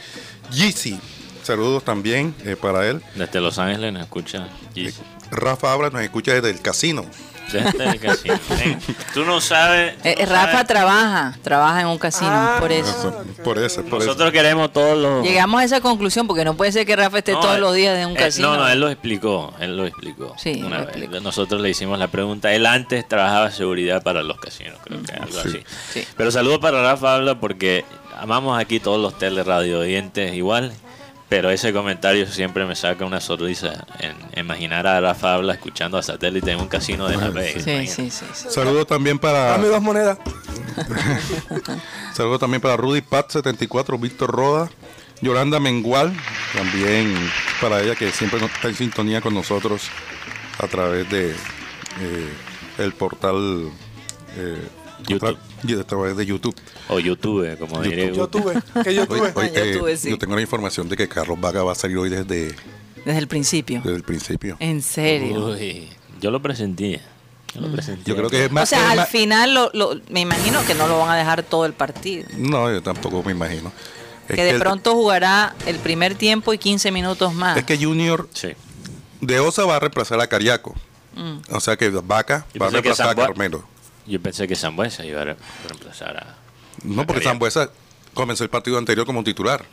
Yeezy, 0.52 1.00
saludos 1.44 1.84
también 1.84 2.34
eh, 2.46 2.56
para 2.56 2.88
él. 2.88 3.02
desde 3.16 3.42
Los 3.42 3.60
Ángeles 3.60 3.94
nos 3.94 4.04
escucha. 4.04 4.48
Y 4.76 4.90
Rafa 5.30 5.72
Abra 5.74 5.90
nos 5.90 6.02
escucha 6.02 6.34
desde 6.34 6.50
el 6.50 6.62
casino. 6.62 7.06
Desde 7.52 7.90
el 7.90 8.00
casino. 8.00 8.40
Ven, 8.50 8.80
Tú 9.14 9.24
no 9.26 9.42
sabes. 9.42 9.96
Eh, 10.04 10.16
no 10.20 10.26
Rafa 10.34 10.52
sabes. 10.52 10.68
trabaja, 10.68 11.38
trabaja 11.44 11.82
en 11.82 11.88
un 11.88 11.98
casino, 11.98 12.32
Ah. 12.32 12.58
por 12.60 12.72
eso. 12.72 12.90
Eso, 12.90 13.24
por 13.44 13.58
eso, 13.60 13.84
por 13.84 14.00
Nosotros 14.00 14.32
queremos 14.32 14.72
todos 14.74 14.98
los. 14.98 15.24
Llegamos 15.26 15.62
a 15.62 15.64
esa 15.66 15.82
conclusión 15.82 16.28
porque 16.28 16.44
no 16.46 16.56
puede 16.56 16.72
ser 16.72 16.86
que 16.86 16.96
Rafa 16.96 17.20
esté 17.20 17.34
No, 17.34 17.40
todos 17.40 17.58
eh, 17.58 17.60
los 17.60 17.74
días 17.76 17.98
en 18.00 18.08
un 18.08 18.14
eh, 18.18 18.20
casino. 18.20 18.52
No, 18.56 18.58
no, 18.64 18.68
él 18.70 18.80
lo 18.80 18.90
explicó. 18.90 19.54
Él 19.60 19.78
lo 19.78 19.86
explicó. 19.86 20.34
Sí, 20.38 20.62
una 20.66 20.80
lo 20.80 20.86
vez. 20.86 20.96
explicó. 20.96 21.20
Nosotros 21.22 21.62
le 21.62 21.70
hicimos 21.70 22.00
la 22.00 22.08
pregunta. 22.08 22.54
Él 22.54 22.66
antes 22.66 23.08
trabajaba 23.08 23.52
seguridad 23.52 24.02
para 24.04 24.24
los 24.24 24.40
casinos, 24.40 24.78
creo 24.84 25.02
que 25.04 25.12
algo 25.14 25.42
Sí. 25.42 25.48
así. 25.50 25.64
Sí. 26.02 26.08
Pero 26.18 26.32
saludo 26.32 26.60
para 26.60 26.82
Rafa 26.82 27.16
Habla 27.16 27.40
porque 27.40 27.86
amamos 28.20 28.60
aquí 28.60 28.80
todos 28.80 29.00
los 29.02 29.18
teleradio 29.18 29.80
oyentes 29.80 30.34
igual. 30.34 30.74
Pero 31.32 31.50
ese 31.50 31.72
comentario 31.72 32.28
siempre 32.28 32.66
me 32.66 32.76
saca 32.76 33.06
una 33.06 33.22
sonrisa 33.22 33.88
en 34.00 34.14
imaginar 34.38 34.86
a 34.86 35.00
Rafa 35.00 35.36
Habla 35.36 35.54
escuchando 35.54 35.98
a 35.98 36.04
satélite 36.04 36.52
en 36.52 36.60
un 36.60 36.68
casino 36.68 37.08
de 37.08 37.16
Las 37.16 37.34
Vegas. 37.34 37.64
Sí, 37.64 37.88
sí, 37.88 38.12
sí. 38.12 38.26
sí. 38.34 38.48
Saludo 38.50 38.86
también 38.86 39.18
para 39.18 39.52
Dame 39.52 39.70
dos 39.70 39.82
monedas. 39.82 40.18
saludo 42.14 42.38
también 42.38 42.60
para 42.60 42.76
Rudy 42.76 43.00
Pat 43.00 43.32
74, 43.32 43.98
Víctor 43.98 44.30
Roda, 44.30 44.70
Yolanda 45.22 45.62
Mengual, 45.62 46.14
también 46.54 47.16
para 47.62 47.82
ella 47.82 47.96
que 47.96 48.12
siempre 48.12 48.44
está 48.44 48.68
en 48.68 48.76
sintonía 48.76 49.22
con 49.22 49.34
nosotros 49.34 49.84
a 50.60 50.68
través 50.68 51.10
de 51.10 51.30
eh, 51.32 52.34
el 52.78 52.92
portal 52.92 53.72
eh, 54.36 54.68
YouTube. 55.08 55.38
y 55.64 55.74
a 55.80 55.84
través 55.84 56.18
de 56.18 56.26
YouTube. 56.26 56.56
O 56.90 57.00
YouTube, 57.00 57.58
como 57.58 57.82
diré. 57.82 58.14
Yo 58.16 58.28
tuve. 58.28 58.54
Que 58.84 58.94
yo 58.94 59.06
Hoy- 59.10 59.52
Yo 59.74 59.88
eh, 59.88 59.98
sí. 59.98 60.10
yo 60.10 60.18
tengo 60.18 60.36
la 60.36 60.42
información 60.42 60.88
de 60.90 60.98
que 60.98 61.08
Carlos 61.08 61.40
Vaga 61.40 61.64
va 61.64 61.72
a 61.72 61.76
salir 61.76 61.98
hoy 61.98 62.10
desde, 62.10 62.56
Desde 63.06 63.18
el 63.20 63.28
principio. 63.28 63.82
desde 63.84 63.96
el 63.98 64.04
principio. 64.04 64.58
En 64.60 64.82
serio. 64.82 65.48
Uy, 65.48 65.90
yo 66.20 66.32
lo 66.32 66.42
presentía. 66.42 67.02
Yo 67.54 67.62
lo 67.62 67.72
presentía. 67.72 68.06
Yo 68.06 68.16
creo 68.16 68.30
que 68.30 68.46
es 68.46 68.52
más... 68.52 68.64
O 68.64 68.76
sea, 68.76 68.92
al 68.92 68.98
más- 68.98 69.10
final 69.10 69.54
lo, 69.54 69.70
lo- 69.74 70.00
me 70.10 70.22
imagino 70.22 70.64
que 70.66 70.74
no 70.74 70.88
lo 70.88 71.00
van 71.00 71.10
a 71.10 71.16
dejar 71.18 71.44
todo 71.44 71.66
el 71.66 71.74
partido. 71.74 72.26
No, 72.38 72.72
yo 72.72 72.82
tampoco 72.82 73.22
me 73.24 73.32
imagino. 73.34 73.72
Es 74.30 74.36
que 74.38 74.44
de 74.46 74.52
el- 74.52 74.60
pronto 74.60 74.94
jugará 74.94 75.54
el 75.66 75.78
primer 75.80 76.16
tiempo 76.16 76.54
y 76.54 76.58
15 76.58 76.92
minutos 76.92 77.34
más. 77.34 77.58
Es 77.58 77.66
que 77.66 77.78
Junior 77.78 78.30
Sí. 78.34 78.50
de 79.20 79.40
Osa 79.42 79.66
va 79.66 79.76
a 79.76 79.80
reemplazar 79.82 80.22
a 80.22 80.28
Cariaco. 80.28 80.74
Mm. 81.14 81.40
O 81.54 81.60
sea 81.60 81.76
que 81.76 81.90
Vaca 81.90 82.46
Yo 82.54 82.62
va 82.62 82.68
a 82.68 82.70
reemplazar 82.70 83.10
a 83.10 83.16
Carmelo. 83.16 83.66
Yo 84.08 84.20
pensé 84.22 84.48
que 84.48 84.56
Sambuesa 84.56 85.06
iba 85.06 85.22
a 85.22 85.26
re- 85.26 85.36
reemplazar 85.68 86.18
a. 86.18 86.36
No, 86.84 87.06
porque. 87.06 87.24
Zambuesa 87.24 87.70
comenzó 88.14 88.44
el 88.44 88.50
partido 88.50 88.78
anterior 88.78 89.06
como 89.06 89.24
titular. 89.24 89.66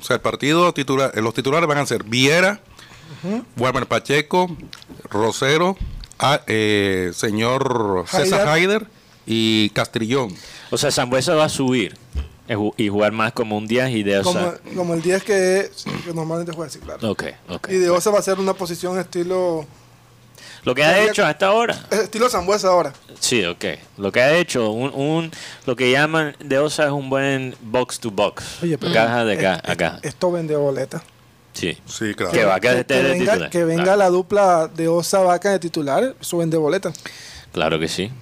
O 0.00 0.04
sea, 0.04 0.16
el 0.16 0.22
partido 0.22 0.72
titular, 0.74 1.12
eh, 1.14 1.22
los 1.22 1.32
titulares 1.34 1.66
van 1.68 1.78
a 1.78 1.86
ser 1.86 2.04
Viera, 2.04 2.60
Walmer 3.56 3.86
Pacheco, 3.86 4.54
Rosero, 5.04 5.76
ah, 6.18 6.42
eh, 6.46 7.10
señor 7.14 8.04
César 8.08 8.46
Haider 8.48 8.86
y 9.26 9.70
Castrillón. 9.70 10.34
O 10.70 10.76
sea, 10.78 10.90
Sambuesa 10.90 11.34
va 11.34 11.44
a 11.44 11.48
subir 11.48 11.96
y 12.76 12.88
jugar 12.88 13.12
más 13.12 13.32
como 13.32 13.56
un 13.58 13.66
10 13.66 13.90
y 13.90 14.02
de 14.02 14.22
Como, 14.22 14.38
Osa. 14.40 14.58
como 14.74 14.94
el 14.94 15.02
10 15.02 15.22
que, 15.22 15.58
es- 15.60 15.84
que 16.04 16.12
normalmente 16.14 16.52
juega 16.52 16.68
así, 16.68 16.78
claro. 16.78 17.10
Ok, 17.10 17.24
ok. 17.48 17.68
Y 17.70 17.74
de 17.76 17.90
Osa 17.90 18.10
va 18.10 18.18
a 18.18 18.22
ser 18.22 18.38
una 18.38 18.54
posición 18.54 18.98
estilo 18.98 19.66
Lo 20.68 20.74
que 20.74 20.84
ha 20.84 21.02
hecho 21.02 21.24
hasta 21.24 21.46
ahora. 21.46 21.74
estilo 21.90 22.28
Zambuesa 22.28 22.68
ahora. 22.68 22.92
Sí, 23.18 23.42
ok. 23.42 23.64
Lo 23.96 24.12
que 24.12 24.20
ha 24.20 24.36
hecho, 24.36 24.70
un, 24.70 24.92
un 24.92 25.30
lo 25.64 25.74
que 25.74 25.90
llaman 25.90 26.36
de 26.40 26.58
Osa 26.58 26.84
es 26.84 26.90
un 26.90 27.08
buen 27.08 27.56
box 27.62 27.98
to 28.00 28.10
box. 28.10 28.62
Oye, 28.62 28.76
pero- 28.76 28.92
caja 28.92 29.24
de 29.24 29.38
ca- 29.38 29.62
Eh, 29.64 29.72
acá. 29.72 29.98
eh, 30.02 30.08
Esto 30.08 30.30
vende 30.30 30.54
boleta. 30.56 31.02
Sí. 31.54 31.78
Sí, 31.86 32.12
claro. 32.14 32.32
Que 32.32 32.40
que 32.60 32.84
que, 32.84 32.94
de 32.94 33.02
venga, 33.02 33.32
titular. 33.32 33.50
que 33.50 33.64
venga 33.64 33.82
Claro. 33.84 33.98
la 33.98 34.08
dupla 34.10 34.68
de 34.68 34.88
Osa 34.88 35.20
Vaca 35.20 35.50
de 35.52 35.58
titular, 35.58 36.14
eso 36.20 36.36
vende 36.36 36.58
boleta. 36.58 36.92
Claro 37.50 37.78
que 37.80 37.88
sí. 37.88 38.12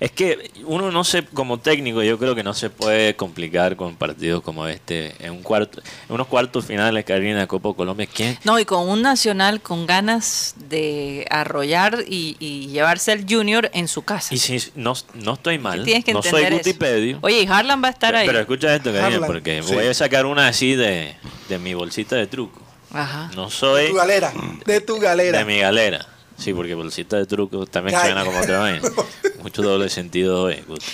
Es 0.00 0.10
que 0.10 0.50
uno 0.64 0.90
no 0.90 1.04
se, 1.04 1.24
como 1.24 1.58
técnico, 1.58 2.02
yo 2.02 2.18
creo 2.18 2.34
que 2.34 2.42
no 2.42 2.54
se 2.54 2.70
puede 2.70 3.14
complicar 3.16 3.76
con 3.76 3.96
partidos 3.96 4.42
como 4.42 4.66
este. 4.66 5.14
En 5.24 5.32
un 5.32 5.42
cuarto, 5.42 5.80
en 6.08 6.14
unos 6.14 6.26
cuartos 6.26 6.64
finales 6.66 7.04
que 7.04 7.12
hay 7.12 7.28
en 7.28 7.38
la 7.38 7.46
Copa 7.46 7.72
Colombia, 7.74 8.06
¿quién? 8.12 8.38
No, 8.44 8.58
y 8.58 8.64
con 8.64 8.88
un 8.88 9.02
nacional 9.02 9.60
con 9.60 9.86
ganas 9.86 10.54
de 10.68 11.26
arrollar 11.30 11.98
y, 12.08 12.36
y 12.38 12.68
llevarse 12.68 13.12
al 13.12 13.24
Junior 13.28 13.70
en 13.74 13.88
su 13.88 14.02
casa. 14.02 14.34
Y 14.34 14.38
si 14.38 14.58
no, 14.74 14.94
no 15.14 15.34
estoy 15.34 15.58
mal, 15.58 15.84
Tienes 15.84 16.04
que 16.04 16.12
no 16.12 16.22
soy. 16.22 16.44
Gutipedio. 16.50 17.18
Oye, 17.22 17.42
y 17.42 17.46
Harlan 17.46 17.82
va 17.82 17.88
a 17.88 17.90
estar 17.92 18.14
ahí. 18.14 18.26
Pero 18.26 18.40
escucha 18.40 18.74
esto, 18.74 18.92
cariño, 18.92 19.22
porque 19.26 19.62
Sí. 19.62 19.74
voy 19.74 19.86
a 19.86 19.94
sacar 19.94 20.26
una 20.26 20.48
así 20.48 20.74
de, 20.74 21.14
de 21.48 21.58
mi 21.58 21.74
bolsita 21.74 22.16
de 22.16 22.26
truco. 22.26 22.60
Ajá. 22.92 23.30
No 23.34 23.46
De 23.46 23.50
soy 23.50 23.88
tu 23.88 23.94
galera. 23.96 24.32
De 24.64 24.80
tu 24.80 24.98
galera. 25.00 25.38
de 25.38 25.44
mi 25.44 25.58
galera. 25.58 26.06
Sí, 26.36 26.52
porque 26.52 26.74
bolsita 26.74 27.16
de 27.16 27.26
truco 27.26 27.64
también 27.66 27.96
Ay. 27.96 28.06
suena 28.06 28.24
como 28.24 28.38
otra 28.40 28.58
vaina. 28.60 28.80
Mucho 29.42 29.62
doble 29.62 29.88
sentido 29.88 30.42
hoy, 30.42 30.62
Guti. 30.66 30.86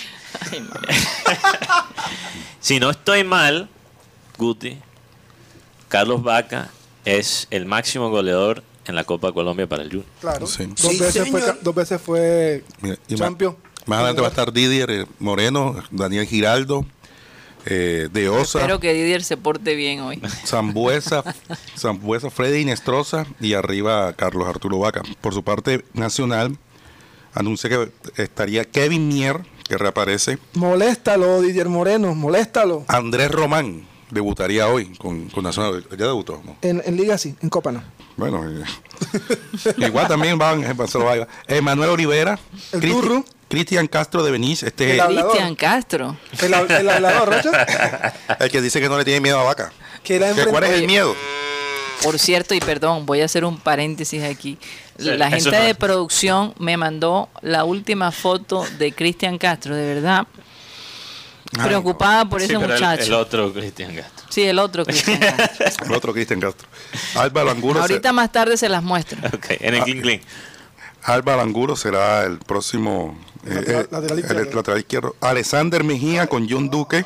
si 2.59 2.79
no 2.79 2.89
estoy 2.89 3.23
mal, 3.23 3.69
Guti, 4.37 4.77
Carlos 5.89 6.23
Vaca 6.23 6.69
es 7.05 7.47
el 7.51 7.65
máximo 7.65 8.09
goleador 8.09 8.63
en 8.85 8.95
la 8.95 9.03
Copa 9.03 9.31
Colombia 9.31 9.67
para 9.67 9.83
el 9.83 9.89
Junior. 9.89 10.07
Claro. 10.19 10.47
Sí. 10.47 10.65
Dos, 10.65 10.79
Sí, 10.79 10.99
veces 10.99 11.29
fue, 11.29 11.41
dos 11.61 11.75
veces 11.75 12.01
fue 12.01 12.63
Mira, 12.81 12.97
y 13.07 13.11
más, 13.13 13.19
champion. 13.19 13.57
más 13.85 13.97
adelante 13.99 14.21
va 14.21 14.27
a 14.27 14.31
estar 14.31 14.51
Didier 14.53 14.89
eh, 14.91 15.05
Moreno, 15.19 15.75
Daniel 15.91 16.25
Giraldo, 16.25 16.85
eh, 17.65 18.09
de 18.11 18.29
Osa, 18.29 18.59
Espero 18.59 18.79
que 18.79 18.93
Didier 18.93 19.23
se 19.23 19.37
porte 19.37 19.75
bien 19.75 20.01
hoy. 20.01 20.21
Zambuesa, 20.45 21.23
Zambuesa, 21.77 22.29
Freddy 22.29 22.61
Inestrosa 22.61 23.25
y 23.39 23.53
arriba 23.53 24.13
Carlos 24.13 24.47
Arturo 24.47 24.79
Vaca. 24.79 25.01
Por 25.21 25.33
su 25.33 25.43
parte 25.43 25.85
nacional, 25.93 26.57
anuncia 27.33 27.69
que 27.69 27.91
estaría 28.21 28.65
Kevin 28.65 29.07
Mier, 29.07 29.41
que 29.67 29.77
reaparece, 29.77 30.37
Moléstalo, 30.53 31.41
Didier 31.41 31.69
Moreno, 31.69 32.13
moléstalo. 32.15 32.83
Andrés 32.87 33.31
Román, 33.31 33.85
debutaría 34.09 34.67
hoy 34.67 34.93
con, 34.97 35.29
con 35.29 35.43
Nacional. 35.43 35.85
¿Ya 35.91 36.07
debutó? 36.07 36.41
No. 36.45 36.57
En, 36.61 36.81
en 36.85 36.97
Liga 36.97 37.17
sí, 37.17 37.35
en 37.41 37.49
Copa 37.49 37.71
no. 37.71 37.83
Bueno, 38.17 38.43
eh, 38.49 38.63
igual 39.77 40.07
también 40.07 40.37
van, 40.37 40.63
eh, 40.63 40.75
se 40.87 40.99
lo 40.99 41.05
va 41.05 41.11
a 41.11 41.13
llevar. 41.15 41.29
Emanuel 41.47 41.91
Olivera, 41.91 42.37
El 42.73 42.81
Cristi- 42.81 42.91
Turru. 42.91 43.25
Cristian 43.51 43.87
Castro 43.87 44.23
de 44.23 44.31
Benítez, 44.31 44.63
este. 44.63 44.97
Cristian 44.99 45.55
Castro. 45.55 46.17
El, 46.41 46.53
el 46.53 46.89
hablador, 46.89 47.29
Rocha. 47.33 48.13
el 48.39 48.49
que 48.51 48.61
dice 48.61 48.79
que 48.81 48.89
no 48.89 48.97
le 48.97 49.05
tiene 49.05 49.19
miedo 49.21 49.39
a 49.39 49.43
Vaca. 49.43 49.71
Que 50.03 50.19
la 50.19 50.33
¿Que 50.33 50.45
¿Cuál 50.45 50.63
es 50.63 50.71
el 50.71 50.87
miedo? 50.87 51.15
Por 52.03 52.17
cierto, 52.17 52.55
y 52.55 52.59
perdón, 52.59 53.05
voy 53.05 53.21
a 53.21 53.25
hacer 53.25 53.45
un 53.45 53.59
paréntesis 53.59 54.23
aquí. 54.23 54.57
Sí, 54.97 55.05
La 55.17 55.29
gente 55.29 55.51
no. 55.51 55.63
de 55.63 55.75
producción 55.75 56.53
me 56.57 56.75
mandó 56.75 57.29
la 57.41 57.63
última 57.63 58.11
foto 58.11 58.65
de 58.79 58.91
Cristian 58.91 59.37
Castro, 59.37 59.75
de 59.75 59.93
verdad. 59.95 60.25
Ay, 61.59 61.65
Preocupada 61.67 62.25
por 62.25 62.39
Sí, 62.39 62.45
ese 62.45 62.53
el- 62.53 62.59
muchacho. 62.59 63.03
El, 63.03 63.13
otro 63.13 63.53
Cristian 63.53 63.93
Castro. 63.95 64.25
Sí, 64.29 64.41
el 64.43 64.57
otro 64.57 64.85
Cristian 64.85 65.19
Castro. 65.37 65.85
El 65.85 65.93
otro 65.93 66.13
Cristian 66.13 66.39
Castro. 66.39 66.67
Álvaro 67.15 67.51
Angulo, 67.51 67.75
se- 67.85 67.93
Ahorita 67.93 68.13
más 68.13 68.31
tarde 68.31 68.57
se 68.57 68.69
las 68.69 68.81
muestro. 68.81 69.19
Ok, 69.27 69.45
en 69.59 69.75
el 69.75 69.81
Ah, 69.81 69.85
King 69.85 70.01
Clean. 70.01 70.21
Álvaro 71.03 71.41
Angulo 71.41 71.75
será 71.75 72.23
el 72.23 72.37
próximo 72.39 73.17
eh, 73.45 73.49
Lateral- 73.53 73.83
eh, 73.83 73.87
lateral 73.91 74.47
el 74.47 74.55
lateral 74.55 74.79
izquierdo. 74.79 75.15
Alexander 75.21 75.83
Mejía 75.83 76.27
con 76.27 76.47
John 76.49 76.69
Duque, 76.69 77.05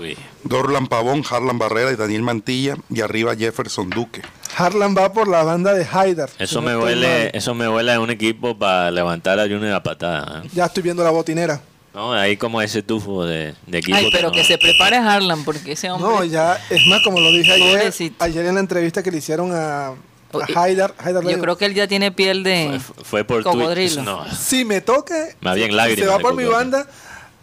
Uy. 0.00 0.16
Dorlan 0.44 0.86
Pavón, 0.88 1.22
Harlan 1.28 1.58
Barrera 1.58 1.92
y 1.92 1.96
Daniel 1.96 2.22
Mantilla 2.22 2.76
y 2.90 3.00
arriba 3.00 3.34
Jefferson 3.36 3.90
Duque. 3.90 4.22
Harlan 4.56 4.94
va 4.96 5.12
por 5.12 5.28
la 5.28 5.42
banda 5.42 5.72
de 5.74 5.86
Haidar. 5.90 6.30
Eso 6.38 6.62
me 6.62 6.76
huele, 6.76 7.30
eso 7.36 7.54
me 7.54 7.68
huele 7.68 7.92
a 7.92 8.00
un 8.00 8.10
equipo 8.10 8.56
para 8.56 8.90
levantar 8.90 9.38
a 9.40 9.42
Junior 9.44 9.72
a 9.72 9.82
patada. 9.82 10.42
¿eh? 10.44 10.48
Ya 10.54 10.66
estoy 10.66 10.82
viendo 10.82 11.02
la 11.04 11.10
botinera. 11.10 11.60
No, 11.92 12.12
hay 12.12 12.36
como 12.36 12.60
ese 12.60 12.82
tufo 12.82 13.24
de, 13.24 13.54
de 13.68 13.78
equipo. 13.78 13.96
Ay, 13.96 14.08
pero 14.12 14.28
no- 14.28 14.34
que 14.34 14.42
se 14.44 14.58
prepare 14.58 14.96
Harlan, 14.96 15.44
porque 15.44 15.72
ese 15.72 15.90
hombre. 15.90 16.08
No, 16.10 16.24
ya, 16.24 16.58
es 16.70 16.84
más, 16.88 17.02
como 17.04 17.20
lo 17.20 17.30
dije 17.30 17.52
ayer, 17.52 17.78
Pobrecito. 17.78 18.24
ayer 18.24 18.46
en 18.46 18.54
la 18.54 18.60
entrevista 18.60 19.00
que 19.02 19.12
le 19.12 19.18
hicieron 19.18 19.50
a, 19.52 19.92
a 20.34 20.44
Oye, 20.44 20.54
Haidar, 20.56 20.94
Haidar 20.98 21.24
le 21.24 21.32
Yo 21.32 21.40
creo 21.40 21.56
que 21.56 21.64
él 21.66 21.74
ya 21.74 21.86
tiene 21.86 22.10
piel 22.12 22.42
de. 22.42 22.80
fue, 22.80 23.04
fue 23.04 23.24
por 23.24 23.42
Cocodrilo. 23.42 24.02
No, 24.02 24.24
si 24.34 24.64
me 24.64 24.80
toque, 24.80 25.36
Más 25.40 25.54
bien 25.56 25.70
si 25.70 25.76
lágrimas 25.76 26.00
se 26.04 26.06
va 26.10 26.16
de 26.18 26.22
por 26.22 26.34
mi 26.34 26.44
cocodrilo. 26.44 26.72
banda, 26.80 26.86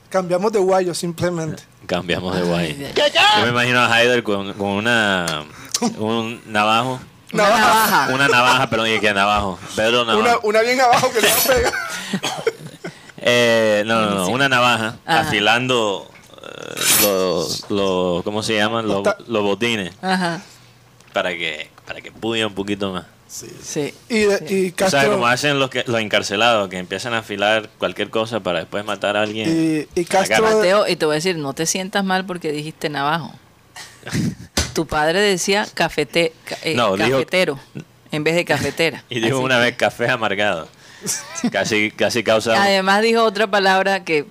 cambiamos 0.09 0.51
de 0.51 0.59
guayo 0.59 0.93
simplemente. 0.93 1.63
cambiamos 1.85 2.35
de 2.35 2.41
guay. 2.43 2.85
Ay, 2.85 2.93
Yo 3.39 3.43
me 3.45 3.49
imagino 3.49 3.79
a 3.79 3.93
Haider 3.93 4.23
con, 4.23 4.53
con 4.53 4.67
una 4.69 5.43
un 5.97 6.41
navajo. 6.45 6.99
Una 7.33 7.43
navaja. 7.49 8.09
Una 8.13 8.27
navaja, 8.27 8.69
perdón, 8.69 8.87
y 8.89 8.99
que 8.99 9.13
navajo. 9.13 9.57
Pedro 9.75 10.03
Una, 10.03 10.15
Navajo. 10.15 10.39
una 10.43 10.61
bien 10.61 10.81
abajo 10.81 11.09
que 11.13 11.21
le 11.21 11.27
va 11.29 11.33
a 11.35 11.55
pegar. 11.55 11.73
Eh, 13.23 13.83
no, 13.85 14.01
no, 14.01 14.15
no, 14.15 14.27
una 14.29 14.49
navaja 14.49 14.97
Ajá. 15.05 15.19
afilando 15.21 16.09
eh, 16.41 16.81
los, 17.03 17.69
los, 17.69 18.23
¿cómo 18.23 18.41
se 18.41 18.55
llaman? 18.55 18.87
Los, 18.87 19.03
botines 19.43 19.93
Ajá. 20.01 20.41
para 21.13 21.29
que 21.37 21.69
para 21.91 22.01
que 22.01 22.09
puya 22.11 22.47
un 22.47 22.53
poquito 22.53 22.93
más. 22.93 23.05
Sí. 23.27 23.93
Y, 24.09 24.19
de- 24.19 24.45
y 24.49 24.67
O 24.69 24.89
sea, 24.89 24.89
Castro, 25.01 25.11
como 25.13 25.27
hacen 25.27 25.59
los, 25.59 25.69
que, 25.69 25.83
los 25.87 25.99
encarcelados, 25.99 26.69
que 26.69 26.77
empiezan 26.77 27.13
a 27.13 27.17
afilar 27.19 27.69
cualquier 27.77 28.09
cosa 28.09 28.39
para 28.39 28.59
después 28.59 28.85
matar 28.85 29.17
a 29.17 29.23
alguien. 29.23 29.87
y, 29.95 29.99
y 29.99 30.05
Castro. 30.05 30.41
Mateo, 30.43 30.87
y 30.87 30.95
te 30.95 31.05
voy 31.05 31.13
a 31.13 31.15
decir, 31.15 31.37
no 31.37 31.51
te 31.53 31.65
sientas 31.65 32.03
mal 32.05 32.25
porque 32.25 32.51
dijiste 32.53 32.87
navajo. 32.89 33.33
Tu 34.73 34.87
padre 34.87 35.19
decía 35.19 35.67
cafete, 35.73 36.31
ca- 36.45 36.57
eh, 36.63 36.75
No, 36.75 36.95
dijo- 36.95 37.09
cafetero 37.11 37.59
en 38.13 38.23
vez 38.23 38.35
de 38.35 38.45
cafetera. 38.45 39.03
Y 39.09 39.19
dijo 39.19 39.35
Así 39.37 39.43
una 39.45 39.55
que- 39.57 39.61
vez 39.63 39.75
café 39.75 40.09
amargado. 40.09 40.67
Casi, 41.51 41.91
casi 41.91 42.23
causa... 42.23 42.61
Además 42.63 43.01
dijo 43.01 43.23
otra 43.23 43.47
palabra 43.47 44.03
que 44.05 44.25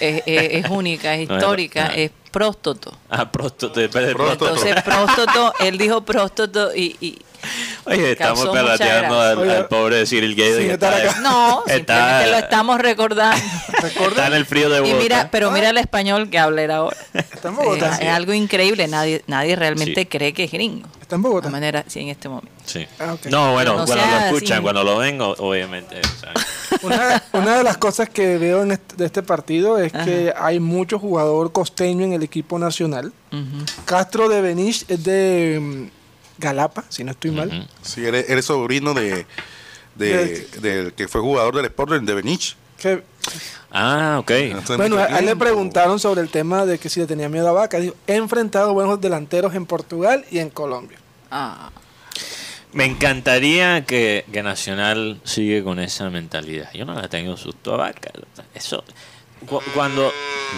es, 0.00 0.22
es- 0.26 0.64
es 0.64 0.70
única, 0.70 1.14
es 1.14 1.28
No, 1.28 1.36
es- 1.36 1.40
histórica, 1.42 1.88
no. 1.88 1.94
es 1.94 2.10
próstoto. 2.30 2.92
Ah, 3.08 3.30
próstoto, 3.30 3.80
después 3.80 4.06
de 4.06 4.14
Próstoto. 4.14 4.48
Entonces 4.48 4.82
próstoto, 4.82 5.52
él 5.60 5.78
dijo 5.78 6.02
próstoto 6.02 6.74
y, 6.74 6.96
y 7.00 7.18
Oye, 7.84 8.12
estamos 8.12 8.52
gracia. 8.52 9.08
al, 9.08 9.38
Oye, 9.38 9.56
al 9.56 9.68
pobre 9.68 10.04
Cyril 10.06 10.34
que 10.36 10.72
estar 10.72 10.92
está- 10.94 11.10
acá. 11.10 11.20
No, 11.20 11.62
Está- 11.66 11.74
simplemente 11.96 12.30
lo 12.32 12.38
estamos 12.38 12.80
recordando. 12.80 13.36
Está 14.08 14.26
en 14.26 14.34
el 14.34 14.44
frío 14.46 14.68
de 14.68 14.78
Y 14.78 14.80
Bogotá. 14.80 14.98
mira, 15.02 15.28
pero 15.30 15.50
mira 15.50 15.70
el 15.70 15.78
español 15.78 16.28
que 16.30 16.38
habla 16.38 16.62
él 16.64 16.70
ahora. 16.70 16.96
Está 17.14 17.48
en 17.48 17.56
Bogotá. 17.56 17.94
Es, 17.94 18.00
es 18.00 18.08
algo 18.08 18.32
increíble. 18.34 18.88
Nadie, 18.88 19.22
nadie 19.26 19.56
realmente 19.56 20.00
Sí. 20.02 20.06
cree 20.06 20.32
que 20.34 20.44
es 20.44 20.52
gringo. 20.52 20.88
Está 21.00 21.16
en 21.16 21.22
De 21.22 21.28
Bogotá. 21.28 21.48
manera, 21.48 21.84
sí, 21.86 22.00
en 22.00 22.08
este 22.08 22.28
momento. 22.28 22.50
Sí. 22.66 22.86
Ah. 22.98 23.16
No, 23.30 23.52
bueno, 23.52 23.76
no 23.78 23.86
cuando 23.86 24.04
lo 24.04 24.18
escuchan, 24.26 24.56
así. 24.58 24.62
cuando 24.62 24.84
lo 24.84 24.98
ven, 24.98 25.18
obviamente. 25.20 26.00
Una, 26.82 27.22
una 27.32 27.56
de 27.56 27.64
las 27.64 27.78
cosas 27.78 28.08
que 28.10 28.36
veo 28.36 28.62
en 28.62 28.72
este, 28.72 28.96
de 28.96 29.06
este 29.06 29.22
partido 29.22 29.78
es 29.78 29.90
que 29.92 30.32
hay 30.38 30.60
mucho 30.60 30.98
jugador 30.98 31.50
costeño 31.50 32.04
en 32.04 32.12
el 32.12 32.22
equipo 32.22 32.58
nacional. 32.58 33.12
Castro 33.84 34.28
de 34.28 34.40
Benich 34.42 34.84
es 34.88 35.02
de 35.02 35.58
mm, 35.60 35.97
Galapa, 36.38 36.84
si 36.88 37.04
no 37.04 37.10
estoy 37.12 37.30
mal. 37.32 37.48
Ujú. 37.48 37.66
Sí, 37.82 38.04
eres, 38.06 38.28
eres 38.30 38.44
sobrino 38.44 38.94
de, 38.94 39.26
de- 39.96 40.46
del 40.60 40.92
que 40.94 41.08
fue 41.08 41.20
jugador 41.20 41.56
del 41.56 41.64
Sporting 41.66 42.02
de 42.06 42.14
Benich. 42.14 42.56
Que, 42.78 43.02
Ah, 43.70 44.16
ok. 44.20 44.30
Bueno, 44.78 44.96
a 44.96 45.18
él 45.18 45.26
le 45.26 45.36
preguntaron 45.36 45.98
sobre 46.00 46.22
el 46.22 46.30
tema 46.30 46.64
de 46.64 46.78
que 46.78 46.88
si 46.88 47.00
le 47.00 47.06
tenía 47.06 47.28
miedo 47.28 47.48
a 47.48 47.52
Vaca. 47.52 47.78
Dijo, 47.78 47.94
he 48.06 48.14
enfrentado 48.14 48.72
buenos 48.72 48.98
delanteros 49.00 49.54
en 49.54 49.66
Portugal 49.66 50.24
y 50.30 50.38
en 50.38 50.48
Colombia. 50.48 50.98
Ah, 51.30 51.70
Me 52.72 52.86
encantaría 52.86 53.84
que, 53.84 54.24
que 54.32 54.42
Nacional 54.42 55.20
sigue 55.24 55.62
con 55.62 55.78
esa 55.80 56.08
mentalidad. 56.08 56.70
Yo 56.72 56.86
no 56.86 56.98
le 57.00 57.08
tengo 57.08 57.36
susto 57.36 57.74
a 57.74 57.76
vaca. 57.76 58.10
Eso. 58.54 58.82
cu- 59.46 59.60
Cuando. 59.74 60.10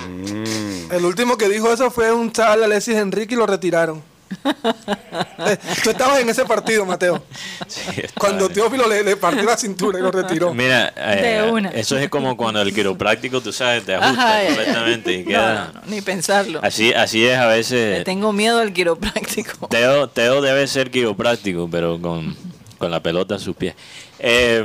Mm. 0.09 0.93
El 0.93 1.05
último 1.05 1.37
que 1.37 1.49
dijo 1.49 1.73
eso 1.73 1.91
fue 1.91 2.13
un 2.13 2.31
chaval 2.31 2.63
Alexis 2.65 2.95
Enrique 2.97 3.35
y 3.35 3.37
lo 3.39 3.47
retiraron. 3.47 4.03
Tú 5.83 5.91
estabas 5.91 6.21
en 6.21 6.29
ese 6.29 6.45
partido, 6.45 6.85
Mateo. 6.87 7.23
Sí, 7.67 8.03
Cuando 8.19 8.49
bien. 8.49 8.55
Teófilo 8.61 8.89
le, 8.89 9.03
le 9.03 9.17
partió 9.17 9.43
la 9.43 9.57
cintura 9.57 9.99
y 9.99 10.03
lo 10.03 10.11
retiró. 10.11 10.55
Mira, 10.55 10.93
eh, 10.97 11.43
De 11.45 11.51
una. 11.51 11.71
eso 11.71 11.97
es 11.99 12.09
como 12.09 12.37
cuando 12.37 12.61
el 12.63 12.73
quiropráctico, 12.75 13.41
tú 13.41 13.53
sabes, 13.53 13.85
te 13.85 13.95
ajusta 13.95 14.11
Ajá, 14.23 14.43
eh. 14.45 14.47
completamente 14.49 15.13
y 15.15 15.19
no, 15.23 15.29
queda. 15.29 15.71
no, 15.75 15.81
no, 15.81 15.87
ni 15.87 16.01
pensarlo. 16.01 16.61
Así, 16.63 16.93
así 16.93 17.27
es 17.27 17.37
a 17.39 17.47
Le 17.49 17.57
veces. 17.57 18.05
tengo 18.05 18.33
miedo 18.33 18.59
al 18.61 18.73
quiropráctico. 18.73 19.69
Teo, 19.69 20.09
Teo 20.09 20.41
debe 20.41 20.67
ser 20.67 20.91
quiropráctico, 20.91 21.69
pero 21.71 22.01
con, 22.01 22.37
con 22.79 22.91
la 22.91 23.01
pelota 23.03 23.35
a 23.37 23.39
sus 23.39 23.57
pies. 23.57 23.75
Eh, 24.19 24.65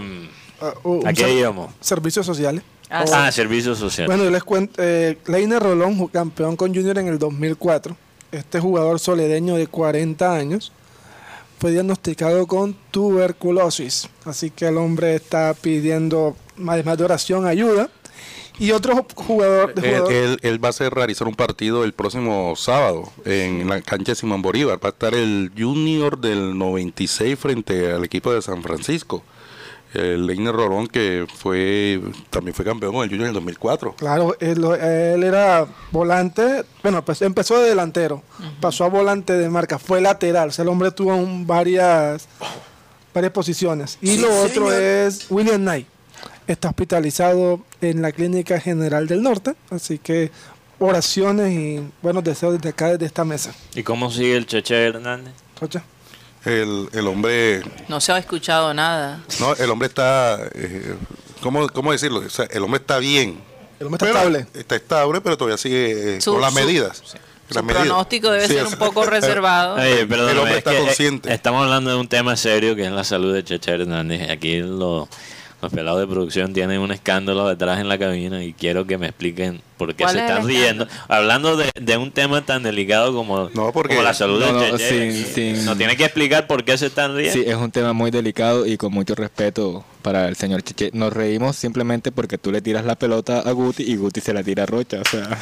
uh, 0.83 1.07
¿A 1.07 1.13
qué 1.13 1.33
íbamos? 1.33 1.73
Servicios 1.81 2.25
sociales. 2.25 2.63
Ah, 2.89 3.03
Oh. 3.07 3.11
Ah, 3.15 3.31
servicio 3.31 3.73
social. 3.73 4.05
Bueno, 4.05 4.23
yo 4.25 4.29
les 4.29 4.43
cuento. 4.43 4.75
Eh, 4.77 5.17
Leiner 5.25 5.59
Rolón, 5.61 6.07
campeón 6.09 6.55
con 6.55 6.73
Junior 6.73 6.99
en 6.99 7.07
el 7.07 7.17
2004. 7.17 7.97
Este 8.31 8.59
jugador 8.59 8.99
soledeño 8.99 9.55
de 9.55 9.67
40 9.67 10.33
años 10.35 10.71
fue 11.59 11.71
diagnosticado 11.71 12.47
con 12.47 12.75
tuberculosis. 12.91 14.09
Así 14.25 14.49
que 14.49 14.67
el 14.67 14.77
hombre 14.77 15.15
está 15.15 15.53
pidiendo, 15.53 16.35
además 16.67 16.97
de 16.97 17.05
oración, 17.05 17.45
ayuda. 17.47 17.89
Y 18.57 18.71
otro 18.71 19.05
jugador. 19.15 19.73
De 19.75 19.81
Él, 19.89 19.95
jugador 19.97 20.13
él- 20.13 20.39
él 20.41 20.63
va 20.63 20.67
a 20.67 20.71
hacer 20.71 20.93
realizar 20.93 21.27
un 21.27 21.35
partido 21.35 21.83
el 21.83 21.93
próximo 21.93 22.55
sábado 22.55 23.11
en 23.25 23.67
la 23.67 23.81
cancha 23.81 24.13
de 24.13 24.15
Simón 24.15 24.41
Bolívar. 24.41 24.79
Va 24.83 24.89
a 24.89 24.91
estar 24.91 25.13
el 25.13 25.51
Junior 25.57 26.17
del 26.17 26.57
96 26.57 27.37
frente 27.37 27.91
al 27.91 28.03
equipo 28.05 28.31
de 28.33 28.41
San 28.41 28.63
Francisco. 28.63 29.23
El 29.95 30.27
Leiner 30.27 30.53
Rolón, 30.53 30.87
que 30.87 31.25
fue 31.33 32.01
también 32.29 32.53
fue 32.53 32.65
campeón 32.65 32.93
con 32.93 33.03
el 33.03 33.09
Junior 33.09 33.25
en 33.25 33.29
el 33.29 33.33
2004. 33.35 33.95
Claro, 33.95 34.35
él, 34.39 34.63
era 35.23 35.65
volante, 35.91 36.63
bueno, 36.83 37.03
pues 37.05 37.21
empezó 37.21 37.59
de 37.59 37.69
delantero, 37.69 38.21
pasó 38.59 38.83
a 38.85 38.89
volante 38.89 39.33
de 39.33 39.49
marca, 39.49 39.79
fue 39.79 40.01
lateral, 40.01 40.49
o 40.49 40.51
sea, 40.51 40.63
el 40.63 40.69
hombre 40.69 40.91
tuvo 40.91 41.15
un- 41.15 41.47
varias, 41.47 42.27
varias 43.13 43.31
posiciones. 43.31 43.97
Y 44.01 44.07
Sí, 44.15 44.17
lo 44.19 44.41
otro 44.41 44.71
es 44.71 45.27
William 45.29 45.61
Knight, 45.61 45.87
está 46.47 46.69
hospitalizado 46.69 47.61
en 47.81 48.01
la 48.01 48.11
Clínica 48.11 48.59
General 48.59 49.07
del 49.07 49.21
Norte, 49.23 49.55
así 49.69 49.97
que 49.97 50.31
oraciones 50.79 51.51
y 51.53 51.81
buenos 52.01 52.23
deseos 52.23 52.53
desde 52.55 52.69
acá, 52.69 52.89
desde 52.89 53.05
esta 53.05 53.23
mesa. 53.23 53.53
¿Y 53.75 53.83
cómo 53.83 54.11
sigue 54.11 54.35
el 54.35 54.45
Cheche 54.45 54.75
Hernández? 54.87 55.33
Rocha. 55.61 55.83
El, 56.45 56.89
el 56.93 57.07
hombre 57.07 57.61
No 57.87 57.99
se 57.99 58.11
ha 58.11 58.17
escuchado 58.17 58.73
nada. 58.73 59.19
no 59.39 59.53
el 59.55 59.69
hombre 59.69 59.87
está 59.87 60.39
eh, 60.53 60.95
¿cómo, 61.41 61.67
cómo 61.69 61.91
decirlo? 61.91 62.19
O 62.19 62.29
sea, 62.29 62.45
el 62.51 62.63
hombre 62.63 62.79
está 62.81 62.99
bien. 62.99 63.39
El 63.79 63.87
hombre 63.87 63.97
está 63.97 64.05
Pero 64.05 64.29
estable. 64.29 64.47
Está 64.59 64.75
estable, 64.75 65.21
pero 65.21 65.37
todavía 65.37 65.57
sigue 65.57 66.17
eh, 66.17 66.21
Su- 66.21 66.33
con 66.33 66.41
las 66.41 66.53
su- 66.53 66.59
medidas. 66.59 66.97
Su 67.03 67.17
Las 67.55 67.63
medidas. 67.63 67.85
pronóstico 67.85 68.31
debe 68.31 68.47
Sí, 68.47 68.53
ser 68.53 68.65
un 68.67 68.75
poco 68.75 69.05
reservado. 69.07 69.75
Oye, 69.75 70.01
El 70.01 70.13
hombre 70.13 70.51
es 70.51 70.57
está 70.59 70.71
que, 70.71 70.77
eh, 70.77 70.81
consciente. 70.81 71.33
estamos 71.33 71.63
hablando 71.63 71.89
de 71.91 71.95
un 71.97 72.07
tema 72.07 72.35
serio 72.37 72.75
que 72.75 72.85
es 72.85 72.91
la 72.91 73.03
salud 73.03 73.33
de 73.33 73.43
Cheche 73.43 73.71
Hernández. 73.71 74.29
Aquí 74.29 74.59
lo- 74.59 75.09
los 75.65 75.73
pelados 75.73 75.99
de 75.99 76.07
producción 76.07 76.53
tienen 76.53 76.79
un 76.79 76.91
escándalo 76.91 77.47
detrás 77.47 77.79
en 77.79 77.89
la 77.89 77.97
cabina 77.97 78.43
y 78.43 78.53
quiero 78.53 78.85
que 78.85 78.97
me 78.97 79.07
expliquen 79.07 79.61
por 79.77 79.93
qué 79.95 80.03
¿Cuál 80.03 80.15
se 80.15 80.23
es 80.23 80.29
están 80.29 80.47
riendo. 80.47 80.87
Hablando 81.09 81.57
de, 81.57 81.69
de 81.79 81.97
un 81.97 82.11
tema 82.11 82.45
tan 82.45 82.63
delicado 82.63 83.13
como, 83.13 83.49
No, 83.53 83.71
porque- 83.73 83.95
como 83.95 84.03
la 84.03 84.13
salud 84.13 84.39
No, 84.39 84.53
no, 84.53 84.59
de 84.61 84.71
Cheche. 84.71 85.11
sin- 85.11 85.55
sin- 85.55 85.65
No 85.65 85.75
tiene 85.75 85.97
que 85.97 86.05
explicar 86.05 86.47
por 86.47 86.63
qué 86.63 86.77
se 86.77 86.85
están 86.85 87.15
riendo. 87.15 87.33
Sí, 87.33 87.43
es 87.45 87.55
un 87.55 87.71
tema 87.71 87.91
muy 87.93 88.11
delicado 88.11 88.65
y 88.65 88.77
con 88.77 88.93
mucho 88.93 89.15
respeto 89.15 89.83
para 90.01 90.27
el 90.29 90.35
señor 90.35 90.61
Cheche. 90.63 90.91
Nos 90.93 91.11
reímos 91.11 91.55
simplemente 91.55 92.11
porque 92.11 92.37
tú 92.37 92.51
le 92.51 92.61
tiras 92.61 92.85
la 92.85 92.95
pelota 92.95 93.39
a 93.39 93.51
Guti 93.51 93.83
y 93.83 93.95
Guti 93.97 94.21
se 94.21 94.33
la 94.33 94.43
tira 94.43 94.63
a 94.63 94.65
Rocha. 94.67 95.01
O 95.01 95.09
sea, 95.09 95.37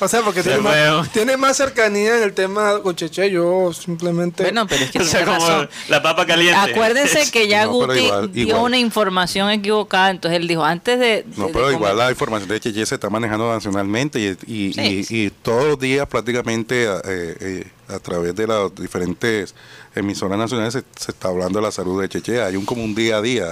O 0.00 0.08
sea, 0.08 0.22
porque 0.22 0.42
tiene 0.42 0.58
más, 0.58 1.12
tiene 1.12 1.36
más 1.36 1.56
cercanía 1.56 2.16
en 2.16 2.22
el 2.22 2.32
tema 2.32 2.80
con 2.82 2.96
Cheche, 2.96 3.30
yo 3.30 3.72
simplemente... 3.72 4.42
Bueno, 4.44 4.66
pero 4.66 4.84
es 4.84 4.90
que 4.90 4.98
O 5.00 5.04
sea, 5.04 5.24
como 5.24 5.38
razón. 5.38 5.68
la 5.88 6.02
papa 6.02 6.24
caliente. 6.26 6.58
Acuérdense 6.72 7.30
que 7.30 7.46
ya 7.48 7.64
No, 7.66 7.72
Guti 7.72 7.98
igual- 7.98 8.32
dio 8.32 8.46
igual. 8.48 8.62
una 8.62 8.78
información 8.78 9.50
equivocada, 9.50 10.10
entonces 10.10 10.40
él 10.40 10.48
dijo, 10.48 10.64
antes 10.64 10.98
de... 10.98 11.26
No, 11.36 11.46
de- 11.48 11.52
pero 11.52 11.68
de 11.68 11.74
igual 11.74 11.92
comer- 11.92 12.04
la 12.06 12.10
información 12.10 12.48
de 12.48 12.60
Cheche 12.60 12.86
se 12.86 12.94
está 12.94 13.10
manejando 13.10 13.52
nacionalmente 13.52 14.18
y, 14.18 14.28
y, 14.68 14.72
Sí, 14.72 14.80
y- 14.80 15.04
sí. 15.04 15.24
y 15.26 15.30
todos 15.30 15.64
los 15.64 15.78
días 15.78 16.06
prácticamente 16.08 16.84
eh, 16.84 17.00
eh, 17.04 17.66
a 17.88 17.98
través 17.98 18.34
de 18.34 18.46
las 18.46 18.74
diferentes 18.74 19.54
emisoras 19.94 20.38
nacionales 20.38 20.72
se, 20.72 20.82
se 20.96 21.10
está 21.10 21.28
hablando 21.28 21.58
de 21.58 21.66
la 21.66 21.72
salud 21.72 22.00
de 22.00 22.08
Cheche. 22.08 22.40
Hay 22.42 22.56
un 22.56 22.64
como 22.64 22.82
un 22.84 22.94
día 22.94 23.16
a 23.16 23.22
día. 23.22 23.46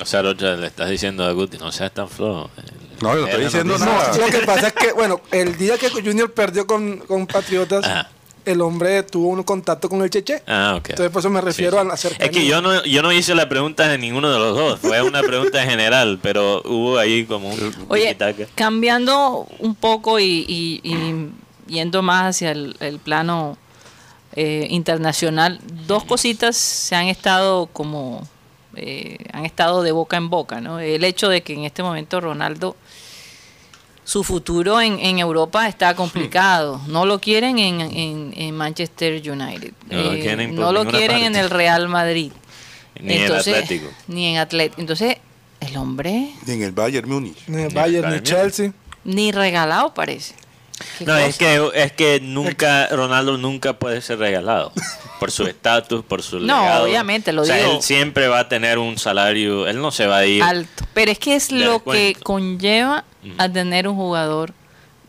O 0.00 0.04
sea, 0.04 0.20
Rocha, 0.22 0.56
le 0.56 0.66
estás 0.66 0.90
diciendo 0.90 1.24
a 1.24 1.32
Guti, 1.32 1.56
no 1.58 1.70
seas 1.72 1.92
tan 1.92 2.08
flojo. 2.08 2.50
No, 3.00 3.14
yo 3.14 3.20
no 3.22 3.26
estoy 3.26 3.44
diciendo 3.44 3.78
noticia. 3.78 3.92
nada. 3.94 4.16
Lo 4.18 4.26
que 4.26 4.46
pasa 4.46 4.66
es 4.68 4.72
que, 4.72 4.92
bueno, 4.92 5.20
el 5.30 5.56
día 5.56 5.78
que 5.78 5.90
Junior 5.90 6.32
perdió 6.32 6.66
con, 6.66 6.98
con 6.98 7.26
Patriotas, 7.26 7.84
Ajá. 7.84 8.08
el 8.44 8.60
hombre 8.60 9.02
tuvo 9.04 9.28
un 9.28 9.42
contacto 9.42 9.88
con 9.88 10.02
el 10.02 10.10
Cheche. 10.10 10.42
Ah, 10.46 10.74
ok. 10.78 10.90
Entonces, 10.90 11.12
por 11.12 11.20
eso 11.20 11.30
me 11.30 11.40
refiero 11.40 11.78
a 11.78 11.84
la 11.84 11.96
cercanía. 11.96 12.26
Es 12.26 12.30
que 12.36 12.46
yo 12.46 12.60
no, 12.62 12.84
yo 12.84 13.02
no 13.02 13.12
hice 13.12 13.34
la 13.34 13.48
pregunta 13.48 13.86
de 13.88 13.98
ninguno 13.98 14.30
de 14.32 14.38
los 14.38 14.56
dos, 14.56 14.80
fue 14.80 15.02
una 15.02 15.20
pregunta 15.22 15.62
general, 15.64 16.18
pero 16.22 16.62
hubo 16.64 16.98
ahí 16.98 17.24
como 17.24 17.50
un 17.50 17.74
Oye, 17.88 18.16
cambiando 18.54 19.46
un 19.58 19.74
poco 19.74 20.18
y, 20.18 20.44
y- 20.48 20.80
y 20.82 21.30
yendo 21.72 22.02
más 22.02 22.24
hacia 22.36 22.50
el, 22.52 22.76
el 22.80 22.98
plano 22.98 23.58
eh, 24.34 24.66
internacional, 24.70 25.60
dos 25.86 26.04
cositas 26.04 26.56
se 26.56 26.94
han 26.96 27.06
estado 27.08 27.66
como 27.72 28.26
eh, 28.76 29.18
han 29.32 29.44
estado 29.44 29.82
de 29.82 29.90
boca 29.92 30.16
en 30.16 30.30
boca, 30.30 30.60
¿no? 30.60 30.78
El 30.80 31.02
hecho 31.04 31.28
de 31.28 31.42
que 31.42 31.52
en 31.54 31.64
este 31.64 31.82
momento 31.82 32.20
Ronaldo 32.20 32.76
su 34.08 34.24
futuro 34.24 34.80
en, 34.80 34.98
en 35.00 35.18
Europa 35.18 35.68
está 35.68 35.94
complicado. 35.94 36.80
No 36.86 37.04
lo 37.04 37.18
quieren 37.20 37.58
en, 37.58 37.82
en- 37.82 38.32
en 38.34 38.54
Manchester 38.56 39.12
United. 39.16 39.72
No 39.90 40.02
lo 40.02 40.12
Eh, 40.14 40.20
quieren 40.20 40.50
por 40.54 40.58
no 40.64 40.72
lo 40.72 40.78
ninguna 40.84 40.98
quieren 40.98 41.24
en 41.24 41.36
el 41.36 41.50
Real 41.50 41.88
Madrid. 41.88 42.32
Ni 43.02 43.12
en 43.18 43.32
Atlético. 43.32 43.86
Ni 44.06 44.26
en 44.28 44.38
Atlético. 44.38 44.80
Entonces, 44.80 45.16
el 45.60 45.76
hombre 45.76 46.30
Y 46.46 46.50
en 46.52 46.62
el 46.62 46.72
Bayern 46.72 47.06
Múnich. 47.06 47.36
Ni 47.48 47.62
el 47.64 47.68
Ni 47.68 47.74
Bayern, 47.74 48.04
el 48.06 48.14
ni 48.14 48.20
Bayern. 48.20 48.24
Chelsea. 48.24 48.72
ni 49.04 49.30
regalado 49.30 49.92
parece. 49.92 50.34
No, 51.00 51.06
cosa. 51.14 51.26
es 51.26 51.36
que, 51.36 51.70
es 51.74 51.92
que 51.92 52.20
nunca, 52.20 52.86
Ronaldo 52.88 53.36
nunca 53.38 53.72
puede 53.74 54.00
ser 54.00 54.18
regalado. 54.18 54.72
Por 55.18 55.30
su 55.30 55.44
estatus, 55.48 56.04
por 56.04 56.22
su 56.22 56.38
No, 56.40 56.60
legado. 56.60 56.84
obviamente, 56.84 57.32
lo 57.32 57.42
o 57.42 57.44
sea, 57.44 57.56
digo. 57.56 57.76
él 57.76 57.82
siempre 57.82 58.28
va 58.28 58.40
a 58.40 58.48
tener 58.48 58.78
un 58.78 58.98
salario, 58.98 59.66
él 59.66 59.80
no 59.80 59.90
se 59.90 60.06
va 60.06 60.18
a 60.18 60.26
ir. 60.26 60.42
alto. 60.42 60.84
Pero 60.94 61.10
es 61.10 61.18
que 61.18 61.34
es 61.36 61.50
lo 61.52 61.82
que 61.82 62.16
conlleva 62.22 63.04
a 63.38 63.48
tener 63.48 63.88
un 63.88 63.96
jugador 63.96 64.52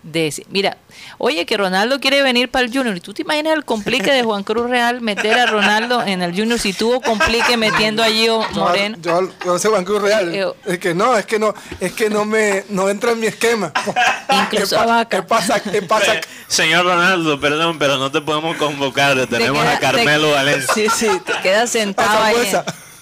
de 0.04 0.28
ese. 0.28 0.46
Mira, 0.50 0.78
oye, 1.18 1.46
que 1.46 1.58
Ronaldo 1.58 2.00
quiere 2.00 2.22
venir 2.24 2.50
para 2.50 2.66
el 2.66 2.72
Junior. 2.74 2.96
¿Y 2.96 3.02
tú 3.02 3.14
te 3.14 3.22
imaginas 3.24 3.54
el 3.54 3.66
complique 3.66 4.12
de 4.12 4.24
Juan 4.24 4.44
Cruz 4.44 4.70
Real 4.70 5.02
meter 5.02 5.38
a 5.38 5.46
Ronaldo 5.46 6.02
en 6.04 6.22
el 6.22 6.32
Junior 6.36 6.58
si 6.60 6.74
tuvo 6.74 7.02
complique 7.02 7.58
metiendo 7.58 8.02
allí 8.02 8.26
Yo, 8.28 8.46
Moreno? 8.54 8.98
yo, 9.02 9.30
yo 9.46 9.60
soy 9.60 9.72
Banco 9.72 10.00
Real. 10.00 10.34
Eh, 10.34 10.48
Es 10.66 10.80
que 10.80 10.94
no, 10.94 11.18
es 11.18 11.26
que 11.26 11.38
no, 11.40 11.54
es 11.80 11.92
que 11.94 12.10
no 12.10 12.24
me, 12.26 12.64
no 12.70 12.90
entra 12.90 13.12
en 13.12 13.20
mi 13.20 13.28
esquema. 13.28 13.72
Incluso 14.46 14.78
¿Qué, 14.80 14.86
pa-. 14.86 15.06
¿Qué 15.10 15.22
pasa? 15.24 15.60
¿Qué 15.62 15.82
pasa? 15.82 16.14
Señor 16.48 16.86
Ronaldo, 16.86 17.40
perdón, 17.40 17.78
pero 17.78 17.98
no 17.98 18.12
te 18.12 18.22
podemos 18.22 18.56
convocar. 18.58 19.16
Te 19.18 19.28
Tenemos 19.28 19.62
queda- 19.62 19.76
a 19.76 19.80
Carmelo 19.80 20.28
te- 20.30 20.34
Valencia. 20.34 20.74
Sí, 20.74 20.88
sí, 20.96 21.08
te 21.26 21.34
quedas 21.42 21.70
sentado 21.70 22.24
ahí. 22.24 22.36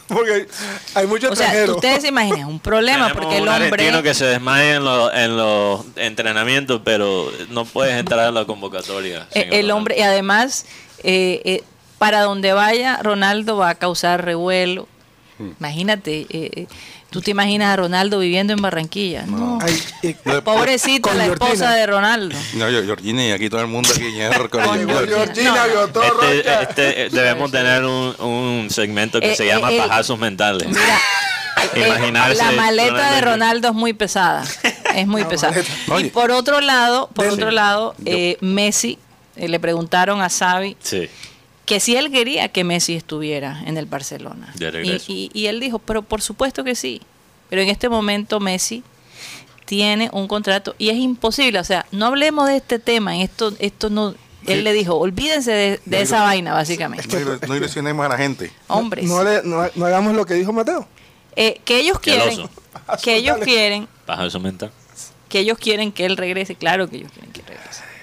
Porque 0.15 0.47
hay 0.95 1.05
muchos 1.07 1.31
O 1.31 1.35
sea, 1.35 1.65
ustedes 1.65 2.01
se 2.03 2.07
imaginan 2.07 2.45
un 2.45 2.59
problema 2.59 3.07
Tenemos 3.07 3.21
porque 3.23 3.37
el 3.37 3.43
un 3.43 3.49
argentino 3.49 3.97
hombre 3.97 4.03
que 4.09 4.13
se 4.15 4.25
desmaya 4.25 4.75
en, 4.75 4.85
los- 4.85 5.13
en 5.13 5.37
los 5.37 5.85
entrenamientos, 5.97 6.81
pero 6.83 7.31
no 7.49 7.65
puedes 7.65 7.95
entrar 7.99 8.21
a 8.21 8.31
la 8.31 8.45
convocatoria. 8.45 9.27
Eh, 9.33 9.49
el 9.51 9.69
hombre, 9.71 9.95
y 9.97 10.01
además, 10.01 10.65
eh, 11.03 11.41
eh, 11.45 11.63
para 11.97 12.21
donde 12.21 12.53
vaya 12.53 12.99
Ronaldo 13.03 13.57
va 13.57 13.69
a 13.69 13.75
causar 13.75 14.23
revuelo. 14.23 14.87
Hmm. 15.39 15.51
Imagínate, 15.59 16.21
eh, 16.29 16.49
eh, 16.55 16.67
tú 17.11 17.21
te 17.21 17.31
imaginas 17.31 17.71
a 17.73 17.75
Ronaldo 17.75 18.19
viviendo 18.19 18.53
en 18.53 18.61
Barranquilla. 18.61 19.23
No. 19.27 19.59
Ay, 19.61 19.83
y- 20.01 20.13
Pobrecita 20.41 21.13
la 21.13 21.25
Georgina. 21.25 21.45
esposa 21.51 21.71
de 21.73 21.85
Ronaldo. 21.87 22.35
No, 22.55 22.69
yo, 22.69 22.83
Georgina 22.83 23.23
y 23.25 23.31
aquí 23.31 23.49
todo 23.49 23.61
el 23.61 23.67
mundo 23.67 23.89
aquí. 23.91 24.01
con 24.49 24.61
Con 24.61 24.79
el- 24.79 24.87
Georgina. 24.87 25.25
Georgina 25.25 25.65
vio 25.67 25.87
todo 25.89 26.21
Este, 26.23 26.63
este, 26.63 27.05
eh, 27.05 27.09
debemos 27.11 27.51
tener 27.51 27.83
un, 27.85 28.15
un 28.19 28.67
segmento 28.71 29.19
que 29.19 29.33
Eh, 29.33 29.35
se 29.35 29.43
eh, 29.45 29.47
llama 29.47 29.71
eh, 29.71 29.77
pajazos 29.77 30.17
mentales. 30.17 30.67
Mira, 30.67 30.81
eh, 31.75 31.87
Imaginarse 31.87 32.35
la 32.43 32.51
maleta 32.53 33.11
de 33.15 33.21
Ronaldo- 33.21 33.67
es 33.69 33.73
muy 33.75 33.93
pesada. 33.93 34.43
Es 34.95 35.05
muy 35.05 35.23
pesada. 35.25 35.55
Y 35.99 36.05
por 36.09 36.31
otro 36.31 36.61
lado, 36.61 37.09
por 37.13 37.27
otro 37.27 37.51
lado, 37.51 37.93
eh, 38.05 38.37
Messi 38.41 38.97
eh, 39.35 39.47
le 39.47 39.59
preguntaron 39.59 40.19
a 40.21 40.29
Xavi 40.29 40.75
Sí. 40.81 41.07
Que 41.67 41.79
si 41.79 41.95
él 41.95 42.09
quería 42.11 42.47
que 42.49 42.63
Messi 42.63 42.95
estuviera 42.95 43.61
en 43.67 43.77
el 43.77 43.85
Barcelona. 43.85 44.51
De 44.55 44.67
Y, 44.67 44.71
regreso. 44.71 45.05
y- 45.11 45.29
y 45.33 45.45
él 45.45 45.59
dijo, 45.59 45.77
pero 45.77 46.01
por 46.01 46.21
supuesto 46.23 46.63
que 46.63 46.73
sí. 46.73 47.01
Pero 47.49 47.61
en 47.61 47.69
este 47.69 47.89
momento 47.89 48.39
Messi 48.39 48.83
tiene 49.65 50.09
un 50.13 50.27
contrato 50.27 50.75
y 50.77 50.89
es 50.89 50.95
imposible. 50.97 51.59
O 51.59 51.63
sea, 51.63 51.85
no 51.91 52.07
hablemos 52.07 52.47
de 52.47 52.57
este 52.57 52.79
tema. 52.79 53.15
En 53.15 53.21
esto, 53.21 53.53
esto 53.59 53.89
no. 53.89 54.15
Él 54.45 54.63
le 54.63 54.71
dijo, 54.71 54.95
olvídense 54.95 55.51
de, 55.51 55.81
de 55.83 55.97
No, 55.97 56.03
esa 56.03 56.19
no. 56.19 56.23
vaina, 56.23 56.53
básicamente. 56.53 57.05
No, 57.19 57.19
ilu- 57.35 57.47
no 57.47 57.55
ilusionemos 57.55 58.05
a 58.05 58.09
la 58.09 58.17
gente. 58.17 58.49
Hombres. 58.67 59.05
No, 59.05 59.23
le- 59.23 59.43
no- 59.43 59.69
no 59.75 59.85
hagamos 59.85 60.15
lo 60.15 60.25
que 60.25 60.35
dijo 60.35 60.53
Mateo. 60.53 60.87
Eh, 61.35 61.59
que 61.65 61.79
ellos 61.81 61.99
quieren, 61.99 62.47
que 63.03 63.15
ellos 63.17 63.37
quieren, 63.43 63.87
Pajazo 64.05 64.39
mental. 64.39 64.71
que 65.29 65.39
ellos 65.39 65.57
quieren 65.57 65.91
que 65.91 66.05
él 66.05 66.15
regrese. 66.17 66.55
Claro 66.55 66.89
que 66.89 66.95
ellos 66.95 67.11
quieren 67.11 67.31
que 67.33 67.41
él 67.41 67.45
regrese. 67.47 67.56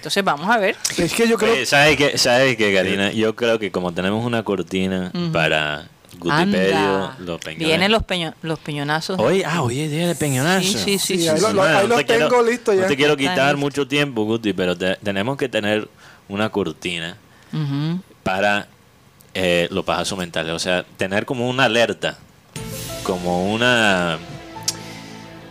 Entonces 0.05 0.23
vamos 0.23 0.47
a 0.53 0.59
ver. 0.59 0.75
Es 0.99 1.13
que 1.15 1.27
yo 1.27 1.35
creo 1.35 1.53
Oye, 1.53 1.65
¿Sabes 1.65 1.97
qué, 1.97 2.15
¿Sabes 2.19 2.55
qué, 2.57 2.71
Karina? 2.71 3.11
Yo 3.11 3.35
creo 3.35 3.57
que 3.57 3.71
como 3.71 3.91
tenemos 3.91 4.23
una 4.23 4.43
cortina 4.43 5.11
para 5.33 5.87
Gutipedio, 6.19 6.75
Anda. 6.77 7.15
los 7.17 7.39
peñones. 7.41 7.67
Vienen 7.67 7.91
los, 7.91 8.03
peño- 8.03 8.35
los 8.43 8.59
peñonazos. 8.59 9.19
Hoy, 9.19 9.41
ah, 9.43 9.63
hoy 9.63 9.79
es 9.79 9.89
día 9.89 10.07
de 10.07 10.13
peñonazo. 10.13 10.61
Sí, 10.61 10.73
sí, 10.77 10.77
sí, 10.77 10.99
Sí, 10.99 11.17
sí, 11.23 11.27
ahí 11.27 11.37
sí. 11.37 11.41
lo- 11.41 11.49
lo- 11.53 11.61
Bueno, 11.61 11.77
ahí 11.77 11.83
no 11.85 11.87
los 11.89 11.97
te 11.97 12.05
quiero- 12.05 12.29
tengo 12.29 12.43
listos 12.43 12.75
ya. 12.75 12.81
No 12.83 12.87
te 12.87 12.95
quiero 12.95 13.17
quitar 13.17 13.57
mucho 13.57 13.87
tiempo, 13.87 14.25
Guti, 14.25 14.53
pero 14.53 14.77
te- 14.77 14.95
tenemos 14.97 15.37
que 15.37 15.49
tener 15.49 15.89
una 16.29 16.49
cortina 16.49 17.17
Ujú. 17.51 17.99
para 18.21 18.67
eh, 19.33 19.67
los 19.71 19.83
pajazos 19.83 20.17
mentales. 20.19 20.53
O 20.53 20.59
sea, 20.59 20.85
tener 20.97 21.25
como 21.25 21.49
una 21.49 21.65
alerta, 21.65 22.17
como 23.03 23.51
una. 23.51 24.19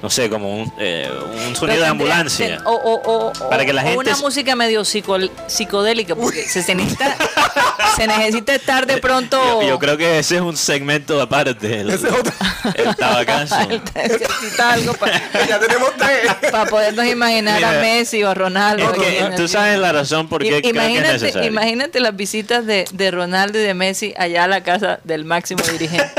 No 0.05 0.11
sé, 0.11 0.29
como 0.29 0.55
un, 0.65 0.71
eh, 0.79 1.11
un 1.49 1.57
sonido 1.57 1.81
de 1.81 1.87
ambulancia. 1.87 2.47
ten- 2.59 2.67
O, 2.67 2.73
o- 2.75 3.01
o- 3.11 3.33
o- 3.33 3.49
Para 3.49 3.65
que 3.65 3.73
la 3.73 3.81
o 3.81 3.85
gente 3.87 3.99
una 4.11 4.17
música 4.19 4.55
medio 4.55 4.83
psico- 4.85 5.31
psicodélica, 5.47 6.15
porque 6.15 6.43
se, 6.47 6.63
se 6.63 6.75
necesita, 6.75 7.17
se 7.97 8.07
necesita 8.07 8.55
estar 8.55 8.87
de 8.87 8.99
pronto. 8.99 9.63
Yo, 9.63 9.67
yo 9.69 9.79
creo 9.79 9.97
que 9.97 10.19
ese 10.19 10.35
es 10.37 10.43
un 10.43 10.59
segmento 10.59 11.19
aparte. 11.23 11.81
El, 11.81 11.89
Ese 11.89 12.09
es 12.09 12.13
otro. 12.13 12.33
el 12.75 12.95
tabacazo. 12.97 13.57
necesita 13.95 14.73
algo 14.75 14.93
para, 14.93 15.23
ya 15.49 15.59
tenemos 15.59 15.91
tres. 15.97 16.51
para 16.51 16.67
podernos 16.67 17.07
imaginar 17.07 17.55
Mira, 17.57 17.71
a 17.71 17.81
Messi 17.81 18.23
o 18.25 18.29
a 18.29 18.35
Ronaldo. 18.35 18.93
Es 18.93 18.99
que 18.99 19.31
tú 19.39 19.49
sabes 19.49 19.79
la 19.79 19.91
razón 19.93 20.29
por 20.29 20.43
qué 20.43 20.49
I- 20.59 20.61
creo 20.61 20.61
que 20.61 20.69
es 20.69 20.75
imagínate, 20.75 21.13
necesario. 21.15 21.49
imagínate 21.49 22.01
las 22.01 22.15
visitas 22.15 22.67
de, 22.67 22.85
de 22.93 23.11
Ronaldo 23.11 23.59
y 23.59 23.63
de 23.63 23.73
Messi 23.73 24.13
allá 24.19 24.45
a 24.45 24.49
la 24.49 24.63
casa 24.63 25.01
del 25.05 25.25
máximo 25.25 25.63
dirigente. 25.73 26.11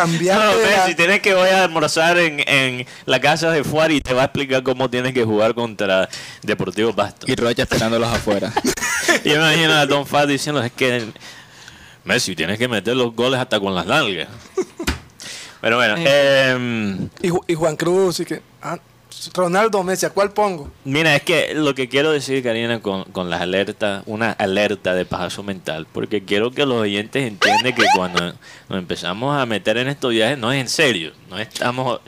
Cambiar 0.00 0.38
No, 0.38 0.44
la- 0.60 0.66
Messi, 0.68 0.94
tienes 0.94 1.20
que 1.22 1.32
voy 1.32 1.48
a 1.48 1.64
almorzar 1.64 2.18
en, 2.18 2.40
en 2.46 2.86
la 3.06 3.18
casa 3.18 3.50
de 3.50 3.64
Fuari 3.64 3.96
y 3.96 4.00
te 4.02 4.12
va 4.12 4.22
a 4.22 4.24
explicar 4.26 4.62
cómo 4.62 4.90
tienes 4.90 5.14
que 5.14 5.24
jugar 5.24 5.54
contra 5.54 6.06
Deportivo 6.42 6.92
Pasto. 6.94 7.26
Y 7.30 7.34
Rocha 7.34 7.62
esperándolos 7.62 8.12
afuera. 8.12 8.52
Y 9.24 9.30
yo 9.30 9.36
me 9.40 9.54
imagino 9.54 9.72
a 9.72 9.86
Don 9.86 10.06
Fat 10.06 10.28
diciendo, 10.28 10.62
es 10.62 10.70
que 10.72 11.06
Messi, 12.04 12.36
tienes 12.36 12.58
que 12.58 12.68
meter 12.68 12.94
los 12.94 13.14
goles 13.16 13.40
hasta 13.40 13.58
con 13.58 13.74
las 13.74 13.86
nalgas. 13.86 14.28
Pero 15.62 15.76
bueno, 15.78 15.94
em, 15.96 17.08
y, 17.22 17.28
Ju- 17.30 17.44
y 17.48 17.54
Juan 17.54 17.74
Cruz 17.76 18.20
y 18.20 18.26
que 18.26 18.42
ah, 18.62 18.78
Ronaldo 19.34 19.82
Messi, 19.82 20.06
¿a 20.06 20.10
cuál 20.10 20.32
pongo? 20.32 20.70
mira, 20.84 21.16
es 21.16 21.22
que 21.22 21.52
lo 21.54 21.74
que 21.74 21.88
quiero 21.88 22.12
decir, 22.12 22.42
Karina, 22.42 22.80
con, 22.80 23.04
con 23.04 23.28
las 23.30 23.40
alertas, 23.40 24.02
una 24.06 24.32
alerta 24.32 24.94
de 24.94 25.04
pajazo 25.04 25.42
mental, 25.42 25.86
porque 25.92 26.24
quiero 26.24 26.50
que 26.50 26.64
los 26.66 26.82
oyentes 26.82 27.26
entiendan 27.26 27.74
que 27.74 27.84
cuando 27.94 28.34
nos 28.68 28.78
empezamos 28.78 29.36
a 29.36 29.44
meter 29.46 29.76
en 29.78 29.88
estos 29.88 30.10
viajes, 30.12 30.38
no 30.38 30.52
es 30.52 30.60
en 30.60 30.68
serio, 30.68 31.12
no 31.30 31.38
estamos... 31.38 32.00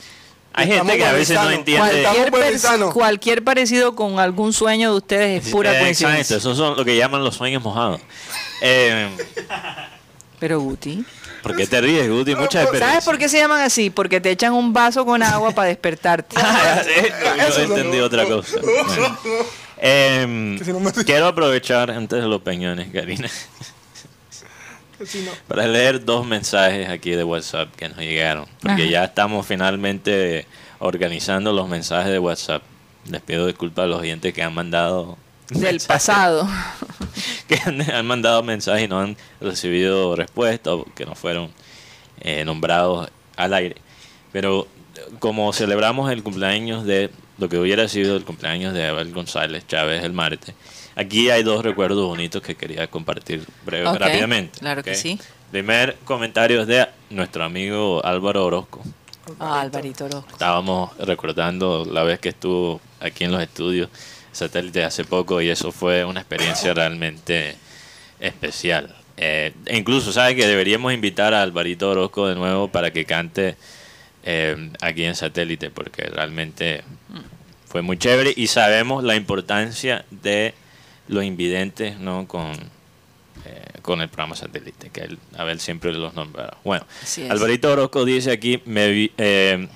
Hay 0.55 0.71
Estamos 0.73 0.93
gente 0.93 1.05
que 1.05 1.09
a 1.09 1.13
veces 1.13 1.37
no 1.41 1.51
entiende... 1.51 2.03
Cualquier, 2.31 2.91
cualquier 2.93 3.45
parecido 3.45 3.95
con 3.95 4.19
algún 4.19 4.53
sueño 4.53 4.91
de 4.91 4.97
ustedes 4.97 5.47
es 5.47 5.53
pura 5.53 5.73
Eh, 5.77 5.81
coincidencia. 5.81 6.37
Exacto, 6.37 6.37
esos 6.37 6.57
son 6.57 6.77
lo 6.77 6.85
que 6.85 6.97
llaman 6.97 7.23
los 7.23 7.37
sueños 7.37 7.63
mojados. 7.63 8.01
Eh, 8.61 9.09
Pero 10.41 10.59
Guti. 10.61 11.05
¿Por 11.43 11.57
qué 11.57 11.67
te 11.67 11.81
ríes, 11.81 12.09
Guti? 12.09 12.35
Mucha 12.35 12.63
experiencia. 12.63 12.89
¿Sabes 12.89 13.05
por 13.05 13.19
qué 13.19 13.29
se 13.29 13.39
llaman 13.39 13.63
así? 13.63 13.91
Porque 13.91 14.21
te 14.21 14.31
echan 14.31 14.53
un 14.53 14.73
vaso 14.73 15.05
con 15.05 15.23
agua 15.23 15.53
para 15.53 15.69
despertarte. 15.69 16.37
Ah, 17.41 17.51
Yo 17.57 17.63
entendí 17.63 17.99
otra 18.01 18.25
cosa. 18.27 18.59
Bueno. 18.61 19.19
Em, 19.79 20.59
quiero 21.07 21.27
aprovechar 21.27 21.91
antes 21.91 22.21
de 22.21 22.29
los 22.29 22.43
peñones, 22.43 22.89
Karina, 22.93 23.29
para 25.47 25.67
leer 25.69 26.05
dos 26.05 26.27
mensajes 26.27 26.89
aquí 26.89 27.11
de 27.11 27.23
WhatsApp 27.23 27.75
que 27.77 27.89
nos 27.89 27.99
llegaron. 27.99 28.47
Porque 28.61 28.83
Ajá. 28.83 28.91
ya 28.91 29.05
estamos 29.05 29.47
finalmente 29.47 30.47
organizando 30.81 31.53
los 31.53 31.69
mensajes 31.69 32.11
de 32.11 32.19
WhatsApp. 32.19 32.63
Les 33.09 33.23
pido 33.23 33.47
disculpas 33.47 33.85
a 33.85 33.87
los 33.87 34.01
oyentes 34.01 34.35
que 34.35 34.43
han 34.43 34.53
mandado 34.55 35.17
Del 35.51 35.81
pasado. 35.81 36.49
que 37.49 37.57
han, 37.65 37.81
han 37.91 38.07
mandado 38.07 38.43
mensajes 38.43 38.85
y 38.85 38.89
no 38.89 39.01
han 39.01 39.17
recibido 39.41 40.15
respuesta 40.17 40.75
o 40.75 40.85
que 40.95 41.07
no 41.07 41.15
fueron 41.15 41.51
eh, 42.21 42.45
nombrados 42.45 43.09
al 43.37 43.55
aire. 43.55 43.77
Pero 44.33 44.67
como 45.19 45.53
celebramos 45.53 46.11
el 46.11 46.23
cumpleaños 46.23 46.85
de 46.85 47.11
lo 47.39 47.49
que 47.49 47.59
hubiera 47.59 47.89
sido 47.89 48.17
el 48.17 48.25
cumpleaños 48.25 48.75
de 48.75 48.87
Abel 48.87 49.13
González 49.13 49.67
Chávez 49.67 50.05
el 50.05 50.13
martes, 50.13 50.55
aquí 50.97 51.31
hay 51.31 51.43
dos 51.43 51.65
recuerdos 51.65 52.07
bonitos 52.07 52.43
que 52.43 52.57
quería 52.57 52.87
compartir 52.89 53.47
breve, 53.65 53.97
rápidamente. 53.97 54.59
claro 54.59 54.83
que 54.83 54.91
¿ok? 54.91 54.97
sí. 54.97 55.19
Primer 55.51 55.97
comentario 56.05 56.61
es 56.61 56.67
de 56.67 56.87
nuestro 57.09 57.43
amigo 57.45 58.05
Álvaro 58.05 58.45
Orozco. 58.45 58.83
Ah, 59.39 59.61
Alvarito 59.61 60.05
Orozco. 60.05 60.31
Estábamos 60.33 60.97
recordando 60.99 61.87
la 61.91 62.03
vez 62.03 62.19
que 62.19 62.31
estuvo 62.31 62.81
aquí 63.01 63.25
en 63.25 63.33
los 63.33 63.43
estudios 63.43 63.89
satélite 64.33 64.85
hace 64.85 65.05
poco 65.05 65.41
y 65.41 65.49
eso 65.49 65.73
fue 65.73 66.05
una 66.05 66.21
experiencia 66.21 66.75
realmente 66.75 67.57
especial. 68.21 68.95
Eh, 69.17 69.53
e 69.67 69.77
incluso, 69.77 70.13
¿sabes 70.13 70.37
que 70.37 70.47
deberíamos 70.47 70.93
invitar 70.93 71.35
a 71.35 71.43
Alvarito 71.43 71.91
Orozco 71.91 72.29
de 72.29 72.35
nuevo 72.37 72.69
para 72.69 72.93
que 72.93 73.05
cante 73.05 73.57
eh, 74.25 74.71
aquí 74.81 75.05
en 75.05 75.15
satélite? 75.17 75.71
Porque 75.71 76.03
realmente 76.05 76.83
fue 77.67 77.83
muy 77.83 77.99
chévere 77.99 78.33
y 78.37 78.47
sabemos 78.47 79.03
la 79.05 79.17
importancia 79.17 80.05
de 80.11 80.55
los 81.09 81.25
invidentes 81.25 81.99
¿no? 81.99 82.29
con, 82.29 82.53
eh, 83.45 83.63
con 83.83 84.01
el 84.01 84.09
programa 84.09 84.37
satélite, 84.37 84.91
que 84.91 85.01
él, 85.01 85.19
Abel 85.37 85.59
siempre 85.59 85.93
los 85.93 86.15
nombraba. 86.15 86.57
Bueno. 86.65 86.87
Alvarito 87.31 87.73
Orozco 87.73 88.05
dice 88.05 88.31
aquí, 88.31 88.63
me 88.67 88.89
vi- 88.91 89.13
eh, 89.19 89.67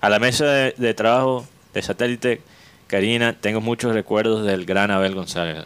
a 0.00 0.08
la 0.08 0.18
mesa 0.18 0.44
de, 0.46 0.74
de 0.76 0.94
trabajo 0.94 1.46
de 1.74 1.82
satélite, 1.82 2.40
Karina, 2.92 3.32
tengo 3.32 3.62
muchos 3.62 3.94
recuerdos 3.94 4.44
del 4.44 4.66
gran 4.66 4.90
Abel 4.90 5.14
González. 5.14 5.64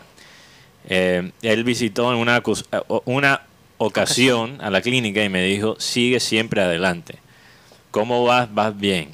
Eh, 0.88 1.32
él 1.42 1.64
visitó 1.64 2.12
en 2.12 2.18
una, 2.18 2.36
eh, 2.36 2.80
una 3.04 3.42
ocasión 3.78 4.58
a 4.60 4.70
la 4.70 4.80
clínica 4.80 5.24
y 5.24 5.28
me 5.28 5.42
dijo, 5.42 5.74
sigue 5.80 6.20
siempre 6.20 6.62
adelante. 6.62 7.16
¿Cómo 7.90 8.22
vas? 8.22 8.54
Vas 8.54 8.78
bien. 8.78 9.08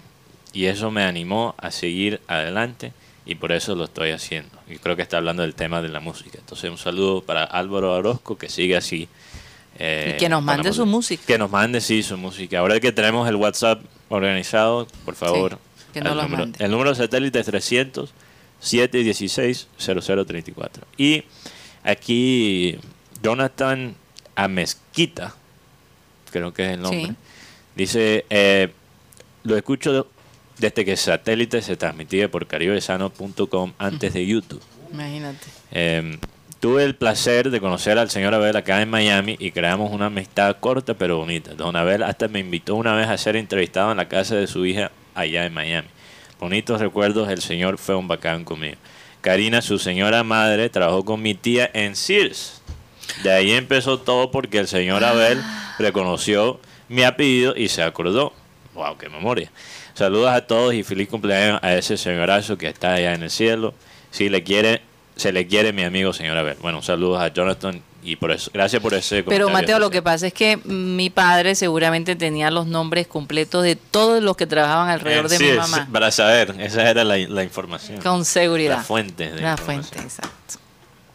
Y 0.52 0.66
eso 0.66 0.90
me 0.90 1.04
animó 1.04 1.54
a 1.56 1.70
seguir 1.70 2.20
adelante 2.28 2.92
y 3.24 3.36
por 3.36 3.50
eso 3.50 3.74
lo 3.74 3.84
estoy 3.84 4.10
haciendo. 4.10 4.58
Y 4.68 4.76
creo 4.76 4.94
que 4.94 5.00
está 5.00 5.16
hablando 5.16 5.40
del 5.40 5.54
tema 5.54 5.80
de 5.80 5.88
la 5.88 6.00
música. 6.00 6.36
Entonces 6.38 6.70
un 6.70 6.76
saludo 6.76 7.22
para 7.22 7.44
Álvaro 7.44 7.94
Orozco 7.94 8.36
que 8.36 8.50
sigue 8.50 8.76
así. 8.76 9.08
eh, 9.78 10.12
Y 10.14 10.18
que 10.18 10.28
nos 10.28 10.42
mande 10.42 10.70
su 10.74 10.84
música. 10.84 11.22
Que 11.26 11.38
nos 11.38 11.50
mande, 11.50 11.80
sí, 11.80 12.02
su 12.02 12.18
música. 12.18 12.58
Ahora 12.58 12.78
que 12.78 12.92
tenemos 12.92 13.26
el 13.26 13.36
WhatsApp 13.36 13.80
organizado, 14.10 14.86
por 15.06 15.14
favor. 15.14 15.58
Que 15.92 16.00
nos 16.00 16.10
al 16.12 16.16
lo 16.16 16.22
número, 16.24 16.42
mande. 16.44 16.64
el 16.64 16.70
número 16.70 16.94
satélite 16.94 17.40
es 17.40 17.46
300 17.46 18.12
716 18.60 19.68
0034. 19.78 20.84
Y 20.96 21.24
aquí 21.84 22.78
Jonathan 23.22 23.94
Amezquita, 24.34 25.34
creo 26.30 26.52
que 26.54 26.64
es 26.66 26.70
el 26.72 26.80
nombre, 26.82 27.06
Sí. 27.06 27.14
dice, 27.76 28.24
eh, 28.30 28.72
lo 29.44 29.56
escucho 29.56 30.06
desde 30.58 30.84
que 30.84 30.96
satélite 30.96 31.60
se 31.62 31.76
transmitía 31.76 32.30
por 32.30 32.46
caribesano.com 32.46 33.72
antes 33.78 34.12
de 34.14 34.26
YouTube. 34.26 34.62
Imagínate. 34.92 35.46
Eh, 35.72 36.18
tuve 36.60 36.84
el 36.84 36.94
placer 36.94 37.50
de 37.50 37.60
conocer 37.60 37.98
al 37.98 38.10
señor 38.10 38.34
Abel 38.34 38.54
acá 38.56 38.80
en 38.82 38.90
Miami 38.90 39.36
y 39.40 39.50
creamos 39.50 39.90
una 39.90 40.06
amistad 40.06 40.56
corta 40.60 40.94
pero 40.94 41.16
bonita. 41.18 41.54
Don 41.54 41.74
Abel 41.74 42.02
hasta 42.04 42.28
me 42.28 42.38
invitó 42.38 42.76
una 42.76 42.94
vez 42.94 43.08
a 43.08 43.16
ser 43.18 43.34
entrevistado 43.36 43.90
en 43.90 43.96
la 43.96 44.08
casa 44.08 44.36
de 44.36 44.46
su 44.46 44.64
hija 44.66 44.92
allá 45.14 45.44
en 45.46 45.54
Miami. 45.54 45.88
Bonitos 46.38 46.80
recuerdos, 46.80 47.28
el 47.28 47.40
señor 47.40 47.78
fue 47.78 47.94
un 47.94 48.08
bacán 48.08 48.44
conmigo. 48.44 48.76
Karina, 49.20 49.62
su 49.62 49.78
señora 49.78 50.24
madre, 50.24 50.68
trabajó 50.68 51.04
con 51.04 51.22
mi 51.22 51.34
tía 51.34 51.70
en 51.72 51.94
Sears. 51.94 52.60
De 53.22 53.30
ahí 53.30 53.52
empezó 53.52 54.00
todo 54.00 54.30
porque 54.30 54.58
el 54.58 54.66
señor 54.66 55.04
Abel 55.04 55.40
reconoció 55.78 56.60
mi 56.88 57.04
apellido 57.04 57.54
y 57.56 57.68
se 57.68 57.82
acordó. 57.82 58.32
¡Wow, 58.74 58.98
qué 58.98 59.08
memoria! 59.08 59.50
Saludos 59.94 60.30
a 60.30 60.46
todos 60.46 60.74
y 60.74 60.82
feliz 60.82 61.08
cumpleaños 61.08 61.60
a 61.62 61.74
ese 61.74 61.96
señorazo 61.96 62.56
que 62.56 62.68
está 62.68 62.94
allá 62.94 63.14
en 63.14 63.22
el 63.22 63.30
cielo. 63.30 63.74
Si 64.10 64.28
le 64.28 64.42
quiere, 64.42 64.82
se 65.16 65.32
le 65.32 65.46
quiere 65.46 65.72
mi 65.72 65.82
amigo 65.84 66.12
señor 66.12 66.36
Abel. 66.38 66.56
Bueno, 66.60 66.82
saludos 66.82 67.20
a 67.20 67.28
Jonathan 67.28 67.80
y 68.04 68.16
por 68.16 68.32
eso, 68.32 68.50
gracias 68.52 68.82
por 68.82 68.94
ese 68.94 69.22
Pero 69.22 69.46
comentario 69.46 69.52
Mateo, 69.52 69.78
lo 69.78 69.90
que 69.90 70.02
pasa 70.02 70.26
es 70.26 70.32
que 70.32 70.56
mi 70.64 71.08
padre 71.10 71.54
seguramente 71.54 72.16
tenía 72.16 72.50
los 72.50 72.66
nombres 72.66 73.06
completos 73.06 73.62
de 73.62 73.76
todos 73.76 74.22
los 74.22 74.36
que 74.36 74.46
trabajaban 74.46 74.88
alrededor 74.90 75.26
Eh, 75.26 75.28
de 75.28 75.36
sí, 75.38 75.44
mi 75.44 75.56
mamá. 75.56 75.88
para 75.92 76.10
saber, 76.10 76.54
esa 76.58 76.88
era 76.90 77.04
la, 77.04 77.16
la 77.18 77.44
información. 77.44 78.00
Con 78.00 78.24
seguridad. 78.24 78.78
La 78.78 78.82
fuente 78.82 79.30
de 79.30 79.40
La 79.40 79.56
fuente, 79.56 79.98
exacto. 80.00 80.30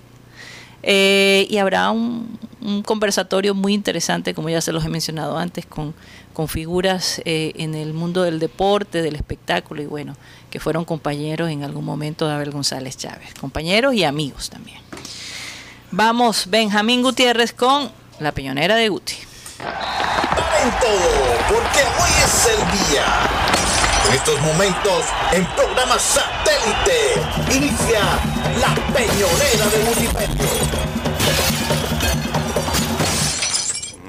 eh, 0.83 1.47
y 1.49 1.57
habrá 1.57 1.91
un, 1.91 2.37
un 2.65 2.81
conversatorio 2.81 3.53
muy 3.53 3.73
interesante, 3.73 4.33
como 4.33 4.49
ya 4.49 4.61
se 4.61 4.71
los 4.71 4.83
he 4.83 4.89
mencionado 4.89 5.37
antes, 5.37 5.65
con, 5.65 5.93
con 6.33 6.47
figuras 6.47 7.21
eh, 7.25 7.53
en 7.55 7.75
el 7.75 7.93
mundo 7.93 8.23
del 8.23 8.39
deporte, 8.39 9.01
del 9.01 9.15
espectáculo 9.15 9.81
y 9.81 9.85
bueno, 9.85 10.15
que 10.49 10.59
fueron 10.59 10.83
compañeros 10.83 11.49
en 11.49 11.63
algún 11.63 11.85
momento 11.85 12.27
de 12.27 12.33
Abel 12.33 12.51
González 12.51 12.97
Chávez, 12.97 13.33
compañeros 13.39 13.93
y 13.93 14.03
amigos 14.03 14.49
también. 14.49 14.79
Vamos, 15.91 16.47
Benjamín 16.49 17.03
Gutiérrez 17.03 17.53
con 17.53 17.91
la 18.19 18.31
peñonera 18.31 18.75
de 18.75 18.89
Guti. 18.89 19.15
Momento, 19.59 20.87
porque 21.49 21.79
hoy 21.79 22.11
es 22.23 22.45
el 22.47 22.89
día. 22.89 23.05
En 24.07 24.13
estos 24.13 24.39
momentos, 24.41 25.05
en 25.31 25.45
programa 25.47 25.97
satélite, 25.97 27.57
inicia 27.57 28.01
la 28.59 28.75
peñonera 28.93 29.65
de 29.71 29.83
Wikipedia. 29.89 30.45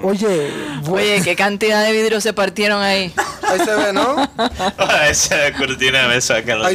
Oye, 0.02 0.52
Oye, 0.88 1.20
qué 1.24 1.34
cantidad 1.34 1.82
de 1.82 1.90
vidrios 1.90 2.22
se 2.22 2.32
partieron 2.32 2.80
ahí. 2.80 3.12
ahí 3.42 3.58
se 3.64 3.74
ve, 3.74 3.92
¿no? 3.92 4.28
Esa 5.08 5.52
cortina 5.58 6.08
Ahí 6.08 6.20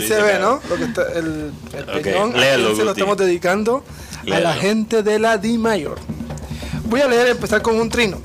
se 0.06 0.22
ve. 0.22 0.40
¿no? 0.40 0.60
Lo 0.68 0.76
que 0.76 0.84
está, 0.84 1.04
el, 1.14 1.54
peñón, 2.02 2.34
se 2.34 2.84
lo 2.84 2.92
estamos 2.92 3.16
dedicando 3.18 3.86
a 4.30 4.40
la 4.40 4.54
gente 4.54 5.04
de 5.04 5.20
la 5.20 5.38
Di 5.38 5.58
Mayor. 5.58 6.00
Voy 6.92 7.00
a 7.00 7.08
leer 7.08 7.30
empezar 7.30 7.62
con 7.62 7.80
un 7.80 7.90
trino. 7.90 8.18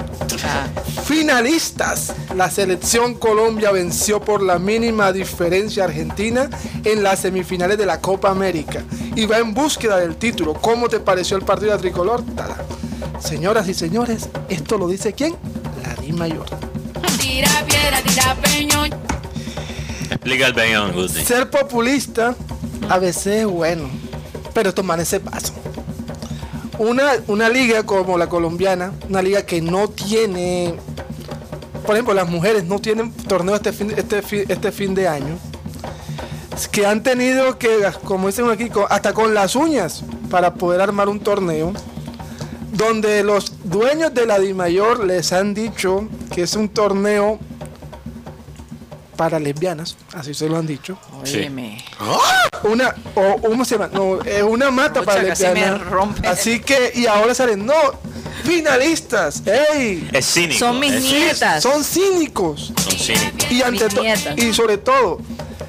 Ah, 0.44 0.66
Finalistas. 1.04 2.12
La 2.34 2.50
selección 2.50 3.14
Colombia 3.14 3.70
venció 3.70 4.20
por 4.20 4.42
la 4.42 4.58
mínima 4.58 5.12
diferencia 5.12 5.84
Argentina 5.84 6.50
en 6.82 7.04
las 7.04 7.20
semifinales 7.20 7.78
de 7.78 7.86
la 7.86 8.00
Copa 8.00 8.28
América 8.28 8.82
y 9.14 9.24
va 9.24 9.38
en 9.38 9.54
búsqueda 9.54 9.98
del 9.98 10.16
título. 10.16 10.54
¿Cómo 10.54 10.88
te 10.88 10.98
pareció 10.98 11.36
el 11.36 11.44
partido 11.44 11.70
de 11.74 11.78
tricolor? 11.78 12.24
Tada. 12.34 12.56
Señoras 13.20 13.68
y 13.68 13.74
señores, 13.74 14.30
esto 14.48 14.78
lo 14.78 14.88
dice 14.88 15.12
quién? 15.12 15.36
La 15.84 15.94
Di 16.02 16.12
Mayor. 16.12 16.46
Tira 17.20 17.64
piedra, 17.68 18.02
tira 18.02 18.36
peñón. 18.42 18.90
Explica 20.10 20.48
el 20.48 20.54
peñón. 20.56 21.08
Ser 21.08 21.50
populista 21.50 22.34
a 22.88 22.98
veces 22.98 23.26
es 23.28 23.46
bueno, 23.46 23.88
pero 24.52 24.74
tomar 24.74 24.98
ese 24.98 25.20
paso. 25.20 25.54
Una, 26.78 27.12
una 27.26 27.48
liga 27.48 27.84
como 27.84 28.18
la 28.18 28.28
colombiana, 28.28 28.92
una 29.08 29.22
liga 29.22 29.46
que 29.46 29.62
no 29.62 29.88
tiene, 29.88 30.74
por 31.86 31.94
ejemplo, 31.94 32.12
las 32.12 32.28
mujeres 32.28 32.64
no 32.64 32.78
tienen 32.78 33.12
torneo 33.12 33.54
este 33.54 33.72
fin, 33.72 33.92
este 33.96 34.22
este 34.48 34.72
fin 34.72 34.94
de 34.94 35.08
año, 35.08 35.38
que 36.70 36.86
han 36.86 37.02
tenido 37.02 37.58
que, 37.58 37.80
como 38.04 38.26
dicen 38.26 38.50
aquí, 38.50 38.70
hasta 38.90 39.14
con 39.14 39.32
las 39.32 39.56
uñas 39.56 40.04
para 40.30 40.54
poder 40.54 40.80
armar 40.80 41.08
un 41.08 41.20
torneo, 41.20 41.72
donde 42.72 43.24
los 43.24 43.52
dueños 43.64 44.12
de 44.12 44.26
la 44.26 44.38
DIMAYOR 44.38 45.04
les 45.04 45.32
han 45.32 45.54
dicho 45.54 46.06
que 46.34 46.42
es 46.42 46.56
un 46.56 46.68
torneo 46.68 47.38
para 49.16 49.38
lesbianas, 49.38 49.96
así 50.12 50.34
se 50.34 50.48
lo 50.48 50.58
han 50.58 50.66
dicho. 50.66 50.98
Óyeme. 51.22 51.84
Una, 52.62 52.94
o 53.14 53.36
¿cómo 53.40 53.64
se 53.64 53.76
llama? 53.78 53.88
No, 53.92 54.20
es 54.22 54.42
una 54.42 54.70
mata 54.70 55.00
Rocha, 55.00 55.04
para 55.06 55.22
lesbianas. 55.22 55.80
rompe. 55.86 56.26
Así 56.26 56.60
que, 56.60 56.92
y 56.94 57.06
ahora 57.06 57.34
salen, 57.34 57.64
no, 57.66 57.74
finalistas, 58.44 59.42
¡ey! 59.46 60.08
Es 60.12 60.26
cínico. 60.32 60.58
Son 60.58 60.80
mis 60.80 60.92
es- 60.92 61.02
nietas. 61.04 61.62
Son 61.62 61.82
cínicos. 61.84 62.72
Son 62.82 62.92
cínicos. 62.98 63.50
Y, 63.50 63.62
ante 63.62 63.86
y 64.36 64.52
sobre 64.52 64.78
todo, 64.78 65.18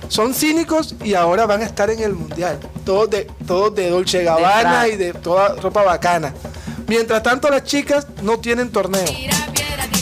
son 0.09 0.33
cínicos 0.33 0.95
y 1.03 1.13
ahora 1.15 1.45
van 1.45 1.61
a 1.61 1.65
estar 1.65 1.89
en 1.89 1.99
el 2.01 2.13
mundial. 2.13 2.59
Todos 2.85 3.09
de, 3.09 3.25
todos 3.45 3.75
de 3.75 3.89
Dolce 3.89 4.23
Gabbana 4.23 4.87
y 4.87 4.95
de 4.95 5.13
toda 5.13 5.55
ropa 5.55 5.83
bacana. 5.83 6.33
Mientras 6.87 7.21
tanto, 7.21 7.49
las 7.49 7.63
chicas 7.63 8.07
no 8.23 8.39
tienen 8.39 8.71
torneo, 8.71 9.03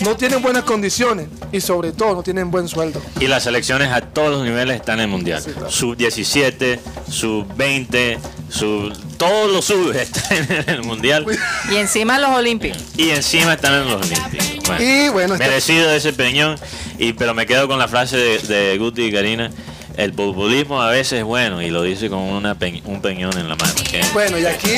no 0.04 0.16
tienen 0.16 0.42
buenas 0.42 0.64
condiciones 0.64 1.28
y 1.52 1.62
sobre 1.62 1.92
todo 1.92 2.16
no 2.16 2.24
tienen 2.24 2.52
buen 2.52 2.68
sueldo. 2.68 3.02
Y 3.20 3.28
las 3.28 3.44
selecciones 3.44 3.92
a 3.92 4.02
todos 4.02 4.32
los 4.32 4.44
niveles 4.44 4.76
están 4.78 5.00
en 5.00 5.06
el 5.06 5.08
mundial. 5.10 5.42
Sí, 5.42 5.52
claro. 5.52 5.72
Sub 5.72 5.96
17, 5.96 6.80
sub 7.10 7.46
20, 7.56 8.20
sub. 8.50 8.94
Todos 9.18 9.52
los 9.52 9.66
subes 9.66 9.96
están 10.14 10.52
en 10.52 10.70
el 10.70 10.84
mundial. 10.84 11.26
Y 11.72 11.76
encima 11.76 12.20
los 12.20 12.32
olímpicos. 12.32 12.78
Y 12.98 13.10
encima 13.10 13.54
están 13.54 13.74
en 13.84 13.90
los 13.90 14.06
olímpicos. 14.06 14.68
Bueno, 14.68 14.84
Y 14.84 15.10
bueno, 15.10 15.38
merecido 15.38 15.90
ese 15.92 16.12
peñón. 16.14 16.58
Y, 16.98 17.14
pero 17.14 17.34
me 17.34 17.46
quedo 17.46 17.68
con 17.68 17.80
la 17.80 17.88
frase 17.88 18.18
de, 18.18 18.40
de 18.40 18.78
Guti 18.78 19.04
y 19.04 19.12
Karina. 19.12 19.52
El 19.98 20.14
populismo 20.14 20.82
a 20.82 20.90
veces 20.90 21.20
es 21.20 21.24
bueno 21.24 21.62
y 21.62 21.70
lo 21.70 21.82
dice 21.82 22.10
con 22.10 22.20
una 22.20 22.56
pe- 22.56 22.82
un 22.86 23.02
peñón 23.02 23.38
en 23.38 23.48
la 23.48 23.56
mano. 23.56 23.74
Bueno, 24.14 24.38
y 24.38 24.46
aquí 24.46 24.76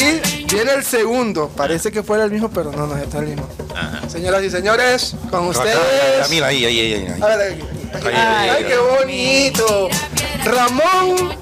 viene 0.51 0.73
el 0.75 0.83
segundo. 0.83 1.49
Parece 1.49 1.91
que 1.91 2.03
fuera 2.03 2.23
el 2.25 2.31
mismo, 2.31 2.49
pero 2.49 2.71
no, 2.71 2.85
no 2.85 2.95
es 2.97 3.13
el 3.15 3.25
mismo. 3.25 3.47
Ajá. 3.75 4.07
Señoras 4.09 4.43
y 4.43 4.49
señores, 4.51 5.15
con 5.31 5.49
Acá, 5.49 5.59
ustedes. 5.59 6.29
Mira, 6.29 6.47
ahí, 6.47 6.65
ahí, 6.65 6.79
ahí. 6.79 6.93
ahí. 6.93 7.21
A 7.21 7.25
ver, 7.35 7.51
aquí, 7.51 7.61
aquí. 7.93 8.07
Ay, 8.15 8.49
Ay, 8.57 8.63
qué 8.65 8.77
bonito. 8.77 9.89
Ramón, 10.45 11.35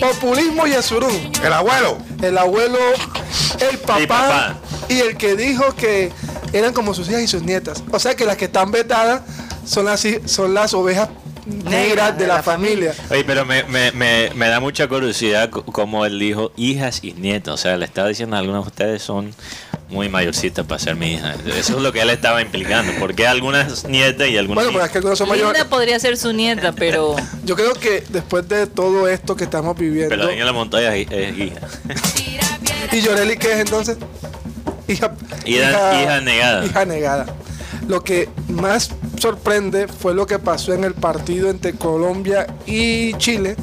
Populismo 0.00 0.66
y 0.66 0.72
Azurún. 0.74 1.32
El 1.42 1.52
abuelo. 1.52 1.98
El 2.22 2.36
abuelo, 2.38 2.78
el 3.70 3.78
papá, 3.78 4.56
y 4.88 5.00
el 5.00 5.16
que 5.16 5.34
dijo 5.36 5.74
que 5.74 6.10
eran 6.52 6.72
como 6.72 6.94
sus 6.94 7.08
hijas 7.08 7.22
y 7.22 7.26
sus 7.28 7.42
nietas. 7.42 7.82
O 7.90 7.98
sea 7.98 8.14
que 8.14 8.24
las 8.26 8.36
que 8.36 8.46
están 8.46 8.70
vetadas 8.70 9.22
son 9.66 9.86
las, 9.86 10.06
son 10.26 10.52
las 10.54 10.74
ovejas 10.74 11.08
negras 11.46 12.16
de 12.18 12.26
la, 12.26 12.42
familia. 12.42 12.94
Oye, 13.10 13.24
pero 13.24 13.44
me, 13.44 13.62
me, 13.64 13.92
me, 13.92 14.30
me 14.34 14.48
da 14.48 14.60
mucha 14.60 14.88
curiosidad 14.88 15.50
como 15.50 16.04
él 16.06 16.18
dijo 16.18 16.52
hijas 16.56 17.00
y 17.02 17.12
nietos. 17.12 17.54
O 17.54 17.56
sea, 17.56 17.76
le 17.76 17.84
estaba 17.84 18.08
diciendo 18.08 18.36
a 18.36 18.38
algunos 18.38 18.64
de 18.64 18.68
ustedes 18.68 19.02
son 19.02 19.34
muy 19.90 20.08
mayorcitas 20.08 20.66
para 20.66 20.78
ser 20.78 20.96
mi 20.96 21.14
hija. 21.14 21.34
Eso 21.56 21.76
es 21.76 21.82
lo 21.82 21.92
que 21.92 22.00
él 22.00 22.10
estaba 22.10 22.40
implicando. 22.42 22.92
Porque 22.98 23.26
algunas 23.26 23.84
nietas 23.84 24.28
y 24.28 24.36
algunas 24.38 24.64
Bueno, 24.64 24.72
pues 24.78 24.86
es 24.86 24.90
que 24.92 24.98
algunos 24.98 25.18
son 25.18 25.28
mayores. 25.28 25.52
Linda 25.52 25.68
podría 25.68 25.98
ser 26.00 26.16
su 26.16 26.32
nieta, 26.32 26.72
pero 26.72 27.14
Yo 27.44 27.54
creo 27.56 27.74
que 27.74 28.02
después 28.08 28.48
de 28.48 28.66
todo 28.66 29.08
esto 29.08 29.36
que 29.36 29.44
estamos 29.44 29.76
viviendo. 29.76 30.08
Pero 30.08 30.26
Daniela 30.26 30.52
Montoya 30.52 30.94
es, 30.96 31.06
es 31.10 31.38
hija. 31.38 31.60
¿Y 32.92 33.00
Yoreli 33.00 33.36
qué 33.36 33.52
es 33.52 33.58
entonces? 33.60 33.96
Hija, 34.88 35.12
Hija- 35.46 36.02
hija 36.02 36.20
negada. 36.20 36.64
Hija 36.66 36.84
negada. 36.84 37.26
Lo 37.88 38.02
que 38.02 38.28
más 38.48 38.90
sorprende 39.18 39.88
fue 39.88 40.14
lo 40.14 40.26
que 40.26 40.38
pasó 40.38 40.72
en 40.72 40.84
el 40.84 40.94
partido 40.94 41.50
entre 41.50 41.74
Colombia 41.74 42.46
y 42.66 43.14
Chile 43.14 43.56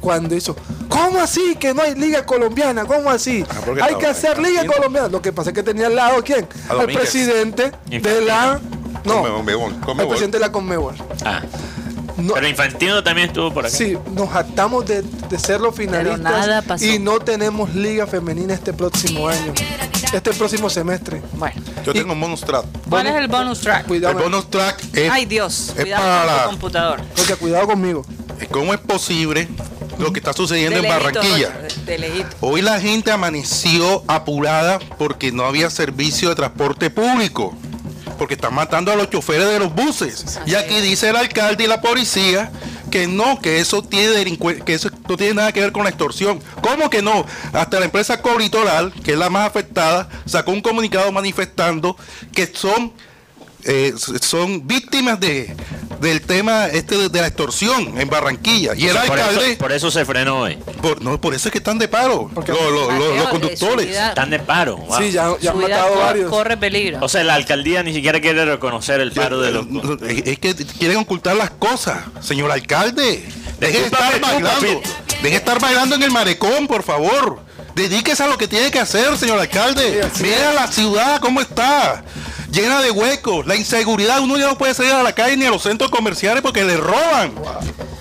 cuando 0.00 0.34
hizo. 0.34 0.54
¿Cómo 0.88 1.18
así 1.18 1.56
que 1.56 1.72
no 1.74 1.82
hay 1.82 1.94
liga 1.94 2.24
colombiana? 2.26 2.84
¿Cómo 2.84 3.10
así? 3.10 3.44
Ah, 3.48 3.54
hay 3.66 3.72
estaba 3.72 3.98
que 3.98 4.06
hacer 4.06 4.38
liga 4.38 4.64
colombiana. 4.66 5.08
Lo 5.08 5.22
que 5.22 5.32
pasa 5.32 5.50
es 5.50 5.54
que 5.54 5.62
tenía 5.62 5.86
al 5.86 5.96
lado 5.96 6.22
quién? 6.22 6.46
Al 6.68 6.86
presidente 6.86 7.72
de 7.88 8.20
la 8.20 8.60
no, 9.04 9.22
Conmebol, 9.22 9.72
Conmebol. 9.80 10.08
presidente 10.08 10.38
de 10.38 10.40
la 10.40 10.52
Conmebol. 10.52 10.94
Ah, 11.24 11.42
No, 12.16 12.34
pero 12.34 12.46
Infantino 12.48 13.02
también 13.02 13.28
estuvo 13.28 13.52
por 13.52 13.66
acá. 13.66 13.74
Sí, 13.76 13.96
nos 14.14 14.30
jactamos 14.30 14.86
de, 14.86 15.02
de 15.02 15.38
ser 15.38 15.60
los 15.60 15.74
finalistas 15.74 16.20
nada 16.20 16.62
pasó. 16.62 16.84
y 16.84 16.98
no 16.98 17.18
tenemos 17.18 17.74
liga 17.74 18.06
femenina 18.06 18.54
este 18.54 18.72
próximo 18.72 19.28
año, 19.28 19.52
este 20.12 20.32
próximo 20.32 20.70
semestre. 20.70 21.22
Bueno, 21.32 21.60
Yo 21.84 21.92
tengo 21.92 22.12
un 22.12 22.20
bonus 22.20 22.40
track. 22.42 22.64
¿cuál 22.88 23.06
es 23.08 23.14
el 23.16 23.28
bonus 23.28 23.60
track? 23.60 23.90
El 23.90 24.14
bonus 24.14 24.48
track 24.48 24.80
es, 24.92 25.10
Ay 25.10 25.24
Dios, 25.26 25.70
es 25.76 25.82
cuidado 25.82 26.02
para 26.04 26.32
con 26.32 26.42
tu 26.44 26.50
computador. 26.50 27.00
Rocha, 27.16 27.36
cuidado 27.36 27.66
conmigo. 27.66 28.06
cómo 28.50 28.72
es 28.74 28.80
posible 28.80 29.48
lo 29.98 30.12
que 30.12 30.20
está 30.20 30.32
sucediendo 30.32 30.80
De 30.80 30.86
en 30.88 30.92
lejito, 30.94 31.20
Barranquilla. 31.20 31.48
De- 31.86 31.98
de. 31.98 32.26
Hoy 32.40 32.62
la 32.62 32.80
gente 32.80 33.10
amaneció 33.10 34.02
apurada 34.06 34.78
porque 34.98 35.32
no 35.32 35.44
había 35.44 35.70
servicio 35.70 36.28
de 36.30 36.34
transporte 36.34 36.90
público. 36.90 37.56
Porque 38.18 38.34
están 38.34 38.54
matando 38.54 38.92
a 38.92 38.96
los 38.96 39.10
choferes 39.10 39.48
de 39.48 39.58
los 39.58 39.74
buses. 39.74 40.40
Y 40.46 40.54
aquí 40.54 40.80
dice 40.80 41.10
el 41.10 41.16
alcalde 41.16 41.64
y 41.64 41.66
la 41.66 41.80
policía 41.80 42.50
que 42.90 43.08
no, 43.08 43.40
que 43.40 43.58
eso 43.58 43.82
tiene 43.82 44.38
que 44.64 44.74
eso 44.74 44.88
no 45.08 45.16
tiene 45.16 45.34
nada 45.34 45.52
que 45.52 45.60
ver 45.60 45.72
con 45.72 45.82
la 45.82 45.90
extorsión. 45.90 46.40
¿Cómo 46.62 46.90
que 46.90 47.02
no? 47.02 47.26
Hasta 47.52 47.80
la 47.80 47.86
empresa 47.86 48.22
Cobritoral, 48.22 48.92
que 49.02 49.12
es 49.12 49.18
la 49.18 49.30
más 49.30 49.48
afectada, 49.48 50.08
sacó 50.26 50.52
un 50.52 50.60
comunicado 50.60 51.10
manifestando 51.10 51.96
que 52.32 52.46
son 52.46 52.92
eh, 53.66 53.94
son 54.20 54.66
víctimas 54.66 55.18
de 55.20 55.54
del 56.00 56.20
tema 56.20 56.66
este 56.66 56.98
de, 56.98 57.08
de 57.08 57.20
la 57.20 57.28
extorsión 57.28 57.98
en 57.98 58.10
Barranquilla. 58.10 58.72
Y 58.76 58.88
el 58.88 58.96
por, 58.96 59.18
alcalde 59.18 59.50
eso, 59.52 59.58
por 59.58 59.72
eso 59.72 59.90
se 59.90 60.04
frenó 60.04 60.40
hoy. 60.40 60.56
por, 60.82 61.00
no, 61.00 61.18
por 61.20 61.34
eso 61.34 61.48
es 61.48 61.52
que 61.52 61.58
están 61.58 61.78
de 61.78 61.88
paro. 61.88 62.30
Los, 62.34 62.46
los- 63.16 63.28
conductores. 63.28 63.86
vida- 63.86 64.08
Están 64.10 64.28
de 64.30 64.38
paro. 64.40 64.76
wow. 64.76 64.98
Sí, 64.98 65.12
ya, 65.12 65.32
ya 65.40 65.52
han 65.52 65.58
matado 65.60 65.96
varios. 65.96 66.30
corre 66.30 66.56
peligro. 66.58 66.98
O 67.00 67.08
sea, 67.08 67.24
la 67.24 67.34
alcaldía 67.34 67.82
ni 67.82 67.94
siquiera 67.94 68.20
quiere 68.20 68.44
reconocer 68.44 69.00
el 69.00 69.12
paro 69.12 69.40
de 69.40 69.52
los... 69.52 69.66
Es 70.02 70.38
que 70.38 70.54
quieren 70.78 70.98
ocultar 70.98 71.36
las 71.36 71.50
cosas, 71.50 71.98
señor 72.20 72.50
alcalde. 72.50 73.24
Deje 73.60 73.78
de 73.78 73.84
estar 73.86 74.20
bailando. 74.20 74.82
Deje 75.22 75.30
de 75.30 75.36
estar 75.36 75.58
bailando 75.60 75.94
en 75.94 76.02
el 76.02 76.10
marecón, 76.10 76.66
por 76.66 76.82
favor. 76.82 77.38
Dedíquese 77.74 78.22
a 78.22 78.26
lo 78.26 78.36
que 78.36 78.46
tiene 78.46 78.70
que 78.70 78.78
hacer, 78.80 79.16
señor 79.16 79.38
alcalde. 79.38 80.02
Sí, 80.14 80.24
Mira 80.24 80.52
la 80.52 80.66
ciudad 80.66 81.18
cómo 81.20 81.40
está. 81.40 82.04
Llena 82.54 82.80
de 82.82 82.90
huecos, 82.92 83.44
la 83.46 83.56
inseguridad, 83.56 84.20
uno 84.20 84.36
ya 84.38 84.46
no 84.46 84.56
puede 84.56 84.74
salir 84.74 84.92
a 84.92 85.02
la 85.02 85.12
calle 85.12 85.36
ni 85.36 85.44
a 85.44 85.50
los 85.50 85.62
centros 85.62 85.90
comerciales 85.90 86.40
porque 86.40 86.62
le 86.64 86.76
roban. 86.76 87.32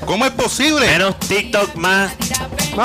¿Cómo 0.06 0.26
es 0.26 0.32
posible? 0.32 0.86
Menos 0.86 1.18
TikTok, 1.20 1.74
más, 1.76 2.12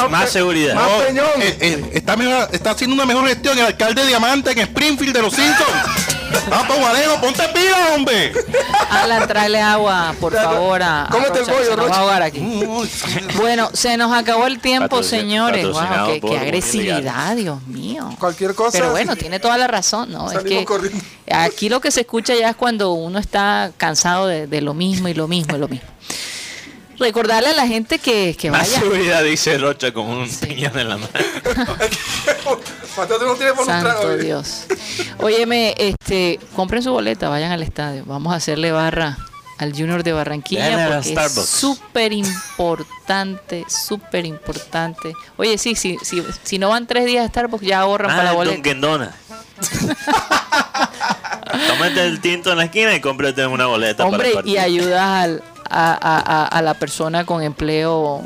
Más 0.08 0.30
seguridad. 0.30 0.74
más 0.74 0.88
No, 0.90 0.98
peñón. 1.04 1.26
eh, 1.42 1.56
eh, 1.60 1.90
está, 1.92 2.16
mejor- 2.16 2.48
está 2.52 2.70
haciendo 2.70 2.94
una 2.94 3.04
mejor 3.04 3.28
gestión 3.28 3.58
el 3.58 3.66
alcalde 3.66 4.06
Diamante 4.06 4.52
en 4.52 4.60
Springfield 4.60 5.14
de 5.14 5.22
los 5.22 5.34
Simpsons. 5.34 5.68
Vamos, 6.50 6.78
Guarejo, 6.78 7.20
ponte 7.20 7.42
pila, 7.48 7.94
hombre. 7.94 8.32
Alan, 8.90 9.26
tráele 9.28 9.60
agua, 9.60 10.14
por 10.20 10.32
favor, 10.34 10.82
a, 10.82 11.04
a 11.06 11.10
cómete 11.10 11.38
el 11.40 11.46
Rocha, 11.46 11.52
bollo, 11.52 11.70
se 11.70 11.76
nos 11.76 11.90
va 11.90 11.94
a 11.94 11.98
ahogar 12.00 12.22
aquí. 12.22 12.62
Bueno, 13.36 13.70
se 13.72 13.96
nos 13.96 14.12
acabó 14.16 14.46
el 14.46 14.58
tiempo, 14.60 14.98
Patrocin- 15.00 15.04
señores. 15.04 15.66
Wow, 15.66 15.82
qué, 16.06 16.20
qué 16.20 16.38
agresividad. 16.38 17.36
Dios 17.36 17.62
mío. 17.66 18.10
Cualquier 18.18 18.54
cosa. 18.54 18.78
Pero 18.78 18.90
bueno, 18.90 19.16
tiene 19.16 19.40
toda 19.40 19.56
la 19.58 19.66
razón, 19.66 20.10
¿no? 20.10 20.30
Es 20.32 20.38
que 20.40 20.64
corriendo. 20.64 21.02
aquí 21.30 21.68
lo 21.68 21.80
que 21.80 21.90
se 21.90 22.00
escucha 22.00 22.34
ya 22.34 22.50
es 22.50 22.56
cuando 22.56 22.92
uno 22.92 23.18
está 23.18 23.70
cansado 23.76 24.26
de, 24.26 24.46
de 24.46 24.60
lo 24.60 24.74
mismo 24.74 25.08
y 25.08 25.14
lo 25.14 25.28
mismo 25.28 25.56
y 25.56 25.58
lo 25.58 25.68
mismo. 25.68 25.88
Recordarle 26.98 27.50
a 27.50 27.54
la 27.54 27.66
gente 27.66 27.98
que, 27.98 28.34
que 28.38 28.50
Más 28.50 28.68
vaya. 28.68 28.80
seguridad, 28.80 29.22
dice 29.22 29.56
Rocha 29.58 29.92
con 29.92 30.06
un 30.06 30.28
piñón 30.28 30.78
en 30.78 30.88
la 30.88 30.96
mano. 30.96 31.08
No 33.26 33.34
tienes 33.36 33.54
por 33.54 33.66
Santo. 33.66 34.16
Dios. 34.16 34.64
Óyeme, 35.20 35.74
este, 35.78 36.38
compren 36.56 36.82
su 36.82 36.90
boleta, 36.92 37.28
vayan 37.28 37.52
al 37.52 37.62
estadio. 37.62 38.04
Vamos 38.06 38.32
a 38.32 38.36
hacerle 38.36 38.72
barra 38.72 39.16
al 39.58 39.72
Junior 39.72 40.02
de 40.04 40.12
Barranquilla 40.12 40.88
porque 40.88 41.00
es 41.00 41.06
Starbucks. 41.14 41.48
súper 41.48 42.12
importante, 42.12 43.64
súper 43.68 44.24
importante. 44.26 45.12
Oye, 45.36 45.58
sí, 45.58 45.74
sí, 45.74 45.96
sí, 46.02 46.22
si 46.44 46.58
no 46.58 46.68
van 46.70 46.86
tres 46.86 47.06
días 47.06 47.24
a 47.24 47.28
Starbucks 47.28 47.64
ya 47.64 47.80
ahorran 47.80 48.10
para 48.10 48.24
la 48.24 48.30
Ah, 48.30 48.34
boleta. 48.34 48.54
Dunkin' 48.56 48.80
Donuts. 48.80 49.14
Tómate 51.68 52.04
el 52.04 52.20
tinto 52.20 52.52
en 52.52 52.58
la 52.58 52.64
esquina 52.64 52.94
y 52.94 53.00
cómprate 53.00 53.46
una 53.46 53.66
boleta 53.66 54.04
Hombre, 54.04 54.30
para 54.32 54.48
y 54.48 54.58
ayudas 54.58 55.00
al- 55.02 55.42
a, 55.70 55.92
a- 55.92 56.42
a- 56.44 56.46
a 56.46 56.62
la 56.62 56.74
persona 56.74 57.24
con 57.24 57.42
empleo 57.42 58.22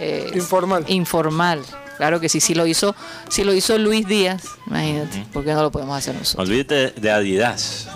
eh, 0.00 0.30
Informal. 0.34 0.84
informal. 0.88 1.62
Claro 1.96 2.20
que 2.20 2.28
sí, 2.28 2.40
si 2.40 2.54
lo 2.54 2.66
hizo, 2.66 2.94
si 3.30 3.42
lo 3.42 3.54
hizo 3.54 3.78
Luis 3.78 4.06
Díaz, 4.06 4.42
imagínate, 4.66 5.24
¿por 5.32 5.44
qué 5.44 5.54
no 5.54 5.62
lo 5.62 5.70
podemos 5.70 5.96
hacer 5.96 6.14
nosotros? 6.14 6.46
Olvídate 6.48 6.90
de 7.00 7.10
Adidas. 7.10 7.88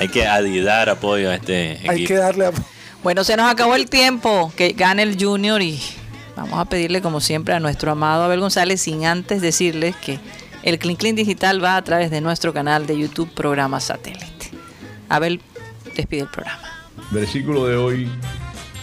Hay 0.00 0.08
que 0.08 0.26
adidar 0.26 0.88
apoyo 0.88 1.28
a 1.30 1.34
este 1.34 1.72
equipo. 1.72 1.90
Hay 1.92 2.04
que 2.06 2.14
darle 2.14 2.46
a... 2.46 2.52
Bueno, 3.02 3.24
se 3.24 3.36
nos 3.36 3.50
acabó 3.50 3.74
el 3.74 3.90
tiempo. 3.90 4.52
Que 4.56 4.72
gane 4.72 5.02
el 5.02 5.22
Junior 5.22 5.60
y 5.60 5.82
vamos 6.36 6.58
a 6.58 6.64
pedirle, 6.64 7.02
como 7.02 7.20
siempre, 7.20 7.52
a 7.54 7.60
nuestro 7.60 7.90
amado 7.92 8.22
Abel 8.24 8.40
González, 8.40 8.80
sin 8.80 9.04
antes 9.04 9.42
decirles 9.42 9.94
que 9.96 10.18
el 10.62 10.78
Clean 10.78 10.96
Clean 10.96 11.14
Digital 11.16 11.62
va 11.62 11.76
a 11.76 11.82
través 11.82 12.10
de 12.10 12.20
nuestro 12.20 12.54
canal 12.54 12.86
de 12.86 12.96
YouTube, 12.98 13.28
programa 13.34 13.80
satélite. 13.80 14.50
Abel, 15.08 15.40
despide 15.96 16.22
el 16.22 16.28
programa. 16.28 16.62
Versículo 17.10 17.66
de 17.66 17.76
hoy 17.76 18.08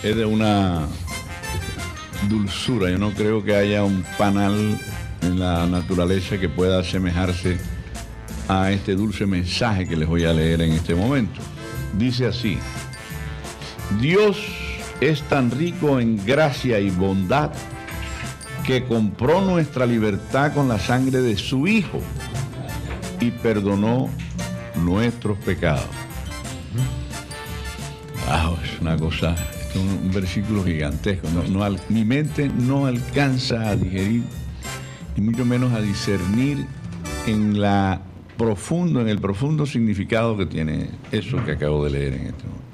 es 0.04 0.16
de 0.16 0.26
una 0.26 0.88
dulzura. 2.30 2.90
Yo 2.90 2.98
no 2.98 3.12
creo 3.12 3.44
que 3.44 3.56
haya 3.56 3.84
un 3.84 4.04
panal 4.18 4.80
en 5.22 5.40
la 5.40 5.66
naturaleza 5.66 6.38
que 6.38 6.50
pueda 6.50 6.80
asemejarse 6.80 7.58
a 8.48 8.72
este 8.72 8.96
dulce 8.96 9.26
mensaje 9.26 9.88
que 9.88 9.96
les 9.96 10.08
voy 10.08 10.26
a 10.26 10.34
leer 10.34 10.62
en 10.62 10.74
este 10.74 10.96
momento. 10.96 11.42
Dice 11.98 12.28
así, 12.28 12.58
Dios 14.00 14.38
es 15.02 15.22
tan 15.24 15.52
rico 15.52 16.00
en 16.00 16.24
gracia 16.26 16.80
y 16.80 16.90
bondad 16.90 17.52
que 18.66 18.84
compró 18.84 19.42
nuestra 19.42 19.86
libertad 19.86 20.54
con 20.54 20.68
la 20.68 20.80
sangre 20.80 21.22
de 21.22 21.38
su 21.38 21.68
Hijo 21.68 22.02
y 23.20 23.32
perdonó 23.32 24.10
nuestros 24.76 25.38
pecados. 25.40 26.05
Wow, 28.26 28.58
es 28.64 28.82
una 28.82 28.98
cosa, 28.98 29.36
es 29.70 29.76
un, 29.76 30.12
versículo 30.12 30.64
gigantesco. 30.64 31.28
No, 31.30 31.64
mi 31.90 32.04
mente 32.04 32.50
no 32.50 32.88
alcanza 32.88 33.70
a 33.70 33.76
digerir 33.76 34.24
y 35.16 35.22
mucho 35.22 35.46
menos 35.46 35.74
a 35.74 35.82
discernir 35.82 36.66
en 37.28 37.62
la 37.62 38.02
profundo, 38.36 39.00
en 39.00 39.10
el 39.10 39.20
profundo 39.20 39.68
significado 39.68 40.36
que 40.38 40.48
tiene 40.48 40.90
eso 41.12 41.44
que 41.46 41.52
acabo 41.52 41.86
de 41.86 41.92
leer 41.92 42.14
en 42.14 42.22
este 42.28 42.44
momento. 42.44 42.66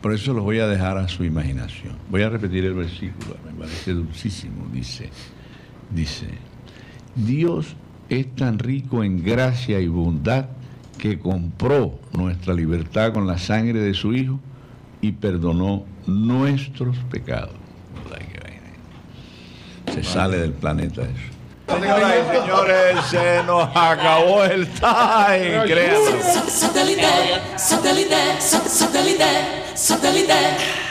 Por 0.00 0.14
eso 0.14 0.32
los 0.32 0.42
voy 0.42 0.60
a 0.60 0.66
dejar 0.68 0.96
a 0.96 1.06
su 1.06 1.22
imaginación. 1.22 1.96
Voy 2.10 2.22
a 2.22 2.30
repetir 2.30 2.64
el 2.64 2.74
versículo, 2.74 3.36
me 3.44 3.52
parece 3.52 3.92
dulcísimo. 3.92 4.68
Dice, 4.72 5.10
dice, 5.94 6.28
Dios 7.14 7.76
es 8.08 8.34
tan 8.34 8.58
rico 8.58 9.04
en 9.04 9.22
gracia 9.22 9.80
y 9.80 9.88
bondad 9.88 10.46
que 10.96 11.18
compró 11.18 12.00
nuestra 12.12 12.54
libertad 12.54 13.12
con 13.12 13.26
la 13.26 13.36
sangre 13.36 13.80
de 13.80 13.92
su 13.92 14.14
Hijo 14.14 14.40
y 15.04 15.12
perdonó 15.12 15.84
nuestros 16.06 16.96
pecados. 17.10 17.52
Se 19.92 20.02
sale 20.02 20.38
del 20.38 20.52
planeta 20.54 21.02
eso. 21.02 21.78
Señoras 21.78 22.14
y 22.16 22.36
señores, 22.36 23.04
se 23.10 23.42
nos 23.44 23.68
acabó 23.76 24.44
el 24.44 24.66
time, 24.66 25.62
créanlo. 25.66 26.22
Satellite, 26.48 27.06
satellite, 27.58 28.40
satellite, 28.40 29.24
satellite. 29.74 30.83